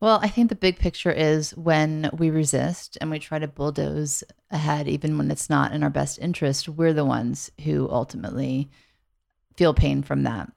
Well, 0.00 0.20
I 0.22 0.28
think 0.28 0.48
the 0.48 0.54
big 0.54 0.78
picture 0.78 1.10
is 1.10 1.56
when 1.56 2.08
we 2.16 2.30
resist 2.30 2.96
and 3.00 3.10
we 3.10 3.18
try 3.18 3.40
to 3.40 3.48
bulldoze 3.48 4.22
ahead, 4.50 4.86
even 4.86 5.18
when 5.18 5.30
it's 5.30 5.50
not 5.50 5.72
in 5.72 5.82
our 5.82 5.90
best 5.90 6.20
interest, 6.20 6.68
we're 6.68 6.92
the 6.92 7.04
ones 7.04 7.50
who 7.64 7.88
ultimately 7.90 8.70
feel 9.56 9.74
pain 9.74 10.02
from 10.02 10.22
that 10.22 10.52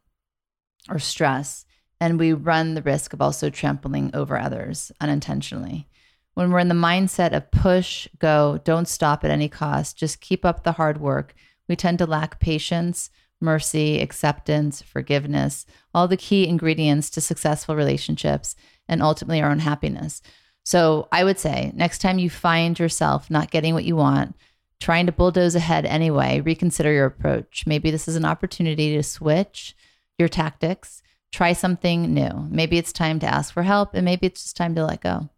or 0.90 1.00
stress. 1.00 1.66
And 2.00 2.20
we 2.20 2.34
run 2.34 2.76
the 2.76 2.84
risk 2.84 3.14
of 3.14 3.22
also 3.22 3.50
trampling 3.50 4.12
over 4.14 4.38
others 4.38 4.92
unintentionally. 5.02 5.88
When 6.36 6.52
we're 6.52 6.60
in 6.60 6.70
the 6.70 6.76
mindset 6.76 7.36
of 7.36 7.50
push, 7.52 8.08
go, 8.20 8.60
don't 8.64 8.88
stop 8.88 9.24
at 9.24 9.32
any 9.32 9.50
cost, 9.50 9.98
just 9.98 10.22
keep 10.22 10.46
up 10.46 10.64
the 10.64 10.74
hard 10.74 11.02
work, 11.02 11.34
we 11.72 11.76
tend 11.78 11.98
to 12.00 12.06
lack 12.06 12.42
patience, 12.42 13.10
mercy, 13.40 14.02
acceptance, 14.02 14.82
forgiveness, 14.82 15.66
all 15.96 16.06
the 16.06 16.18
key 16.18 16.46
ingredients 16.46 17.10
to 17.12 17.22
successful 17.22 17.78
relationships 17.78 18.56
and 18.90 19.02
ultimately 19.02 19.42
our 19.42 19.50
own 19.50 19.60
happiness. 19.60 20.22
So 20.64 21.08
I 21.14 21.24
would 21.24 21.40
say 21.40 21.72
next 21.74 22.00
time 22.00 22.20
you 22.20 22.30
find 22.30 22.78
yourself 22.78 23.32
not 23.32 23.52
getting 23.52 23.74
what 23.74 23.86
you 23.86 23.96
want, 23.96 24.36
trying 24.82 25.06
to 25.06 25.14
bulldoze 25.14 25.56
ahead 25.56 25.86
anyway, 25.86 26.42
reconsider 26.42 26.92
your 26.92 27.06
approach. 27.06 27.64
Maybe 27.66 27.90
this 27.90 28.10
is 28.10 28.18
an 28.18 28.26
opportunity 28.26 28.94
to 28.98 29.02
switch 29.02 29.74
your 30.20 30.28
tactics, 30.28 31.02
try 31.32 31.54
something 31.54 32.14
new. 32.14 32.48
Maybe 32.50 32.78
it's 32.78 32.92
time 32.92 33.18
to 33.20 33.28
ask 33.28 33.54
for 33.54 33.64
help, 33.64 33.94
and 33.94 34.04
maybe 34.04 34.28
it's 34.28 34.44
just 34.44 34.58
time 34.58 34.76
to 34.76 34.86
let 34.86 35.02
go. 35.02 35.30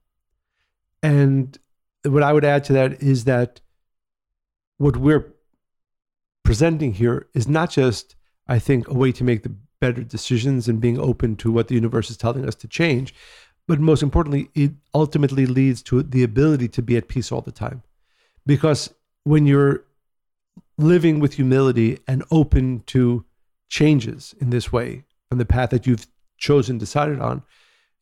And 1.03 1.55
what 2.03 2.23
I 2.23 2.33
would 2.33 2.43
add 2.43 2.63
to 2.65 2.73
that 2.73 3.03
is 3.03 3.25
that 3.25 3.61
what 4.77 4.97
we're 4.97 5.32
presenting 6.43 6.93
here 6.93 7.27
is 7.33 7.47
not 7.47 7.71
just, 7.71 8.15
I 8.47 8.59
think, 8.59 8.87
a 8.87 8.93
way 8.93 9.11
to 9.13 9.23
make 9.23 9.43
the 9.43 9.55
better 9.79 10.03
decisions 10.03 10.67
and 10.67 10.79
being 10.79 10.99
open 10.99 11.35
to 11.37 11.51
what 11.51 11.67
the 11.67 11.75
universe 11.75 12.09
is 12.09 12.17
telling 12.17 12.47
us 12.47 12.55
to 12.55 12.67
change, 12.67 13.13
but 13.67 13.79
most 13.79 14.03
importantly, 14.03 14.49
it 14.53 14.71
ultimately 14.93 15.45
leads 15.45 15.81
to 15.83 16.03
the 16.03 16.23
ability 16.23 16.67
to 16.69 16.81
be 16.81 16.97
at 16.97 17.07
peace 17.07 17.31
all 17.31 17.41
the 17.41 17.51
time. 17.51 17.81
Because 18.45 18.93
when 19.23 19.45
you're 19.45 19.83
living 20.77 21.19
with 21.19 21.33
humility 21.33 21.99
and 22.07 22.23
open 22.31 22.83
to 22.87 23.25
changes 23.69 24.35
in 24.39 24.49
this 24.49 24.71
way 24.71 25.03
from 25.29 25.37
the 25.37 25.45
path 25.45 25.69
that 25.69 25.87
you've 25.87 26.07
chosen, 26.37 26.77
decided 26.77 27.19
on, 27.19 27.41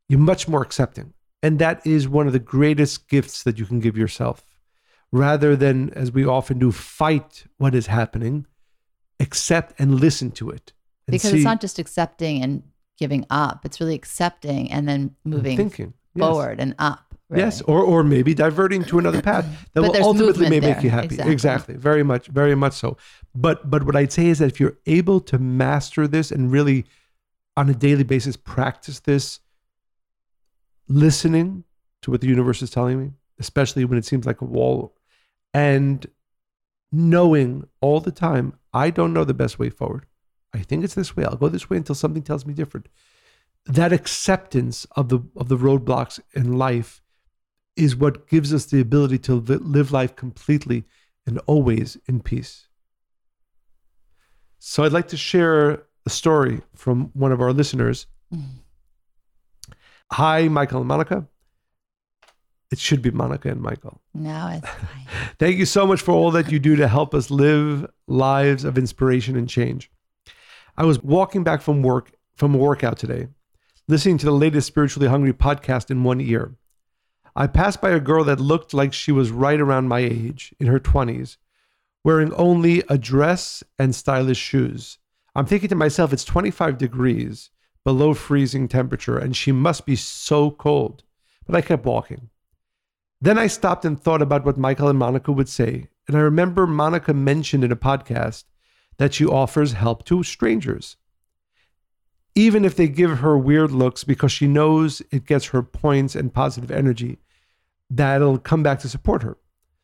you're 0.09 0.19
much 0.19 0.47
more 0.47 0.61
accepting. 0.61 1.13
And 1.43 1.59
that 1.59 1.85
is 1.85 2.07
one 2.07 2.27
of 2.27 2.33
the 2.33 2.39
greatest 2.39 3.07
gifts 3.07 3.43
that 3.43 3.57
you 3.57 3.65
can 3.65 3.79
give 3.79 3.97
yourself. 3.97 4.45
Rather 5.11 5.55
than, 5.55 5.89
as 5.91 6.11
we 6.11 6.25
often 6.25 6.57
do, 6.57 6.71
fight 6.71 7.45
what 7.57 7.75
is 7.75 7.87
happening, 7.87 8.45
accept 9.19 9.73
and 9.77 9.99
listen 9.99 10.31
to 10.31 10.49
it. 10.49 10.73
Because 11.05 11.31
see- 11.31 11.37
it's 11.37 11.43
not 11.45 11.61
just 11.61 11.79
accepting 11.79 12.41
and 12.41 12.63
giving 12.97 13.25
up, 13.29 13.65
it's 13.65 13.79
really 13.79 13.95
accepting 13.95 14.71
and 14.71 14.87
then 14.87 15.15
moving 15.23 15.57
thinking 15.57 15.93
yes. 16.15 16.27
forward 16.27 16.59
and 16.59 16.75
up, 16.79 17.15
really. 17.29 17.43
Yes, 17.43 17.61
or 17.63 17.81
or 17.81 18.03
maybe 18.03 18.33
diverting 18.33 18.83
to 18.85 18.99
another 18.99 19.21
path 19.21 19.45
that 19.73 19.81
will 19.81 19.95
ultimately 20.03 20.49
may 20.49 20.59
make 20.59 20.83
you 20.83 20.89
happy. 20.89 21.15
Exactly. 21.15 21.33
Exactly. 21.33 21.75
Very 21.75 22.03
much, 22.03 22.27
very 22.27 22.55
much 22.55 22.73
so. 22.73 22.97
But 23.33 23.69
but 23.69 23.83
what 23.83 23.95
I'd 23.95 24.11
say 24.11 24.27
is 24.27 24.39
that 24.39 24.47
if 24.47 24.59
you're 24.59 24.77
able 24.85 25.19
to 25.21 25.39
master 25.39 26.07
this 26.07 26.31
and 26.31 26.51
really 26.51 26.85
on 27.57 27.69
a 27.69 27.73
daily 27.73 28.03
basis 28.03 28.37
practice 28.37 28.99
this, 28.99 29.39
listening 30.87 31.63
to 32.03 32.11
what 32.11 32.21
the 32.21 32.27
universe 32.27 32.61
is 32.61 32.69
telling 32.69 33.01
me, 33.01 33.11
especially 33.39 33.83
when 33.83 33.97
it 33.97 34.05
seems 34.05 34.25
like 34.25 34.41
a 34.41 34.45
wall, 34.45 34.93
and 35.53 36.05
knowing 36.91 37.67
all 37.81 37.99
the 37.99 38.11
time, 38.11 38.53
I 38.73 38.89
don't 38.89 39.13
know 39.13 39.23
the 39.23 39.33
best 39.33 39.59
way 39.59 39.69
forward. 39.69 40.05
I 40.53 40.59
think 40.59 40.83
it's 40.83 40.95
this 40.95 41.15
way. 41.15 41.23
I'll 41.23 41.37
go 41.37 41.49
this 41.49 41.69
way 41.69 41.77
until 41.77 41.95
something 41.95 42.23
tells 42.23 42.45
me 42.45 42.53
different. 42.53 42.87
That 43.65 43.93
acceptance 43.93 44.85
of 44.95 45.09
the 45.09 45.19
of 45.35 45.47
the 45.47 45.57
roadblocks 45.57 46.19
in 46.33 46.53
life 46.53 47.01
is 47.75 47.95
what 47.95 48.27
gives 48.27 48.53
us 48.53 48.65
the 48.65 48.81
ability 48.81 49.17
to 49.19 49.35
live 49.35 49.91
life 49.91 50.15
completely 50.15 50.83
and 51.25 51.39
always 51.45 51.97
in 52.07 52.21
peace. 52.21 52.67
So 54.59 54.83
I'd 54.83 54.91
like 54.91 55.07
to 55.09 55.17
share 55.17 55.83
a 56.05 56.09
story 56.09 56.61
from 56.75 57.11
one 57.13 57.31
of 57.31 57.41
our 57.41 57.53
listeners. 57.53 58.07
Mm. 58.33 58.45
Hi, 60.11 60.47
Michael 60.47 60.79
and 60.79 60.87
Monica. 60.87 61.27
It 62.71 62.79
should 62.79 63.01
be 63.01 63.11
Monica 63.11 63.49
and 63.49 63.61
Michael. 63.61 64.01
No, 64.13 64.47
it's 64.47 64.67
fine. 64.67 65.07
Thank 65.37 65.57
you 65.57 65.65
so 65.65 65.85
much 65.85 66.01
for 66.01 66.13
all 66.13 66.31
that 66.31 66.51
you 66.51 66.57
do 66.57 66.77
to 66.77 66.87
help 66.87 67.13
us 67.13 67.29
live 67.29 67.85
lives 68.07 68.63
of 68.63 68.77
inspiration 68.77 69.35
and 69.35 69.49
change. 69.49 69.91
I 70.77 70.85
was 70.85 71.03
walking 71.03 71.43
back 71.43 71.61
from 71.61 71.83
work 71.83 72.13
from 72.35 72.55
a 72.55 72.57
workout 72.57 72.97
today, 72.97 73.27
listening 73.87 74.17
to 74.19 74.25
the 74.25 74.31
latest 74.31 74.67
Spiritually 74.67 75.09
Hungry 75.09 75.33
podcast 75.33 75.91
in 75.91 76.03
one 76.03 76.21
ear. 76.21 76.55
I 77.35 77.47
passed 77.47 77.81
by 77.81 77.91
a 77.91 77.99
girl 77.99 78.23
that 78.23 78.39
looked 78.39 78.73
like 78.73 78.93
she 78.93 79.11
was 79.11 79.31
right 79.31 79.59
around 79.59 79.87
my 79.89 79.99
age, 79.99 80.53
in 80.59 80.67
her 80.67 80.79
20s, 80.79 81.37
wearing 82.03 82.33
only 82.33 82.83
a 82.89 82.97
dress 82.97 83.63
and 83.77 83.93
stylish 83.93 84.37
shoes. 84.37 84.97
I'm 85.35 85.45
thinking 85.45 85.69
to 85.69 85.75
myself, 85.75 86.11
it's 86.11 86.25
25 86.25 86.77
degrees 86.77 87.51
below 87.83 88.13
freezing 88.13 88.67
temperature, 88.67 89.17
and 89.17 89.35
she 89.35 89.51
must 89.51 89.85
be 89.85 89.95
so 89.95 90.51
cold. 90.51 91.03
But 91.45 91.55
I 91.55 91.61
kept 91.61 91.85
walking. 91.85 92.29
Then 93.21 93.37
I 93.37 93.47
stopped 93.47 93.85
and 93.85 94.01
thought 94.01 94.21
about 94.21 94.45
what 94.45 94.57
Michael 94.57 94.87
and 94.87 94.97
Monica 94.97 95.31
would 95.31 95.47
say. 95.47 95.87
And 96.07 96.17
I 96.17 96.21
remember 96.21 96.65
Monica 96.65 97.13
mentioned 97.13 97.63
in 97.63 97.71
a 97.71 97.75
podcast 97.75 98.45
that 98.97 99.13
she 99.13 99.25
offers 99.25 99.73
help 99.73 100.03
to 100.05 100.23
strangers. 100.23 100.97
Even 102.33 102.65
if 102.65 102.75
they 102.75 102.87
give 102.87 103.19
her 103.19 103.37
weird 103.37 103.71
looks 103.71 104.03
because 104.03 104.31
she 104.31 104.47
knows 104.47 105.01
it 105.11 105.25
gets 105.25 105.47
her 105.47 105.61
points 105.61 106.15
and 106.15 106.33
positive 106.33 106.71
energy, 106.71 107.19
that'll 107.89 108.39
come 108.39 108.63
back 108.63 108.79
to 108.79 108.89
support 108.89 109.21
her. 109.21 109.37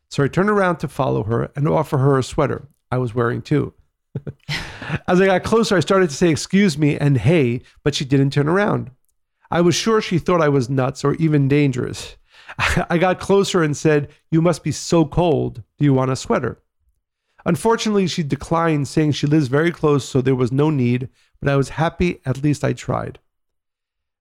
So 0.10 0.24
I 0.24 0.30
turned 0.30 0.50
around 0.50 0.78
to 0.78 0.88
follow 0.88 1.24
her 1.24 1.52
and 1.56 1.68
offer 1.68 1.98
her 2.00 2.18
a 2.18 2.24
sweater 2.24 2.68
I 2.92 2.98
was 2.98 3.14
wearing 3.14 3.42
too. 3.42 3.74
As 5.08 5.22
I 5.22 5.26
got 5.26 5.44
closer, 5.44 5.76
I 5.76 5.82
started 5.82 6.10
to 6.10 6.16
say, 6.16 6.30
Excuse 6.30 6.78
me 6.78 6.98
and 6.98 7.18
hey, 7.18 7.62
but 7.84 7.94
she 7.94 8.06
didn't 8.06 8.32
turn 8.32 8.48
around. 8.48 8.92
I 9.52 9.62
was 9.62 9.76
sure 9.76 10.02
she 10.02 10.18
thought 10.18 10.42
I 10.42 10.50
was 10.50 10.70
nuts 10.70 11.04
or 11.04 11.14
even 11.16 11.48
dangerous. 11.48 12.16
I 12.90 12.98
got 12.98 13.20
closer 13.20 13.64
and 13.64 13.76
said, 13.76 14.10
You 14.32 14.42
must 14.42 14.64
be 14.64 14.72
so 14.72 15.06
cold. 15.06 15.64
Do 15.78 15.86
you 15.86 15.94
want 15.94 16.12
a 16.12 16.16
sweater? 16.16 16.62
Unfortunately, 17.46 18.08
she 18.08 18.24
declined, 18.24 18.88
saying 18.88 19.14
she 19.14 19.28
lives 19.28 19.48
very 19.48 19.72
close, 19.72 20.08
so 20.08 20.22
there 20.22 20.36
was 20.36 20.52
no 20.52 20.70
need, 20.70 21.10
but 21.40 21.50
I 21.50 21.56
was 21.56 21.70
happy 21.70 22.20
at 22.26 22.44
least 22.44 22.64
I 22.64 22.74
tried. 22.74 23.20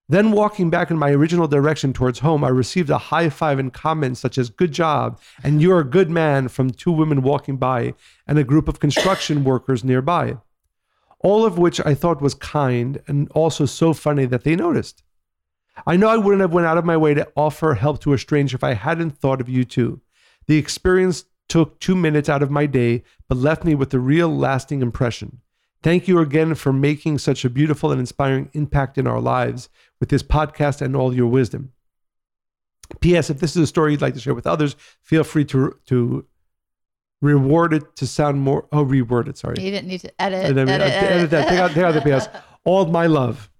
Then, 0.09 0.31
walking 0.31 0.71
back 0.71 0.93
in 0.93 0.99
my 0.99 1.11
original 1.11 1.49
direction 1.49 1.93
towards 1.93 2.21
home, 2.21 2.45
I 2.45 2.49
received 2.49 2.91
a 2.91 2.99
high 2.99 3.29
five 3.29 3.59
and 3.59 3.73
comments 3.73 4.21
such 4.21 4.39
as 4.39 4.51
Good 4.51 4.71
job 4.71 5.19
and 5.43 5.61
You're 5.61 5.81
a 5.81 5.85
good 5.85 6.11
man 6.11 6.47
from 6.47 6.71
two 6.71 6.93
women 6.93 7.23
walking 7.23 7.57
by 7.57 7.95
and 8.27 8.39
a 8.39 8.45
group 8.45 8.69
of 8.69 8.79
construction 8.79 9.43
workers 9.43 9.83
nearby. 9.83 10.37
All 11.19 11.45
of 11.45 11.59
which 11.59 11.81
I 11.85 11.95
thought 11.95 12.23
was 12.23 12.35
kind 12.35 13.03
and 13.09 13.29
also 13.33 13.67
so 13.67 13.93
funny 13.93 14.27
that 14.27 14.45
they 14.45 14.55
noticed. 14.55 15.03
I 15.87 15.97
know 15.97 16.09
I 16.09 16.17
wouldn't 16.17 16.41
have 16.41 16.53
went 16.53 16.67
out 16.67 16.79
of 16.79 16.85
my 16.85 16.97
way 16.97 17.15
to 17.15 17.29
offer 17.37 17.75
help 17.75 18.01
to 18.03 18.13
a 18.13 18.19
stranger 18.19 18.57
if 18.57 18.65
I 18.65 18.75
hadn't 18.75 19.19
thought 19.19 19.41
of 19.41 19.49
you 19.49 19.65
too. 19.65 20.01
The 20.47 20.59
experience 20.59 21.25
took 21.49 21.79
two 21.81 21.95
minutes 21.95 22.29
out 22.29 22.43
of 22.43 22.51
my 22.51 22.67
day, 22.67 23.03
but 23.29 23.39
left 23.39 23.65
me 23.65 23.75
with 23.75 23.93
a 23.95 23.99
real 23.99 24.29
lasting 24.29 24.83
impression. 24.83 25.41
Thank 25.83 26.09
you 26.09 26.19
again 26.19 26.55
for 26.55 26.73
making 26.73 27.19
such 27.19 27.45
a 27.45 27.51
beautiful 27.51 27.93
and 27.93 28.01
inspiring 28.01 28.51
impact 28.55 28.99
in 28.99 29.07
our 29.07 29.21
lives 29.21 29.69
with 30.01 30.09
this 30.09 30.23
podcast 30.23 30.81
and 30.81 30.97
all 30.97 31.15
your 31.15 31.29
wisdom. 31.29 31.73
P.S. 33.01 33.31
If 33.31 33.41
this 33.41 33.57
is 33.57 33.63
a 33.63 33.67
story 33.67 33.93
you'd 33.93 34.03
like 34.03 34.15
to 34.15 34.21
share 34.21 34.35
with 34.35 34.47
others, 34.47 34.77
feel 35.03 35.25
free 35.25 35.45
to 35.47 35.77
to 35.87 36.27
reward 37.21 37.73
it 37.73 37.97
to 37.97 38.07
sound 38.07 38.41
more. 38.41 38.67
Oh, 38.73 38.85
reword 38.85 39.29
it. 39.29 39.39
Sorry. 39.39 39.57
You 39.59 39.71
didn't 39.71 39.89
need 39.89 40.01
to 40.01 40.21
edit. 40.21 40.55
Then 40.55 40.69
edit, 40.69 40.89
edit, 40.91 41.11
edit. 41.11 41.31
that. 41.31 41.49
Take 41.49 41.59
out, 41.59 41.71
take 41.73 41.85
out 41.85 41.95
the 41.95 42.19
PS. 42.19 42.29
All 42.65 42.87
my 42.87 43.07
love. 43.07 43.51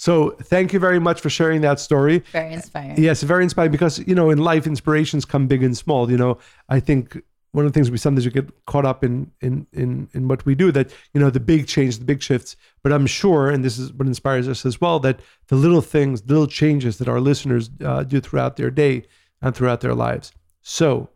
So 0.00 0.30
thank 0.44 0.72
you 0.72 0.78
very 0.78 0.98
much 0.98 1.20
for 1.20 1.28
sharing 1.28 1.60
that 1.60 1.78
story. 1.78 2.20
Very 2.32 2.54
inspiring. 2.54 2.94
Yes, 2.96 3.22
very 3.22 3.44
inspiring 3.44 3.70
because 3.70 3.98
you 3.98 4.14
know 4.14 4.30
in 4.30 4.38
life 4.38 4.66
inspirations 4.66 5.26
come 5.26 5.46
big 5.46 5.62
and 5.62 5.76
small. 5.76 6.10
You 6.10 6.16
know, 6.16 6.38
I 6.70 6.80
think 6.80 7.22
one 7.52 7.66
of 7.66 7.70
the 7.70 7.76
things 7.76 7.90
we 7.90 7.98
sometimes 7.98 8.24
we 8.24 8.32
get 8.32 8.48
caught 8.64 8.86
up 8.86 9.04
in 9.04 9.30
in 9.42 9.66
in 9.74 10.08
in 10.14 10.26
what 10.26 10.46
we 10.46 10.54
do 10.54 10.72
that 10.72 10.90
you 11.12 11.20
know 11.20 11.28
the 11.28 11.38
big 11.38 11.66
change, 11.66 11.98
the 11.98 12.06
big 12.06 12.22
shifts. 12.22 12.56
But 12.82 12.94
I'm 12.94 13.06
sure, 13.06 13.50
and 13.50 13.62
this 13.62 13.78
is 13.78 13.92
what 13.92 14.08
inspires 14.08 14.48
us 14.48 14.64
as 14.64 14.80
well, 14.80 15.00
that 15.00 15.20
the 15.48 15.56
little 15.56 15.82
things, 15.82 16.24
little 16.26 16.46
changes 16.46 16.96
that 16.96 17.06
our 17.06 17.20
listeners 17.20 17.68
uh, 17.84 18.02
do 18.02 18.22
throughout 18.22 18.56
their 18.56 18.70
day 18.70 19.04
and 19.42 19.54
throughout 19.54 19.82
their 19.82 19.94
lives. 19.94 20.32
So, 20.62 21.10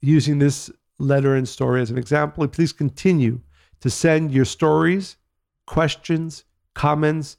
using 0.00 0.38
this 0.38 0.70
letter 0.98 1.34
and 1.34 1.46
story 1.46 1.82
as 1.82 1.90
an 1.90 1.98
example, 1.98 2.48
please 2.48 2.72
continue 2.72 3.42
to 3.80 3.90
send 3.90 4.32
your 4.32 4.46
stories, 4.46 5.18
questions, 5.66 6.44
comments, 6.72 7.36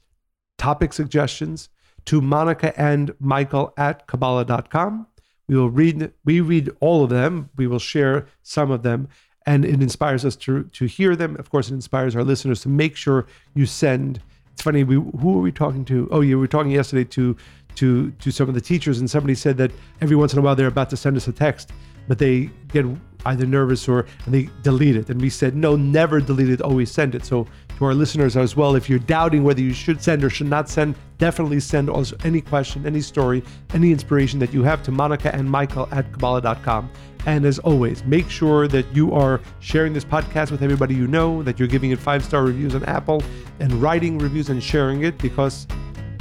topic 0.58 0.92
suggestions 0.92 1.70
to 2.04 2.20
Monica 2.20 2.78
and 2.78 3.14
Michael 3.20 3.72
at 3.76 4.06
Kabbalah.com. 4.06 5.06
We 5.48 5.56
will 5.56 5.70
read 5.70 6.12
we 6.24 6.40
read 6.40 6.70
all 6.80 7.04
of 7.04 7.10
them. 7.10 7.48
We 7.56 7.66
will 7.66 7.78
share 7.78 8.26
some 8.42 8.70
of 8.70 8.82
them. 8.82 9.08
And 9.46 9.64
it 9.64 9.80
inspires 9.80 10.24
us 10.24 10.36
to 10.36 10.64
to 10.64 10.84
hear 10.84 11.16
them. 11.16 11.36
Of 11.36 11.50
course, 11.50 11.70
it 11.70 11.74
inspires 11.74 12.14
our 12.14 12.24
listeners 12.24 12.60
to 12.62 12.68
make 12.68 12.96
sure 12.96 13.26
you 13.54 13.64
send. 13.64 14.20
It's 14.52 14.62
funny, 14.62 14.84
we 14.84 14.96
who 14.96 15.32
were 15.32 15.40
we 15.40 15.52
talking 15.52 15.84
to? 15.86 16.08
Oh, 16.10 16.20
yeah, 16.20 16.34
we 16.34 16.40
were 16.40 16.48
talking 16.48 16.72
yesterday 16.72 17.04
to 17.04 17.36
to 17.76 18.10
to 18.10 18.30
some 18.30 18.48
of 18.48 18.54
the 18.54 18.60
teachers, 18.60 18.98
and 18.98 19.08
somebody 19.08 19.34
said 19.34 19.56
that 19.58 19.70
every 20.00 20.16
once 20.16 20.32
in 20.32 20.38
a 20.38 20.42
while 20.42 20.56
they're 20.56 20.66
about 20.66 20.90
to 20.90 20.96
send 20.96 21.16
us 21.16 21.28
a 21.28 21.32
text, 21.32 21.70
but 22.08 22.18
they 22.18 22.50
get 22.68 22.84
either 23.28 23.46
nervous 23.46 23.88
or 23.88 24.06
and 24.24 24.34
they 24.34 24.48
delete 24.62 24.96
it. 24.96 25.08
And 25.10 25.20
we 25.20 25.30
said, 25.30 25.54
no, 25.56 25.76
never 25.76 26.20
delete 26.20 26.50
it, 26.50 26.60
always 26.60 26.90
send 26.90 27.14
it. 27.14 27.24
So 27.24 27.46
to 27.78 27.84
our 27.84 27.94
listeners 27.94 28.36
as 28.36 28.56
well, 28.56 28.74
if 28.74 28.88
you're 28.90 28.98
doubting 28.98 29.44
whether 29.44 29.60
you 29.60 29.72
should 29.72 30.02
send 30.02 30.24
or 30.24 30.30
should 30.30 30.48
not 30.48 30.68
send, 30.68 30.96
definitely 31.18 31.60
send 31.60 31.88
also 31.88 32.16
any 32.24 32.40
question, 32.40 32.86
any 32.86 33.00
story, 33.00 33.42
any 33.72 33.92
inspiration 33.92 34.38
that 34.40 34.52
you 34.52 34.62
have 34.64 34.82
to 34.82 34.90
Monica 34.90 35.34
and 35.34 35.48
Michael 35.48 35.88
at 35.92 36.10
Kabbalah.com. 36.12 36.90
And 37.26 37.44
as 37.44 37.58
always, 37.58 38.02
make 38.04 38.30
sure 38.30 38.68
that 38.68 38.86
you 38.94 39.12
are 39.12 39.40
sharing 39.60 39.92
this 39.92 40.04
podcast 40.04 40.50
with 40.50 40.62
everybody 40.62 40.94
you 40.94 41.06
know, 41.06 41.42
that 41.42 41.58
you're 41.58 41.68
giving 41.68 41.90
it 41.90 41.98
five 41.98 42.24
star 42.24 42.42
reviews 42.42 42.74
on 42.74 42.84
Apple 42.84 43.22
and 43.60 43.72
writing 43.74 44.18
reviews 44.18 44.48
and 44.48 44.62
sharing 44.62 45.04
it 45.04 45.18
because 45.18 45.66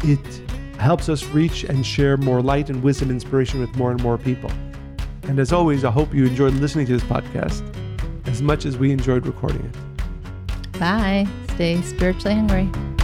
it 0.03 0.19
helps 0.79 1.09
us 1.09 1.23
reach 1.25 1.63
and 1.63 1.85
share 1.85 2.17
more 2.17 2.41
light 2.41 2.69
and 2.69 2.83
wisdom 2.83 3.09
inspiration 3.09 3.59
with 3.59 3.73
more 3.75 3.91
and 3.91 4.01
more 4.03 4.17
people. 4.17 4.51
And 5.27 5.39
as 5.39 5.51
always, 5.51 5.83
I 5.83 5.91
hope 5.91 6.13
you 6.13 6.25
enjoyed 6.25 6.53
listening 6.53 6.85
to 6.87 6.93
this 6.93 7.03
podcast 7.03 7.61
as 8.27 8.41
much 8.41 8.65
as 8.65 8.77
we 8.77 8.91
enjoyed 8.91 9.25
recording 9.25 9.63
it. 9.65 10.79
Bye. 10.79 11.27
Stay 11.55 11.81
spiritually 11.81 12.35
hungry. 12.35 12.96